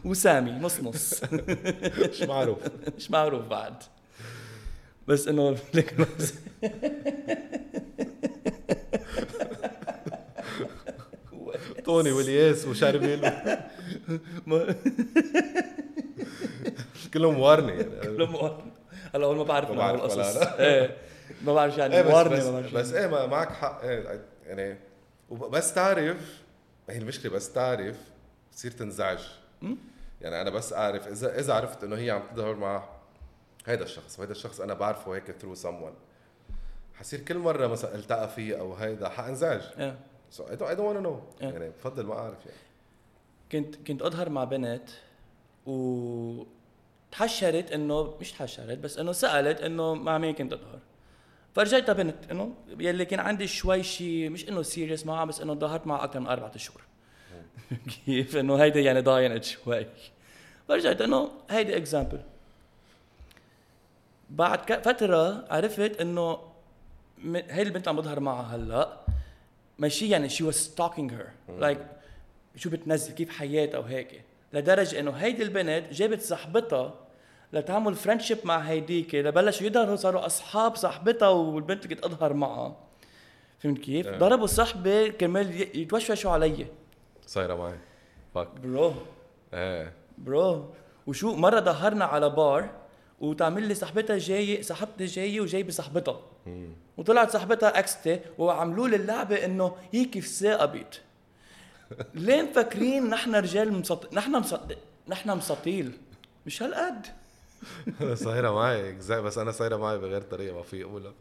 وسامي 0.05 0.51
نص 0.51 0.79
نص. 0.79 1.23
مش 2.11 2.21
معروف. 2.21 2.57
مش 2.97 3.11
معروف 3.11 3.45
بعد. 3.45 3.83
بس 5.07 5.27
إنه 5.27 5.55
لك 5.73 5.95
نص 5.99 6.33
توني 11.85 12.11
والياس 12.11 12.65
ما- 14.45 14.75
كلهم 17.13 17.39
وارني. 17.39 17.71
يعني 17.71 18.17
كلهم 18.17 18.31
موارنة. 18.31 18.71
هلا 19.15 19.25
هون 19.25 19.37
ما 19.37 19.43
بعرف 19.43 19.69
ما 19.69 19.75
بعرف 19.75 20.01
القصص. 20.01 20.37
إيه. 20.59 20.97
ما 21.45 21.53
بعرف 21.53 21.77
يعني. 21.77 21.95
إيه 21.95 22.01
بس 22.01 22.09
موارنة 22.11 22.35
بس, 22.37 22.43
ما 22.45 22.51
بعرف 22.51 22.69
شو 22.71 22.77
بس 22.77 22.91
يعني. 22.91 23.17
إيه 23.17 23.27
معك 23.27 23.51
حق. 23.51 23.81
إيه 23.83 24.21
يعني 24.45 24.77
وبس 25.29 25.73
تعرف 25.73 26.41
هي 26.89 26.97
المشكلة 26.97 27.31
بس 27.31 27.53
تعرف 27.53 27.95
تصير 28.53 28.71
تنزعج. 28.71 29.19
يعني 30.21 30.41
أنا 30.41 30.49
بس 30.49 30.73
أعرف 30.73 31.07
اذا 31.07 31.39
إذا 31.39 31.53
عرفت 31.53 31.83
إنه 31.83 31.95
هي 31.95 32.11
عم 32.11 32.21
تظهر 32.35 32.55
مع 32.55 32.83
هيدا 33.65 33.83
الشخص 33.83 34.19
وهيدا 34.19 34.31
الشخص 34.31 34.61
أنا 34.61 34.73
بعرفه 34.73 35.15
هيك 35.15 35.31
through 35.31 35.55
someone. 35.55 35.93
حصير 36.95 37.19
كل 37.19 37.37
مرة 37.37 37.67
مثلا 37.67 37.95
التقى 37.95 38.29
فيه 38.29 38.59
أو 38.59 38.73
هيدا 38.73 39.09
حأنزعج. 39.09 39.61
إيه. 39.79 39.99
so 40.31 40.43
I 40.49 40.55
don't 40.55 40.79
want 40.79 40.97
know. 40.97 41.21
يعني 41.41 41.69
بفضل 41.69 42.05
ما 42.05 42.13
أعرف 42.13 42.45
يعني. 42.45 42.57
كنت 43.51 43.87
كنت 43.87 44.01
أظهر 44.01 44.29
مع 44.29 44.43
بنت 44.43 44.89
و 45.67 46.43
تحشرت 47.11 47.71
إنه 47.71 48.15
مش 48.21 48.31
تحشرت 48.31 48.77
بس 48.77 48.97
إنه 48.97 49.11
سألت 49.11 49.61
إنه 49.61 49.93
مع 49.93 50.17
مين 50.17 50.33
كنت 50.35 50.53
أظهر. 50.53 50.79
فرجيتها 51.55 51.93
بنت 51.93 52.31
إنه 52.31 52.53
يلي 52.79 53.05
كان 53.05 53.19
عندي 53.19 53.47
شوي 53.47 53.83
شيء 53.83 54.29
مش 54.29 54.49
إنه 54.49 54.61
serious 54.61 55.05
معها 55.05 55.25
بس 55.25 55.41
إنه 55.41 55.53
ظهرت 55.53 55.87
معها 55.87 56.03
أكثر 56.03 56.19
من 56.19 56.27
أربعة 56.27 56.51
اشهر 56.55 56.81
كيف؟ 58.05 58.37
إنه 58.37 58.55
هيدي 58.55 58.83
يعني 58.83 59.01
ضاينت 59.01 59.43
شوي. 59.43 59.85
فرجعت 60.67 61.01
إنه 61.01 61.29
هيدي 61.49 61.77
example 61.77 62.21
بعد 64.31 64.81
فترة 64.81 65.45
عرفت 65.49 66.01
إنه 66.01 66.39
هي 67.25 67.61
البنت 67.61 67.87
عم 67.87 67.95
بظهر 67.95 68.19
معها 68.19 68.55
هلأ 68.55 68.97
ماشي 69.79 70.09
يعني 70.09 70.29
she 70.29 70.43
was 70.43 70.55
stalking 70.55 71.09
her. 71.09 71.59
like 71.61 71.77
شو 72.55 72.69
بتنزل 72.69 73.13
كيف 73.13 73.29
حياتها 73.29 73.77
وهيك 73.77 74.21
لدرجة 74.53 74.99
إنه 74.99 75.11
هيدي 75.11 75.43
البنت 75.43 75.93
جابت 75.93 76.21
صاحبتها 76.21 76.93
لتعمل 77.53 77.95
friendship 77.95 78.37
مع 78.43 78.57
هيديك 78.57 79.15
لبلشوا 79.15 79.67
يظهروا 79.67 79.95
صاروا 79.95 80.25
أصحاب 80.25 80.75
صاحبتها 80.75 81.29
والبنت 81.29 81.85
اللي 81.85 81.95
كنت 81.95 82.05
أظهر 82.05 82.33
معها. 82.33 82.75
فهمت 83.59 83.77
كيف؟ 83.77 84.07
إيه. 84.07 84.17
ضربوا 84.17 84.47
صاحبي 84.47 85.11
كرمال 85.11 85.77
يتوشوشوا 85.77 86.31
علي 86.31 86.67
صايرة 87.27 87.55
معي. 87.55 87.77
fuck 88.35 88.47
bro 88.63 88.93
إيه. 89.53 89.93
bro 90.17 90.69
وشو 91.07 91.35
مرة 91.35 91.59
ظهرنا 91.59 92.05
على 92.05 92.29
بار 92.29 92.80
وتعمل 93.21 93.63
لي 93.67 93.75
صاحبتها 93.75 94.17
جاي 94.17 94.63
صاحبتي 94.63 95.05
جاية 95.05 95.41
وجايبه 95.41 95.71
صاحبتها 95.71 96.19
وطلعت 96.97 97.31
صاحبتها 97.31 97.79
ex 97.79 97.99
تي 97.99 98.19
وعملوا 98.37 98.87
لي 98.87 98.95
اللعبة 98.95 99.45
إنه 99.45 99.75
هي 99.93 100.05
كيف 100.05 100.27
ثاقبت 100.27 101.01
ليه 102.13 102.41
مفكرين 102.41 103.09
نحن 103.09 103.35
رجال 103.35 103.73
مسط... 103.73 104.13
نحن 104.13 104.31
مسط... 104.31 104.77
نحن 105.07 105.37
مساطيل 105.37 105.91
مش 106.45 106.63
هالقد. 106.63 107.05
صايرة 108.13 108.51
معي 108.51 108.93
بس 108.93 109.37
أنا 109.37 109.51
صايرة 109.51 109.77
معي 109.77 109.97
بغير 109.97 110.21
طريقة 110.21 110.55
ما 110.55 110.63
في 110.63 110.83
أقولها. 110.83 111.13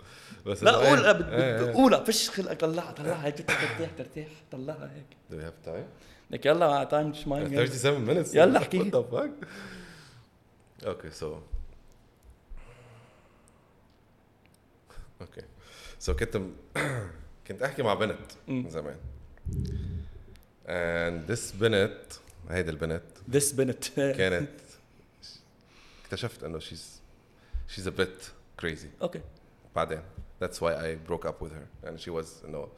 بس 0.46 0.62
لا. 0.62 0.72
قولها 0.72 1.12
بت- 1.12 1.26
إيه، 1.28 1.74
إيه. 1.96 2.04
فش 2.04 2.30
خلقك 2.30 2.60
طلعها 2.60 2.92
طلعها 2.92 3.26
هيك 3.26 3.38
ترتاح 3.38 3.90
ترتاح 3.98 4.26
طلعها 4.52 4.90
هيك. 4.96 5.06
Do 5.30 5.42
we 5.42 5.46
have 5.46 5.68
time? 5.68 5.84
لك 6.30 6.46
يلا 6.46 6.84
time 6.84 7.08
مش 7.08 7.26
mine 7.28 7.66
37 7.66 8.06
minutes. 8.24 8.34
يلا 8.36 8.58
احكي. 8.58 8.90
What 8.90 8.94
the 10.84 11.26
so 15.20 15.22
okay. 15.22 15.42
So 15.98 16.16
كنت 16.16 16.36
م- 16.36 16.52
كنت 17.48 17.62
أحكي 17.62 17.82
مع 17.82 17.94
بنت. 17.94 18.18
زمان. 18.48 18.96
And 20.66 21.30
this 21.30 21.56
بنت 21.56 21.98
هيدي 22.50 22.70
البنت 22.70 23.02
this 23.30 23.52
بنت. 23.52 23.84
كانت 24.18 24.50
اكتشفت 26.04 26.44
إنه 26.44 26.60
she's 26.60 27.00
she's 27.74 27.86
a 27.86 28.00
bit 28.00 28.30
crazy. 28.62 29.02
Okay. 29.02 29.20
بعدين 29.76 30.02
that's 30.44 30.56
why 30.56 30.72
I 30.74 31.10
broke 31.10 31.26
up 31.26 31.42
with 31.44 31.50
her. 31.52 31.84
يعني 31.84 31.98
she 31.98 32.10
was 32.10 32.44
إنه 32.44 32.68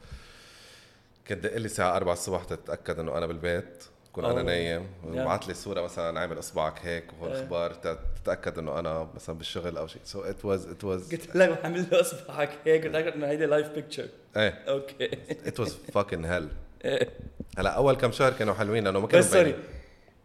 كانت 1.25 1.43
دق 1.43 1.57
لي 1.57 1.65
الساعة 1.65 1.95
4 1.97 2.13
الصبح 2.13 2.43
تتأكد 2.43 2.99
إنه 2.99 3.17
أنا 3.17 3.25
بالبيت. 3.25 3.83
كون 4.13 4.25
أنا. 4.25 4.41
نايم. 4.43 4.87
وبعت 5.07 5.47
لي 5.47 5.53
صورة 5.53 5.81
مثلا 5.81 6.19
عامل 6.19 6.39
أصبعك 6.39 6.79
هيك 6.85 7.03
وهول 7.13 7.31
إيه. 7.35 7.43
أخبار 7.43 7.73
تت- 7.73 7.99
تتأكد 8.23 8.57
إنه 8.57 8.79
أنا 8.79 9.07
مثلا 9.15 9.37
بالشغل 9.37 9.77
أو 9.77 9.87
شيء. 9.87 10.01
So 10.05 10.15
it 10.17 10.45
was 10.45 10.61
it 10.61 10.83
was 10.83 11.11
قلت 11.11 11.35
لك 11.35 11.59
عامل 11.65 11.85
لي 11.91 12.01
أصبعك 12.01 12.49
هيك 12.65 12.85
قلت 12.85 12.95
لك 12.95 13.13
إنه 13.13 13.27
هيدي 13.27 13.45
live 13.45 13.69
picture 13.69 14.07
إيه. 14.37 14.49
Okay. 14.67 15.09
Was 15.59 15.69
fucking 15.97 16.25
hell. 16.25 16.43
إيه. 16.85 17.09
هلا 17.57 17.69
أول 17.69 17.95
كم 17.95 18.11
شهر 18.11 18.31
كانوا 18.33 18.53
حلوين 18.53 18.83
لأنه 18.83 18.99
ما 18.99 19.07
كانوا 19.07 19.25
بس 19.25 19.31
sorry. 19.33 19.55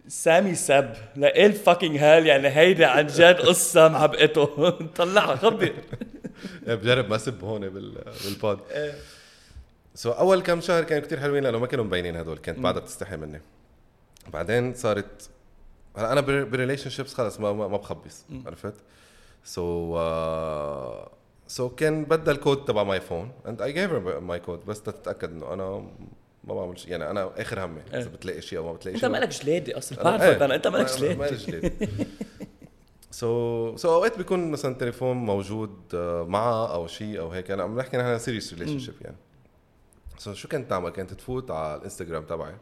سامي 0.08 0.54
سب. 0.54 0.92
لا 1.16 1.46
ال 1.46 1.52
fucking 1.53 1.96
hell 1.98 2.26
يعني 2.26 2.48
هيدي 2.48 2.84
عن 2.84 3.06
جد 3.06 3.36
قصة 3.40 3.88
معبقته 3.88 4.70
طلعها 4.96 5.36
خبر 5.36 5.72
إيه، 6.68 6.74
بجرب 6.74 7.08
ما 7.10 7.16
اسب 7.16 7.44
هون 7.44 7.68
بال 7.68 8.04
بال 8.24 8.36
pod. 8.36 8.58
إيه. 8.70 8.92
So 9.94 10.10
أول 10.10 10.42
كم 10.42 10.60
شهر 10.60 10.84
كانوا 10.84 11.04
كتير 11.06 11.20
حلوين 11.20 11.42
لأنه 11.44 11.58
ما 11.58 11.66
كانوا 11.66 11.84
مبينين 11.84 12.16
هدول. 12.16 12.38
كانت 12.38 12.58
بعدها 12.58 12.82
بتستحي 12.82 13.16
مني. 13.16 13.40
بعدين 14.32 14.74
صارت 14.74 15.30
هلا 15.96 16.12
أنا 16.12 16.20
ب 16.20 16.26
relationship 16.26 16.90
بس 16.90 17.14
خلص 17.14 17.40
ما 17.40 17.52
ما 17.52 17.66
بخبص 17.66 18.24
عرفت؟ 18.46 18.74
so 19.44 19.94
so 21.46 21.68
كان 21.68 22.04
بدل 22.04 22.32
الكود 22.32 22.64
تبع 22.64 22.82
my 22.82 23.00
phone 23.00 23.32
and 23.48 23.62
I 23.62 23.72
gave 23.72 23.92
my 23.92 24.40
code 24.40 24.66
بس 24.66 24.82
تتأكد 24.82 25.30
إنه 25.32 25.52
أنا 25.52 25.88
ما 26.44 26.54
بعمل 26.54 26.78
شيء 26.78 26.90
يعني 26.90 27.10
أنا 27.10 27.30
آخر 27.36 27.64
همي 27.64 27.80
إذا 27.88 27.98
إيه. 27.98 28.04
بتلاقي 28.04 28.40
شيء 28.40 28.58
أو 28.58 28.64
ما 28.66 28.72
بتلاقي 28.72 28.94
أنت 28.94 29.00
شيء 29.04 29.10
مالك 29.12 29.28
جلادي 29.28 29.78
أصلا 29.78 30.02
بعرفك 30.02 30.24
إيه، 30.24 30.44
أنا 30.44 30.54
أنت 30.54 30.66
مالك 30.66 30.90
ما- 30.90 30.92
ما- 30.92 30.98
جلادي 30.98 31.14
مالك 31.14 31.32
جلادي 31.32 31.72
so 33.10 33.76
so 33.76 33.94
أوقات 33.94 34.18
بيكون 34.18 34.50
مثلا 34.50 34.74
تليفون 34.74 35.16
موجود 35.16 35.76
آه، 35.94 36.22
معها 36.22 36.74
أو 36.74 36.86
شيء 36.86 37.20
أو 37.20 37.28
هيك 37.30 37.50
أنا 37.50 37.62
عم 37.62 37.78
نحكي 37.78 37.96
نحن 37.96 38.18
serious 38.18 38.54
relationship 38.54 38.94
يعني. 39.00 39.16
So 40.18 40.34
شو 40.34 40.48
كانت 40.48 40.70
تعمل؟ 40.70 40.90
كانت 40.90 41.14
تفوت 41.14 41.50
على 41.50 41.76
الإنستغرام 41.76 42.24
تبعي. 42.24 42.54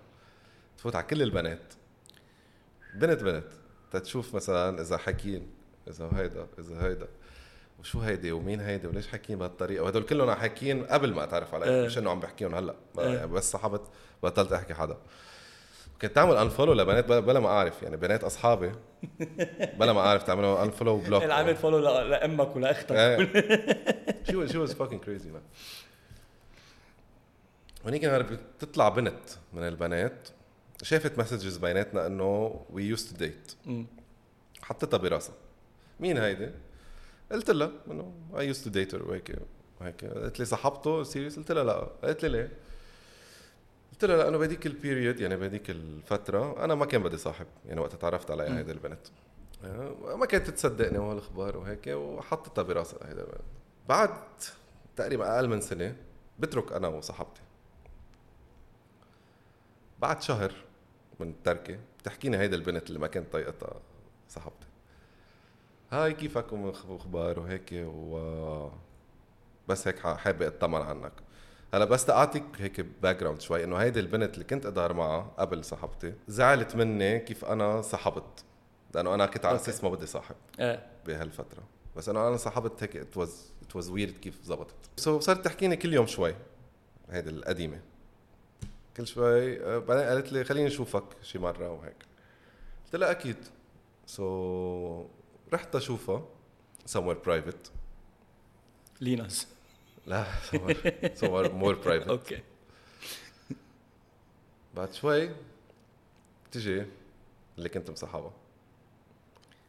تفوت 0.78 0.96
على 0.96 1.06
كل 1.06 1.22
البنات. 1.22 1.74
بنت 2.94 3.22
بنت. 3.22 3.46
تتشوف 3.90 4.34
مثلا 4.34 4.80
إذا 4.80 4.96
حكين 4.96 5.50
إذا 5.88 6.10
هيدا 6.16 6.46
إذا 6.58 6.86
هيدا. 6.86 7.08
وشو 7.80 8.00
هيدي؟ 8.00 8.32
ومين 8.32 8.60
هيدي؟ 8.60 8.86
وليش 8.86 9.08
حاكين 9.08 9.38
بهالطريقة؟ 9.38 9.84
وهدول 9.84 10.02
كلهم 10.02 10.30
حاكين 10.30 10.84
قبل 10.84 11.14
ما 11.14 11.24
أتعرف 11.24 11.54
عليهم. 11.54 11.68
إيه. 11.68 11.86
مش 11.86 11.98
إنه 11.98 12.10
عم 12.10 12.20
بحكيهم 12.20 12.54
هلأ. 12.54 12.74
إيه. 12.98 13.06
يعني 13.06 13.26
بس 13.26 13.50
صاحبت 13.50 13.82
بطلت 14.22 14.52
أحكي 14.52 14.74
حدا. 14.74 14.96
كنت 16.02 16.12
تعمل 16.12 16.36
unfollow 16.36 16.72
لبنات 16.72 17.04
بلا 17.04 17.40
ما 17.40 17.48
أعرف. 17.48 17.82
يعني 17.82 17.96
بنات 17.96 18.24
أصحابي 18.24 18.72
بلا 19.78 19.92
ما 19.92 20.00
أعرف 20.00 20.22
تعملوا 20.22 20.62
unfollow 20.62 20.92
و 20.92 20.97
block 20.97 21.22
العامل 21.22 21.56
follow 21.56 21.78
لأمك 21.78 22.56
ولأختك. 22.56 22.96
She 24.30 24.48
she 24.48 24.58
was 24.58 24.72
fucking 24.72 25.00
crazy 25.00 25.30
man 25.30 25.42
هونيك 27.84 28.04
نهار 28.04 28.22
بتطلع 28.22 28.88
بنت 28.88 29.20
من 29.52 29.62
البنات. 29.62 30.28
شافت 30.82 31.18
messages 31.18 31.56
بيناتنا 31.56 32.06
إنه 32.06 32.60
we 32.70 32.84
used 32.84 33.10
to 33.10 33.16
date. 33.16 33.52
حطيتها 34.62 34.96
براسها. 34.96 35.34
مين 36.00 36.18
هيدي؟ 36.18 36.50
قلت 37.32 37.50
لها 37.50 37.70
إنه 37.90 38.12
I 38.38 38.46
used 38.46 38.64
to 38.64 38.70
date 38.70 38.94
وهيك 38.94 39.38
وهيك. 39.80 40.04
قالت 40.04 40.38
لي 40.38 40.44
صاحبته 40.44 41.02
serious 41.02 41.36
قلت 41.36 41.52
لها 41.52 41.64
لا. 41.64 41.90
قالت 42.02 42.22
لي 42.22 42.28
ليه؟ 42.28 42.52
قلت 43.92 44.04
لها 44.04 44.16
لأنه 44.16 44.38
بهذيك 44.38 44.66
ال 44.66 44.74
period 44.74 45.20
يعني 45.20 45.36
بهذيك 45.36 45.70
الفترة 45.70 46.64
أنا 46.64 46.74
ما 46.74 46.86
كان 46.86 47.02
بدي 47.02 47.16
صاحب 47.16 47.46
يعني 47.66 47.80
وقت 47.80 47.94
تعرفت 47.94 48.30
على 48.30 48.42
هيدي 48.42 48.72
البنت. 48.72 49.06
آه، 49.64 50.16
ما 50.16 50.26
كانت 50.26 50.50
تصدقني 50.50 50.98
وهالأخبار 50.98 51.56
وهيك 51.56 51.86
وحطيتها 51.86 52.62
براسها 52.62 53.08
هيدا 53.08 53.20
البنت. 53.22 53.40
بعد 53.88 54.10
تقريبا 54.96 55.36
أقل 55.36 55.48
من 55.48 55.60
سنة 55.60 55.96
بترك 56.38 56.72
أنا 56.72 56.88
وصاحبتي. 56.88 57.40
بعد 59.98 60.22
شهر 60.22 60.52
من 61.20 61.28
التركه 61.30 61.78
بتحكيني 61.98 62.38
هيدا 62.38 62.56
البنت 62.56 62.88
اللي 62.88 62.98
ما 62.98 63.06
كانت 63.06 63.32
طايقتها 63.32 63.80
صاحبتي. 64.28 64.66
hi 65.90 66.12
كيفك 66.12 66.52
واخبار 66.52 67.40
وهيك 67.40 67.70
و 67.72 68.68
بس 69.68 69.88
هيك 69.88 69.98
حابة 69.98 70.46
اطمن 70.46 70.82
عنك. 70.82 71.12
هلا 71.74 71.84
بس 71.84 72.04
تعطيك 72.04 72.44
هيك 72.58 72.80
background 72.80 73.40
شوي 73.40 73.64
إنه 73.64 73.76
هيدي 73.76 74.00
البنت 74.00 74.34
اللي 74.34 74.44
كنت 74.44 74.66
اظهر 74.66 74.92
معها 74.92 75.32
قبل 75.38 75.64
صاحبتي 75.64 76.14
زعلت 76.28 76.76
مني 76.76 77.18
كيف 77.18 77.44
أنا 77.44 77.82
صاحبت. 77.82 78.44
لأنه 78.94 79.14
أنا 79.14 79.26
كنت 79.26 79.44
على. 79.44 79.56
أساس 79.56 79.84
ما 79.84 79.90
بدي 79.90 80.06
صاحب 80.06 80.36
إيه. 80.60 80.86
بهالفترة. 81.06 81.62
بس 81.96 82.08
إنه 82.08 82.28
أنا 82.28 82.36
صاحبت 82.36 82.82
هيك 82.82 82.96
it 82.96 83.16
was 83.16 83.52
it 83.62 83.76
was 83.76 83.90
weird 83.90 84.18
كيف 84.18 84.42
زبطت 84.42 84.74
so 84.96 85.22
صارت 85.22 85.44
تحكيني 85.44 85.76
كل 85.76 85.94
يوم 85.94 86.06
شوي 86.06 86.34
هيدي 87.10 87.30
القديمة. 87.30 87.80
كل 88.96 89.06
شوي 89.06 89.64
آه، 89.64 89.78
بعدين 89.78 90.04
قالت 90.04 90.32
لي 90.32 90.44
خليني 90.44 90.66
أشوفك 90.66 91.04
شي 91.22 91.38
مرة 91.38 91.70
وهيك 91.70 91.96
قلت 92.84 92.96
لها 92.96 93.10
أكيد. 93.10 93.36
so, 94.06 95.52
رحت 95.54 95.76
أشوفها 95.76 96.28
somewhere 96.88 97.26
private. 97.26 97.70
ليناس. 99.00 99.46
لا 100.06 100.24
somewhere, 101.20 101.50
more 101.50 101.84
private. 101.84 102.08
Okay. 102.16 102.42
بعد 104.74 104.92
شوي 104.92 105.30
بتجي 106.46 106.86
اللي 107.58 107.68
كنت 107.68 107.90
مصاحبها. 107.90 108.32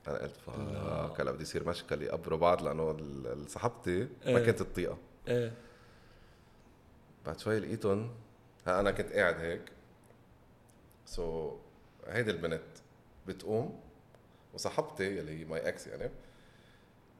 أنا 0.07 0.17
قلت 0.17 0.35
fuck 0.35 1.21
هلا 1.21 1.31
بدي 1.31 1.43
يصير 1.43 1.67
مشكل 1.67 2.01
يقبروا 2.01 2.39
بعض 2.39 2.61
لأنه 2.61 2.97
صاحبتي 3.47 3.99
ما 3.99 4.09
إيه. 4.25 4.45
كانت 4.45 4.59
تطيقها. 4.59 4.97
إيه. 5.27 5.53
بعد 7.25 7.39
شوي 7.39 7.59
لقيتهم 7.59 8.11
ها 8.67 8.79
أنا 8.79 8.91
كنت 8.91 9.13
قاعد 9.13 9.35
هيك. 9.35 9.61
So, 11.05 11.53
هيدي 12.09 12.31
البنت 12.31 12.61
بتقوم 13.27 13.79
وصاحبتي 14.53 15.17
يلي 15.17 15.39
هي 15.39 15.45
my 15.45 15.67
ex 15.67 15.87
يعني 15.87 16.09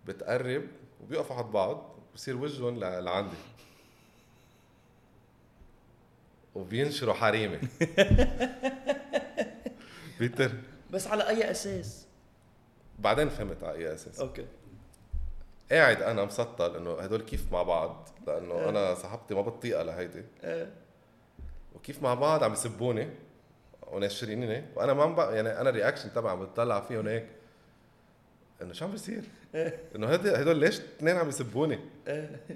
بتقرب 0.05 0.63
وبيقفوا 1.01 1.35
عند 1.35 1.45
بعض 1.45 1.95
بصير 2.15 2.37
وجههم 2.37 2.79
لعندي. 2.79 3.35
وبينشروا 6.55 7.13
حريمي 7.13 7.59
بيتر. 10.19 10.51
بس 10.91 11.07
على 11.07 11.27
أي 11.27 11.51
أساس؟ 11.51 12.05
بعدين 12.99 13.29
فهمت 13.29 13.63
على 13.63 13.77
أي 13.77 13.93
أساس. 13.93 14.19
Okay. 14.19 14.45
قاعد 15.71 16.01
أنا 16.01 16.25
مسطل 16.25 16.75
إنه 16.75 16.99
هدول 16.99 17.21
كيف 17.21 17.51
مع 17.51 17.63
بعض؟ 17.63 18.09
لأنه 18.27 18.69
أنا 18.69 18.95
صاحبتي 18.95 19.35
ما 19.35 19.41
بتطيقها 19.41 19.83
لهيدي 19.83 20.23
وكيف 21.77 22.03
مع 22.03 22.13
بعض 22.13 22.43
عم 22.43 22.53
يسبوني 22.53 23.09
وناشريني 23.87 24.65
وأنا 24.75 24.93
ما 24.93 25.05
بق... 25.05 25.23
يعني 25.23 25.61
أنا 25.61 25.69
ال 25.69 25.74
reaction 25.74 26.13
تبعي 26.13 26.31
عم 26.31 26.45
بتطلع 26.45 26.81
فيهم 26.81 27.07
هيك. 27.07 27.27
إنه 28.61 28.73
شو 28.73 28.85
عم 28.85 28.91
بيصير؟ 28.91 29.23
إنه 29.95 30.07
هدول 30.07 30.35
هدول 30.35 30.57
ليش 30.57 30.79
اثنين 30.79 31.17
عم 31.17 31.29
يسبوني؟ 31.29 31.79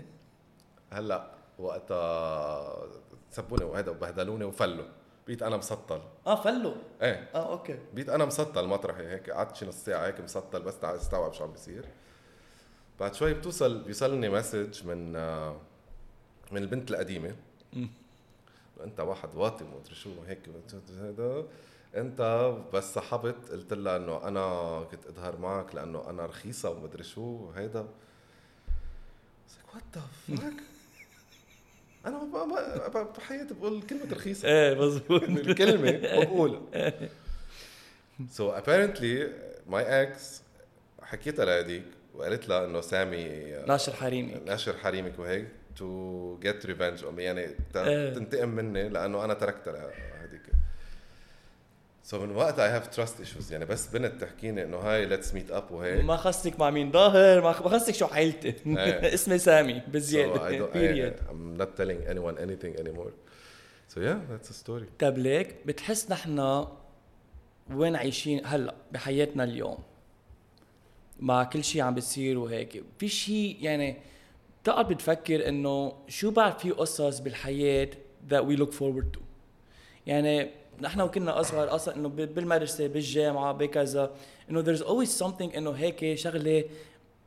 هلأ 0.94 1.32
وقتها 1.60 2.88
سبوني 3.32 3.64
وهيدا 3.64 3.92
وبهدلوني 3.92 4.46
وفلوا. 4.46 4.86
بقيت 5.28 5.44
أنا 5.44 5.58
مسطل. 5.58 6.02
آه 6.28 6.42
فلوا؟ 6.44 6.74
إيه. 7.02 7.30
آه 7.36 7.52
okay. 7.52 7.80
بقيت 7.94 8.10
أنا 8.10 8.26
مسطل 8.26 8.68
مطرحي 8.68 9.08
هيك. 9.08 9.30
قعدت 9.30 9.56
شي 9.56 9.66
نص 9.66 9.86
ساعة 9.86 10.06
هيك 10.08 10.22
مسطل 10.22 10.62
بس 10.62 10.84
استوعب 10.84 11.34
شو 11.34 11.44
عم 11.44 11.52
بيصير. 11.52 11.86
بعد 13.00 13.14
شوي 13.14 13.34
بتوصل 13.34 13.84
بيوصلني 13.84 14.30
message 14.30 14.88
من 14.88 15.16
آه، 15.16 15.56
من 16.52 16.62
البنت 16.62 16.92
القديمة. 16.92 17.36
انت 18.84 19.00
واحد 19.00 19.36
واطي 19.36 19.64
ومدري 19.64 19.96
شو 19.96 20.10
هيك. 20.28 20.40
هذا 21.00 21.46
انت 21.96 22.52
بس 22.74 22.94
سحبت 22.94 23.50
قلت 23.52 23.74
لها 23.74 23.98
انه 23.98 24.28
أنا 24.28 24.84
كنت 24.92 25.06
أظهر 25.06 25.38
معك 25.38 25.76
لأنه 25.76 26.10
أنا 26.10 26.26
رخيصة 26.26 26.70
ومدري 26.70 27.04
شو 27.04 27.50
هيدا 27.52 27.88
what 29.74 29.84
the 29.96 30.38
fuck 30.38 30.54
أنا 32.06 32.24
ما- 32.24 32.46
ما- 32.46 32.88
ما- 32.94 33.04
بحياتي 33.04 33.54
بقول 33.54 33.82
كلمة 33.82 34.14
رخيصة. 34.14 34.48
إيه 34.48 34.82
مزبوط 34.82 35.24
الكلمة 35.48 35.92
بقولها 36.24 36.62
So 38.30 38.50
apparently 38.52 39.34
my 39.68 40.02
ex 40.04 40.42
حكيتها 41.02 41.46
لهديك 41.46 41.84
وقالت 42.16 42.48
لها 42.50 42.66
إنه 42.66 42.82
سامي 42.82 43.26
ناشر 43.68 43.94
حريمي 43.94 44.34
ناشر 44.46 44.78
حريمك 44.78 45.20
وهيك. 45.20 45.48
To 45.82 46.38
get 46.42 46.66
revenge 46.66 47.04
يعني 47.18 47.42
إيه. 47.76 48.14
تنتقم 48.14 48.50
مني 48.50 48.90
لأنه 48.90 49.26
أنا 49.26 49.34
تركتها 49.34 49.74
لهديك 49.74 50.42
so 52.04 52.26
من 52.26 52.36
وقتها 52.36 52.66
I 52.66 52.70
have 52.70 52.88
trust 52.88 53.20
issues 53.20 53.52
يعني 53.52 53.66
بس 53.66 53.88
بنت 53.88 54.22
تحكيني 54.22 54.64
إنه 54.64 54.78
hi 54.78 55.06
let's 55.06 55.34
meet 55.34 55.52
up 55.52 55.72
وهيك. 55.72 56.04
ما 56.06 56.18
خصك 56.18 56.60
مع 56.60 56.70
مين. 56.70 56.92
ظاهر 56.92 57.42
ما 57.42 57.52
خصك 57.52 57.94
شو 57.94 58.08
حيلتي. 58.08 58.56
إيه. 58.66 59.14
اسمي 59.14 59.38
سامي 59.38 59.82
So 59.82 59.84
I 59.84 59.90
بزياده 59.90 60.66
period 60.66 61.14
I, 61.14 61.20
I'm 61.20 61.62
not 61.62 61.78
telling 61.78 62.12
anyone 62.12 62.38
anything 62.38 62.80
anymore. 62.82 63.12
So 63.88 64.00
yeah, 64.00 64.18
that's 64.32 64.50
a 64.50 64.54
story. 64.54 64.86
طيب 65.00 65.18
ليك 65.18 65.56
بتحس 65.66 66.12
نحن 66.12 66.66
وين 67.72 67.96
عايشين 67.96 68.46
هلأ 68.46 68.76
بحياتنا 68.92 69.44
اليوم؟ 69.44 69.78
مع 71.20 71.44
كل 71.44 71.64
شيء 71.64 71.82
عم 71.82 71.96
بيصير 71.96 72.38
وهيك. 72.38 72.84
في 73.00 73.08
شيء 73.08 73.58
يعني 73.62 74.11
بتقعد 74.64 74.88
بتفكر 74.88 75.48
إنه 75.48 75.94
شو 76.08 76.32
بعد 76.32 76.60
في 76.60 76.72
قصص 76.72 77.20
بالحياة 77.20 77.90
that 78.32 78.42
we 78.44 78.58
look 78.62 78.72
forward 78.74 79.18
to. 79.18 79.20
يعني 80.08 80.50
نحن 80.82 81.02
وكنا 81.02 81.40
أصغر 81.40 81.76
أصلا 81.76 81.96
إنه 81.96 82.10
بالمدرسة 82.10 82.88
بالجامعة 82.88 83.54
بكذا. 83.54 84.12
إنه 84.50 84.64
there's 84.64 84.82
always 84.82 85.24
something 85.24 85.56
إنه 85.58 85.72
هيك 85.72 86.16
شغلة 86.18 86.64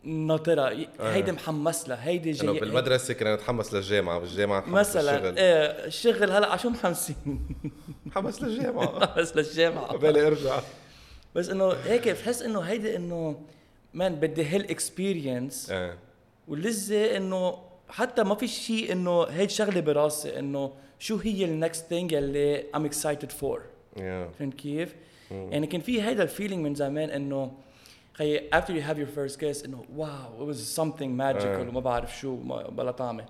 ناطرة. 0.05 0.71
ي- 0.73 0.89
هيدي 1.01 1.33
محمس 1.33 1.89
لها 1.89 2.07
هيدي 2.09 2.31
إنه 2.43 2.53
جاي 2.53 2.61
بالمدرسة 2.61 3.15
كنا 3.15 3.35
نتحمس 3.35 3.75
للجامعة 3.75 4.19
بالجامعة 4.19 4.61
نتحمس 4.61 4.75
مثلا 4.89 5.17
للشغل. 5.19 5.39
إيه 5.39 5.65
الشغل 5.87 6.31
هلأ 6.31 6.47
على 6.51 6.59
شو 6.59 6.69
محمسين. 6.71 7.17
نتحمس 8.07 8.43
للجامعة. 8.43 9.15
بس 9.19 9.37
للجامعة. 9.37 9.97
بالي 10.03 10.27
أرجع. 10.27 10.61
بس 11.35 11.49
إنه 11.49 11.73
هيك 11.73 12.09
بتحس 12.09 12.43
إنه 12.43 12.61
هيدي 12.61 12.97
إنه 12.97 13.41
مان 13.95 14.15
بدي 14.15 14.45
هيل 14.47 14.71
واللذة 16.49 17.17
إنه 17.17 17.59
حتى 17.89 18.23
ما 18.23 18.35
في 18.35 18.49
شيء 18.49 18.93
إنه 18.93 19.23
هيك 19.23 19.51
شغلة 19.51 19.81
براسي 19.81 20.39
إنه 20.39 20.73
شو 20.99 21.17
هي 21.17 21.45
ال 21.45 21.53
next 21.53 21.87
thing 21.87 22.15
اللي 22.15 22.65
I'm 22.75 22.85
excited 22.85 23.33
for 23.33 23.63
فهمت 24.39 24.55
كيف؟ 24.55 24.95
يعني 25.31 25.67
كان 25.67 25.81
في 25.81 26.03
هيدا 26.03 26.23
ال 26.23 26.28
feeling 26.28 26.65
من 26.65 26.75
زمان 26.75 27.11
إنه 27.11 27.53
خي 28.13 28.39
after 28.39 28.69
you 28.71 28.83
have 28.89 28.99
your 28.99 29.19
first 29.19 29.37
kiss 29.41 29.65
إنه 29.65 29.85
wow 29.97 30.53
it 30.53 30.55
was 30.55 30.59
something 30.59 31.17
magical. 31.19 31.69
وما 31.69 31.81
بعرف 31.81 32.19
شو 32.19 32.37
بلا 32.71 32.91
طعمة. 32.91 33.25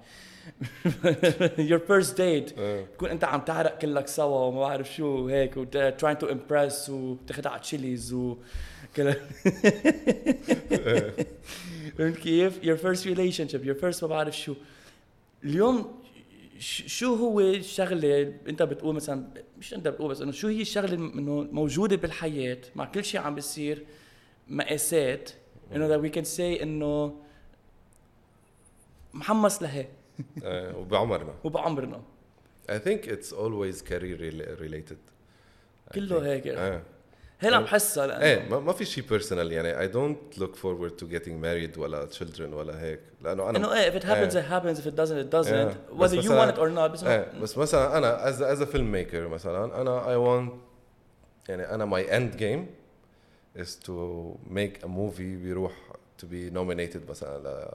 Your 1.72 1.78
first 1.78 2.16
date. 2.16 2.52
تكون 2.94 3.10
أنت 3.10 3.24
عم 3.24 3.40
تعرق 3.40 3.78
كلك 3.78 4.08
سوا 4.08 4.46
وما 4.46 4.60
بعرف 4.60 4.94
شو 4.94 5.06
وهيك 5.06 5.56
و 5.56 5.64
trying 5.98 6.18
to 6.24 6.26
impress 6.26 6.88
وتاخذها 6.88 7.52
على 7.52 7.60
تشيليز 7.60 8.12
و 8.12 8.36
كل 8.96 9.14
فهمت 11.98 12.16
كيف؟ 12.18 12.58
your 12.62 12.78
first 12.80 13.04
relationship 13.04 13.64
your 13.66 13.80
first 13.82 14.02
ما 14.02 14.08
بعرف 14.08 14.36
شو؟ 14.38 14.54
اليوم 15.44 16.02
شو 16.58 17.14
هو 17.14 17.40
الشغله 17.40 18.34
انت 18.48 18.62
بتقول 18.62 18.94
مثلا 18.94 19.26
مش 19.58 19.74
انت 19.74 19.88
بتقول 19.88 20.10
بس 20.10 20.20
انه 20.20 20.32
شو 20.32 20.48
هي 20.48 20.60
الشغلة 20.60 20.94
انه 20.94 21.48
موجودة 21.52 21.96
بالحياة؟ 21.96 22.58
مع 22.76 22.84
كل 22.84 23.04
شيء 23.04 23.20
عم 23.20 23.34
بيصير 23.34 23.84
مقاسات. 24.48 25.30
انه 25.74 25.88
that 25.88 26.00
we 26.10 26.14
can 26.14 26.24
say 26.36 26.62
انه 26.62 27.20
محمس 29.14 29.62
لها. 29.62 29.86
آه، 30.44 30.76
وبعمرنا. 30.78 31.34
وبعمرنا. 31.44 32.02
I 32.70 32.78
think 32.78 33.06
it's 33.06 33.32
always 33.32 33.82
career 33.82 34.16
rela- 34.18 34.60
related. 34.60 34.96
I 35.90 35.94
كله 35.94 36.20
think. 36.20 36.22
هيك. 36.22 36.46
إيه 36.46 36.82
هنا 37.42 37.60
بحسها 37.60 38.06
لأنه. 38.06 38.22
إيه 38.24 38.48
ما 38.48 38.72
في 38.72 38.84
شيء 38.84 39.04
personal 39.04 39.52
يعني 39.52 39.80
I 39.80 39.88
don't 39.88 40.38
look 40.38 40.56
forward 40.56 40.90
to 40.90 41.08
getting 41.08 41.42
married 41.42 41.78
ولا 41.78 42.04
children 42.04 42.52
ولا 42.52 42.82
هيك 42.82 43.00
لأنه 43.22 43.50
أنا 43.50 43.58
إنه 43.58 43.74
إيه 43.74 43.88
if 43.88 43.96
it 43.96 44.06
happens 44.06 44.36
it 44.36 44.44
happens 44.44 44.80
if 44.80 44.86
it 44.86 44.92
doesn't 44.92 45.18
it 45.18 45.32
doesn't 45.32 45.76
whether 45.92 46.24
you 46.24 46.40
want 46.40 46.58
or 46.58 46.68
not 46.68 46.90
بس 47.42 47.58
مثلا 47.58 47.98
أنا 47.98 48.28
as 48.28 48.42
as 48.42 48.62
a 48.62 48.64
filmmaker 48.64 49.28
مثلا 49.28 49.80
أنا 49.80 50.10
I 50.10 50.16
want 50.16 50.52
يعني 51.48 51.74
أنا 51.74 51.84
my 51.84 52.16
end 52.16 52.36
game 52.36 52.66
is 53.56 53.78
to 53.78 54.34
make 54.46 54.84
a 54.84 54.86
movie 54.86 55.36
بيروح 55.36 55.72
to 56.18 56.26
be 56.26 56.50
nominated 56.50 57.10
مثلا 57.10 57.38
ل 57.38 57.68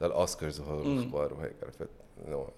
للأوسكارز 0.00 0.60
و 0.60 0.64
whole 0.64 0.86
الأخبار 0.86 1.34
وهيك 1.34 1.54
عرفت؟ 1.62 1.88
no 2.28 2.48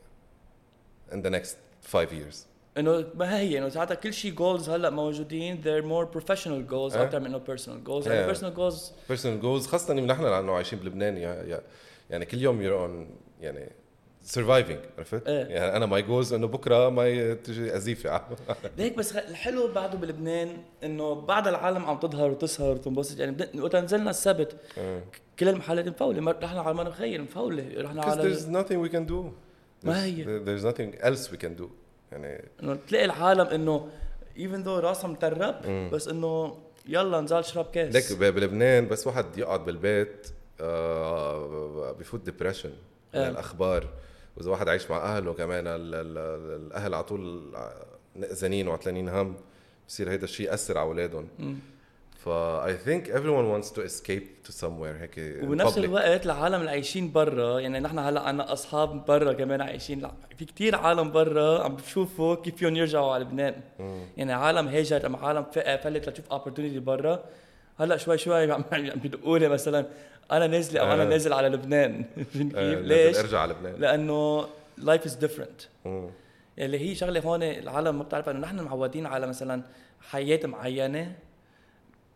in 1.12 1.22
the 1.22 1.28
next 1.28 1.57
5 1.85 2.13
years 2.12 2.47
انه 2.79 3.05
ما 3.14 3.39
هي 3.39 3.59
انه 3.59 3.68
ساعتها 3.68 3.95
كل 3.95 4.12
شيء 4.14 4.33
goals 4.33 4.68
هلأ 4.71 4.91
موجودين 4.91 5.62
they're 5.62 5.85
more 5.85 6.18
professional 6.21 6.71
goals 6.73 6.97
إيه. 6.97 7.03
أكثر 7.03 7.21
من 7.21 7.27
إنه 7.27 7.41
personal 7.49 7.89
goals 7.89 8.09
إيه. 8.09 8.14
يعني 8.21 8.35
personal 8.35 8.57
goals 8.57 8.77
personal 9.12 9.43
goals 9.45 9.66
خاصة 9.68 9.93
إنه 9.93 10.03
نحن 10.03 10.23
لأنه 10.23 10.53
عايشين 10.53 10.79
بلبنان 10.79 11.16
yeah 11.16 11.35
yeah 11.43 11.61
يعني 12.11 12.25
كل 12.25 12.39
يوم 12.39 12.62
you're 12.62 12.89
on 12.91 13.07
يعني 13.45 13.73
surviving 14.35 14.99
عرفت؟ 14.99 15.27
إيه. 15.29 15.45
يعني 15.47 15.77
أنا 15.77 15.87
my 16.01 16.05
goals 16.05 16.33
إنه 16.33 16.47
بكرة 16.47 16.89
ما 16.89 17.35
تجي 17.35 17.77
أزيفة 17.77 18.23
ليك 18.79 18.97
بس 18.97 19.16
الحلو 19.16 19.73
بعده 19.73 19.99
بلبنان 19.99 20.57
إنه 20.85 21.14
بعد 21.14 21.49
العالم 21.49 21.85
عم 21.85 21.99
تظهر 21.99 22.31
وتسهر 22.31 22.73
وتنبسط 22.75 23.21
يعني 23.21 23.37
وقت 23.59 23.77
نزلنا 23.77 24.11
السبت 24.11 24.57
كل 25.39 25.49
المحلات 25.49 25.89
مفولة 25.89 26.21
ما- 26.21 26.35
رحنا 26.43 26.61
على 26.61 26.75
ما 26.75 26.83
نخيل 26.85 27.23
مفولة 27.23 27.64
رحنا 27.77 28.03
على 28.03 28.35
there's 28.37 28.43
nothing 28.43 28.89
we 28.89 28.93
can 28.97 29.11
do 29.12 29.25
ما 29.85 30.05
هي. 30.05 30.25
there- 30.25 30.45
there's 30.47 30.64
nothing 30.75 31.01
else 31.05 31.33
we 31.33 31.37
can 31.47 31.62
do 31.62 31.66
يعني 32.13 32.49
إنه 32.63 32.79
تلاقي 32.89 33.05
العالم 33.05 33.47
إنه 33.47 33.89
even 34.37 34.65
though 34.65 34.69
راسها 34.85 35.09
مترب 35.09 35.55
بس 35.93 36.09
إنه 36.09 36.57
يلا 36.89 37.21
نزال 37.21 37.45
شرب 37.45 37.65
كاس. 37.71 37.95
ليك 37.95 38.19
بلبنان 38.35 38.89
بس 38.89 39.07
واحد 39.07 39.39
يقعد 39.39 39.65
بالبيت 39.65 40.27
آه، 40.61 41.93
بفوت 41.93 42.21
ديبريشن 42.25 42.69
من 43.15 43.21
إيه. 43.21 43.29
الأخبار. 43.29 43.89
وإذا 44.37 44.51
واحد 44.51 44.69
عايش 44.69 44.91
مع 44.91 45.17
أهله 45.17 45.33
كمان 45.35 45.67
ال- 45.67 45.95
ال- 45.95 46.67
الأهل 46.67 46.95
على 46.95 47.05
طول 47.05 47.53
نقزانين 48.17 48.69
وعتلانين 48.69 49.09
هم 49.09 49.35
بصير 49.89 50.11
هيدا 50.11 50.25
الشيء 50.25 50.47
يأثر 50.47 50.79
على 50.79 50.87
أولادهم. 50.89 51.29
فا 52.25 52.66
I 52.66 52.77
think 52.77 53.09
everyone 53.09 53.47
wants 53.53 53.71
to 53.71 53.81
escape 53.81 54.47
to 54.49 54.53
somewhere 54.53 55.01
هيك 55.01 55.43
وبنفس. 55.43 55.79
الوقت 55.79 56.27
العالم 56.27 56.61
اللي 56.61 56.71
عايشين 56.71 57.12
برا 57.12 57.61
يعني 57.61 57.81
نحن 57.81 57.99
هلأ 57.99 58.21
عنا 58.21 58.53
أصحاب 58.53 59.05
برا 59.05 59.33
كمان 59.33 59.61
عايشين 59.61 60.01
لا 60.01 60.11
في 60.39 60.45
كتير 60.45 60.77
عالم 60.77 61.11
برا 61.12 61.62
عم 61.64 61.77
بشوفوا 61.77 62.35
كيف 62.35 62.57
فيهم 62.57 62.77
يرجعوا 62.77 63.12
على 63.12 63.25
لبنان 63.25 63.55
مم. 63.79 64.01
يعني 64.16 64.33
عالم 64.33 64.68
هاجر 64.68 65.07
أم 65.07 65.16
عالم 65.16 65.45
فلت 65.55 66.09
لتشوف 66.09 66.29
opportunity 66.33 66.79
برا 66.79 67.25
هلأ 67.79 67.97
شوي 67.97 68.18
شوي 68.18 68.53
عم 68.53 68.64
بيدقوا 68.73 69.39
لي 69.39 69.49
مثلا 69.49 69.87
أنا 70.33 70.47
نازله 70.47 70.81
أو 70.81 70.93
أنا 70.93 71.03
آه. 71.03 71.07
نازل 71.07 71.33
على 71.33 71.49
لبنان 71.49 72.05
آه، 72.18 72.23
كيف؟ 72.75 72.79
ليش؟ 72.79 73.18
أرجع 73.18 73.39
على 73.41 73.53
لبنان 73.53 73.75
لأنه 73.81 74.47
is 74.81 75.25
different 75.25 75.87
مم. 75.87 76.11
اللي 76.59 76.79
هي 76.91 76.95
شغلة 76.95 77.21
هون 77.21 77.43
العالم 77.43 77.99
ما 77.99 78.03
بتعرف 78.05 78.29
إنه 78.29 78.39
نحن 78.39 78.61
معودين 78.61 79.07
على 79.07 79.27
مثلا 79.27 79.62
حياة 80.01 80.41
معينة 80.45 81.12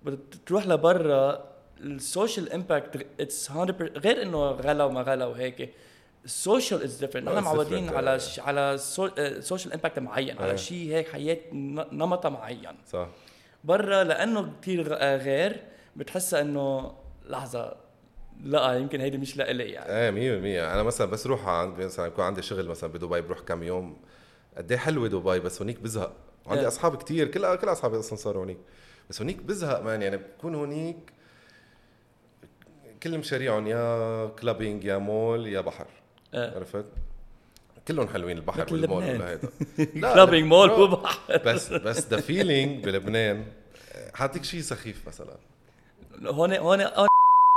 بتروح 0.04 0.66
لبرا 0.66 1.44
ال 1.80 1.91
social 1.91 2.52
impact 2.52 3.06
it's 3.20 3.50
100% 3.50 3.52
غير 3.80 4.22
إنه 4.22 4.50
غلا 4.50 4.84
وما 4.84 5.02
غلا 5.02 5.26
وهيك. 5.26 5.74
ال 6.24 6.33
social 6.33 6.82
is 6.82 6.96
different 6.96 7.28
نحن 7.28 7.44
معودين 7.44 7.88
على 7.88 8.14
آه. 8.14 8.18
ش... 8.18 8.40
على 8.40 8.76
social 9.40 9.72
impact 9.72 9.98
معين 9.98 10.38
آه. 10.38 10.42
على 10.42 10.58
شيء 10.58 10.92
هيك 10.92 11.08
حياة 11.08 11.38
نمطها 11.92 12.28
معين. 12.28 12.76
صح. 12.92 13.08
برا 13.64 14.04
لأنه 14.04 14.52
كثير 14.62 14.92
غير 14.94 15.62
بتحسها 15.96 16.40
إنه 16.40 16.94
لحظة 17.28 17.76
لا 18.44 18.74
يمكن 18.74 19.00
هيدي 19.00 19.18
مش 19.18 19.36
لإلي 19.36 19.64
يعني. 19.64 20.18
إيه 20.18 20.60
100% 20.70 20.72
أنا 20.74 20.82
مثلا 20.82 21.06
بس 21.10 21.26
روح 21.26 21.48
عند 21.48 21.80
مثلا 21.80 22.06
يكون 22.06 22.24
عندي 22.24 22.42
شغل 22.42 22.68
مثلا 22.68 22.92
بدبي 22.92 23.20
بروح 23.20 23.40
كم 23.40 23.62
يوم 23.62 23.96
قد 24.56 24.72
إيه 24.72 24.78
حلوة 24.78 25.08
دبي 25.08 25.40
بس 25.40 25.62
هونيك 25.62 25.80
بزهق. 25.80 26.12
وعندي 26.46 26.60
إيه. 26.62 26.68
أصحاب 26.68 26.96
كتير 26.96 27.28
كل 27.28 27.56
كل 27.56 27.68
أصحابي 27.68 27.98
أصلا 27.98 28.16
صاروا 28.18 28.40
هونيك. 28.40 28.58
بس 29.10 29.20
هونيك 29.20 29.42
بزهق 29.42 29.80
مان 29.80 30.02
يعني 30.02 30.16
بكون 30.16 30.54
هونيك 30.54 30.96
كل 33.02 33.18
مشاريعهم 33.18 33.66
يا 33.66 34.26
clubbing 34.26 34.84
يا 34.84 34.98
مول 34.98 35.46
يا 35.46 35.60
بحر 35.60 35.86
آه. 36.34 36.56
عرفت؟ 36.56 36.84
كلهم 37.88 38.08
حلوين 38.08 38.36
البحر 38.36 38.66
والمول 38.72 39.02
هيدا 39.02 39.48
clubbing 40.14 40.46
مول 40.46 40.70
وبحر. 40.70 41.42
بس 41.46 41.72
بس 41.72 42.08
the 42.08 42.20
feeling 42.20 42.84
بلبنان 42.84 43.44
حاعطيك 44.14 44.44
شيء 44.44 44.60
سخيف 44.60 45.08
مثلا. 45.08 45.36
هون 46.26 46.52
هون 46.52 46.80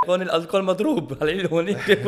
هون 0.09 0.21
الألكول 0.21 0.63
مضروب. 0.63 1.17
على 1.21 1.49
هونيك؟ 1.51 1.99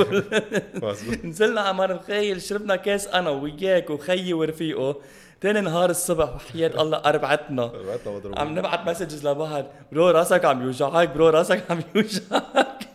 نزلنا 1.25 1.61
على 1.61 1.93
مخيل 1.93 2.41
شربنا 2.41 2.75
كاس 2.75 3.07
أنا 3.07 3.29
وياك 3.29 3.89
وخيي 3.89 4.33
ورفيقه. 4.33 5.01
تاني 5.41 5.61
نهار 5.61 5.89
الصبح 5.89 6.35
وحياة 6.35 6.81
الله 6.81 6.97
أربعتنا. 6.97 7.65
ربعتنا 7.65 8.13
مضروبين. 8.13 8.39
عم 8.39 8.59
نبعت 8.59 8.87
messages 8.87 9.27
لبعض 9.27 9.65
bro 9.91 10.09
راسك 10.09 10.45
عم 10.45 10.61
يوجعك 10.61 11.09
bro 11.09 11.29
راسك 11.29 11.71
عم 11.71 11.81
يوجعك. 11.95 12.89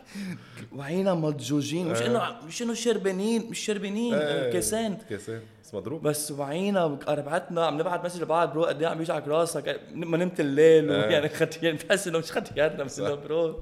وعينا 0.72 1.14
مضجوجين. 1.14 1.88
مش 1.88 2.02
إنه 2.02 2.36
مش 2.46 2.62
إنه 2.62 2.74
شربانين 2.74 3.50
مش 3.50 3.58
شربانين 3.58 4.14
إيه، 4.14 4.52
كاسين. 4.52 4.98
كاسين. 5.10 5.40
بس 5.64 5.74
مضروب. 5.74 6.02
بس 6.02 6.30
وعينا 6.30 6.98
أربعتنا. 7.08 7.66
عم 7.66 7.78
نبعت 7.78 8.04
message 8.04 8.22
لبعض 8.22 8.52
bro 8.52 8.64
قد 8.64 8.82
إيه 8.82 8.88
عم 8.88 8.98
يوجعك 8.98 9.28
راسك؟ 9.28 9.80
ما 9.92 10.16
نمت 10.16 10.40
الليل 10.40 10.92
إيه. 10.92 11.06
ويعني 11.06 11.28
ختيان 11.28 11.74
بتحس 11.74 12.08
إنه 12.08 12.18
مش 12.18 12.32
ختياننا 12.32 12.84
بس 12.84 13.00
إنه 13.00 13.14
bro. 13.14 13.60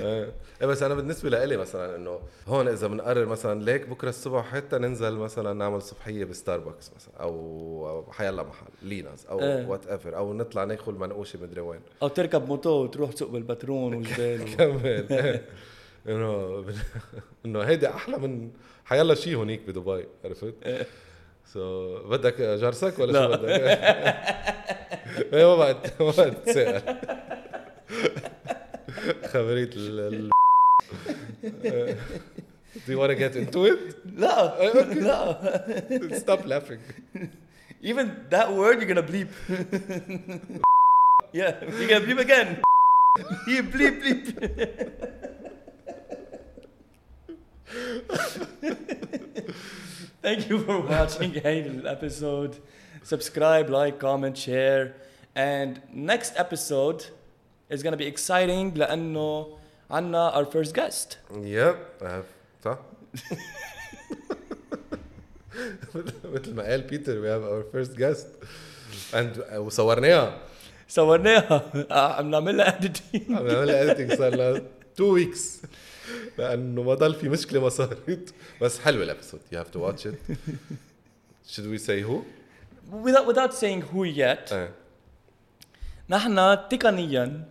إيه 0.00 0.32
إيه 0.60 0.66
بس 0.66 0.82
أنا 0.82 0.94
بالنسبة 0.94 1.30
لإلي 1.30 1.56
مثلا 1.56 1.96
إنه 1.96 2.20
هون 2.46 2.68
إذا 2.68 2.86
بنقرر 2.86 3.26
مثلا 3.26 3.62
ليك 3.62 3.88
بكرة 3.88 4.08
الصبح 4.08 4.44
حتى 4.44 4.78
ننزل 4.78 5.14
مثلا 5.14 5.52
نعمل 5.52 5.82
صبحيه 5.82 6.24
بستاربكس 6.24 6.90
مثلا 6.96 7.14
أو 7.20 8.04
حيلا 8.12 8.42
محل 8.42 8.66
ليناز 8.82 9.26
أو 9.30 9.40
إيه. 9.40 9.66
whatever 9.66 10.16
أو 10.16 10.34
نطلع 10.34 10.64
ناكل 10.64 10.92
منقوشة 10.94 11.38
مدري 11.42 11.60
وين 11.60 11.80
أو 12.02 12.08
تركب 12.08 12.48
موتو 12.48 12.70
وتروح 12.70 13.12
تسوق 13.12 13.30
بالبترون 13.30 13.94
والجبال. 13.94 14.56
كمان 14.56 15.06
إيه. 15.10 15.44
إنه 16.08 16.64
إنه 17.46 17.60
هيدي 17.62 17.88
أحلى 17.88 18.18
من 18.18 18.50
حيلا 18.84 19.14
شيء 19.14 19.36
هونيك 19.36 19.60
بدبي 19.68 20.06
عرفت؟ 20.24 20.54
إيه. 20.66 20.86
so 21.52 21.98
بدك 22.08 22.40
جرسك 22.42 22.98
ولا 22.98 23.12
لا. 23.12 23.22
شو 23.22 23.42
بدك؟ 23.42 23.50
إيه 25.34 25.44
ما 25.44 25.56
بعد 25.56 25.76
ما 26.00 26.12
بعد 26.18 26.34
تسأل 26.42 26.82
خبرية 29.25 29.69
ال 29.75 29.99
ال 29.99 31.97
Do 32.85 32.91
you 32.93 32.97
want 32.97 33.09
to 33.11 33.15
get 33.15 33.35
into 33.35 33.65
it? 33.65 33.79
لا 34.17 34.57
لا 34.93 36.19
Stop 36.19 36.45
laughing. 36.45 36.79
even 37.83 38.05
that 38.29 38.47
word 38.53 38.75
you're 38.79 38.91
gonna 38.93 39.09
bleep 39.13 39.29
yeah 41.39 41.51
you're 41.77 41.89
gonna 41.91 42.05
bleep 42.07 42.19
again 42.27 42.49
you 43.47 43.63
bleep 43.73 43.95
bleep 44.03 44.23
thank 50.21 50.49
you 50.49 50.59
for 50.63 50.79
watching 50.79 51.31
هاي 51.45 51.81
episode 51.85 52.57
subscribe 53.03 53.69
like 53.69 53.99
comment 53.99 54.37
share 54.37 54.95
and 55.35 55.81
next 55.93 56.33
episode 56.37 57.05
is 57.70 57.82
gonna 57.82 57.96
be 57.96 58.06
exciting 58.14 58.76
لأنه 58.78 59.58
عنا 59.90 60.32
our 60.34 60.44
first 60.46 60.72
guest 60.74 61.16
Yep. 61.32 61.76
صح؟ 62.64 62.78
مثل 66.24 66.54
ما 66.54 66.62
قال 66.62 66.80
بيتر 66.82 67.22
we 67.22 67.26
have 67.26 67.44
our 67.44 67.64
first 67.74 67.96
guest 67.98 68.26
and 69.14 69.56
وصورناها 69.56 70.38
صورناها 70.88 71.62
عم 71.90 72.30
نعملها 72.30 72.80
editing 72.80 73.30
عم 73.30 73.46
نعملها 73.46 73.94
editing 73.94 74.16
صار 74.18 74.34
لها 74.36 74.56
2 74.96 75.10
weeks 75.10 75.60
لأنه 76.38 76.82
ما 76.82 76.94
ضل 76.94 77.14
في 77.14 77.28
مشكله 77.28 77.60
ما 77.60 77.68
صارت 77.68 78.34
بس 78.62 78.78
حلوة 78.80 79.02
ال 79.04 79.09
episode 79.09 79.40
you 79.52 79.56
have 79.56 79.70
to 79.76 79.78
watch 79.80 80.06
it 80.06 80.36
should 81.52 81.66
we 81.70 81.78
say 81.78 82.00
who؟ 82.02 82.22
without 83.06 83.26
without 83.26 83.52
saying 83.54 83.82
who 83.92 84.04
yet 84.04 84.52
إيه 84.52 84.70
نحن 86.08 86.34
تقنيا. 86.68 87.44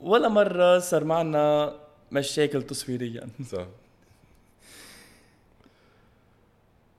ولا 0.00 0.28
مرة 0.28 0.78
صار 0.78 1.04
معنا 1.04 1.74
مشاكل 2.12 2.62
تصويريا. 2.62 3.28
صح. 3.46 3.66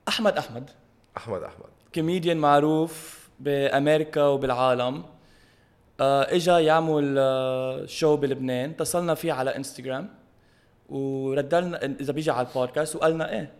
أحمد 0.08 0.38
أحمد. 0.38 0.70
أحمد 1.16 1.42
أحمد. 1.42 1.70
كوميديان 1.94 2.36
معروف 2.36 3.28
بأمريكا 3.40 4.22
وبالعالم. 4.22 5.04
آه 6.00 6.22
إجا 6.36 6.58
يعمل 6.58 7.16
آه 7.18 7.86
شو 7.86 8.16
بلبنان. 8.16 8.70
اتصلنا 8.70 9.14
فيه 9.14 9.32
على 9.32 9.56
انستغرام 9.56 10.08
وردلنا 10.88 11.84
إذا 11.84 12.12
بيجي 12.12 12.30
على 12.30 12.46
البودكاست 12.46 12.96
وقالنا 12.96 13.32
إيه. 13.32 13.52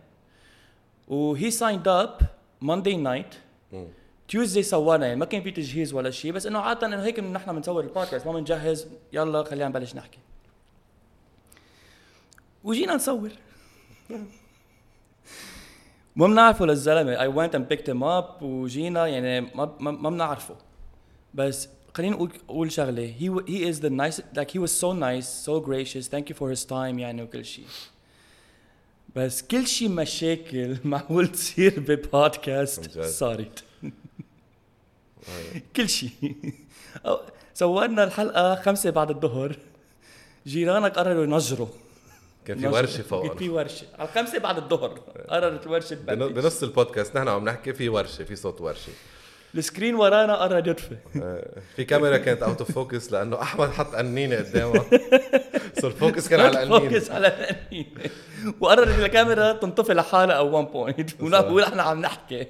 و 1.07 1.51
he 1.51 1.60
signed 1.60 1.87
up 1.87 2.17
Monday 2.61 2.95
night. 2.95 3.35
Tuesday 4.27 4.63
صورنا 4.63 5.05
يعني 5.07 5.19
ما 5.19 5.25
كان 5.25 5.41
في 5.43 5.51
تجهيز 5.51 5.93
ولا 5.93 6.11
شيء 6.11 6.31
بس 6.31 6.45
إنه 6.45 6.59
عادة 6.59 6.87
إنه 6.87 7.03
هيك 7.03 7.19
نحن 7.19 7.55
بنصور 7.55 7.83
البودكاست 7.83 8.25
ما 8.27 8.33
بنجهز 8.33 8.87
يلا 9.13 9.43
خلينا 9.43 9.67
نبلش 9.67 9.95
نحكي. 9.95 10.19
وجينا 12.63 12.95
نصور. 12.95 13.31
ما 16.15 16.27
بنعرفه 16.27 16.65
للزلمة 16.65 17.15
I 17.17 17.27
went 17.35 17.53
and 17.55 17.63
picked 17.73 17.87
him 17.87 18.01
up 18.03 18.43
وجينا 18.43 19.07
يعني 19.07 19.41
ما 19.41 19.75
ما, 19.79 20.09
بنعرفه. 20.09 20.55
بس 21.33 21.69
خلينا 21.93 22.15
نقول 22.15 22.31
قول 22.47 22.71
شغلة 22.71 23.13
he 23.19 23.23
wa- 23.29 23.45
he 23.47 23.73
is 23.73 23.79
the 23.81 23.89
nice 23.89 24.21
like 24.37 24.51
he 24.51 24.59
was 24.59 24.71
so 24.71 24.93
nice 24.93 25.27
so 25.47 25.59
gracious 25.59 26.07
thank 26.07 26.29
you 26.29 26.35
for 26.35 26.49
his 26.59 26.65
time 26.69 26.99
يعني 26.99 27.23
وكل 27.23 27.45
شيء. 27.45 27.65
بس 29.15 29.41
كل 29.41 29.67
شيء 29.67 29.89
مشاكل 29.89 30.77
معقول 30.83 31.27
تصير 31.27 31.79
ببودكاست. 31.79 32.99
صارت 33.01 33.63
كل 35.75 35.89
شيء. 35.89 36.11
صورنا 37.53 38.03
الحلقة 38.03 38.55
خمسة 38.55 38.89
بعد 38.89 39.09
الظهر. 39.09 39.55
جيرانك 40.47 40.97
قرروا 40.99 41.23
ينجروا. 41.23 41.67
كان 42.47 42.59
في. 42.59 42.67
ورشة 42.67 42.97
كان 42.97 43.03
فوق 43.05 43.37
في 43.37 43.49
ورشة. 43.49 43.85
على 43.99 44.07
خمسة 44.15 44.39
بعد 44.39 44.57
الظهر. 44.57 44.99
قررت 45.29 45.65
الورشة 45.65 45.95
بن- 45.95 46.05
تبلش 46.19 46.31
بنص 46.31 46.63
البودكاست. 46.63 47.17
نحن 47.17 47.27
عم 47.27 47.45
نحكي 47.45 47.73
في 47.73 47.89
ورشة 47.89 48.23
في 48.23 48.35
صوت 48.35 48.61
ورشة. 48.61 48.91
ال 49.55 49.61
screen 49.61 49.95
ورانا 49.95 50.35
قرر 50.35 50.67
يطفي. 50.67 50.95
آه، 51.21 51.47
في 51.75 51.83
كاميرا 51.83 52.17
كانت 52.17 52.43
out 52.43 52.59
of 52.59 52.71
focus 52.71 53.11
لأنه 53.11 53.41
أحمد 53.41 53.69
حط 53.69 53.95
قنينه 53.95 54.35
قدامه. 54.35 54.85
so 55.81 55.87
ال 55.87 55.94
focus 55.94 56.27
كان 56.27 56.39
على 56.39 56.63
القنينه 56.63 56.89
focus 56.89 57.11
على 57.11 57.27
القنينة 57.27 57.87
وقررت 58.61 58.99
الكاميرا 58.99 59.51
تنطفي 59.53 59.93
لحالها 59.93 60.35
أو 60.35 60.55
1 60.57 60.71
point. 60.71 61.09
ونحن 61.21 61.79
عم 61.79 62.01
نحكي. 62.01 62.47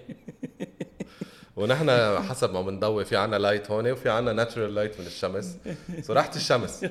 ونحن 1.55 2.17
حسب 2.29 2.53
ما 2.53 2.61
بنضوي 2.61 3.05
في 3.05 3.17
عنا 3.17 3.35
light 3.35 3.71
هون 3.71 3.91
وفي 3.91 4.09
عنا 4.09 4.33
natural 4.33 4.75
light 4.75 4.99
من 4.99 5.05
الشمس. 5.05 5.57
so 6.01 6.13
راحت 6.13 6.35
الشمس. 6.35 6.85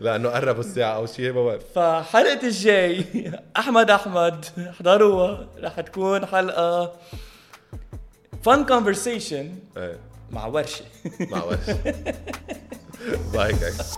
لأنه 0.00 0.28
قربوا 0.28 0.60
الساعة 0.60 0.96
أو 0.96 1.06
شيء 1.06 1.32
ما 1.32 1.44
بعرف 1.44 1.62
فحلقة 1.74 2.46
الجاي 2.46 3.04
أحمد 3.56 3.90
أحمد 3.90 4.46
احضروها 4.58 5.48
رح 5.58 5.80
تكون 5.80 6.26
حلقة 6.26 6.92
fun 8.42 8.64
conversation 8.64 9.54
إيه. 9.76 9.98
مع 10.30 10.46
ورشة. 10.46 10.84
مع 11.20 11.44
ورشة. 11.44 11.78
باي 13.34 13.52
جايز 13.52 13.96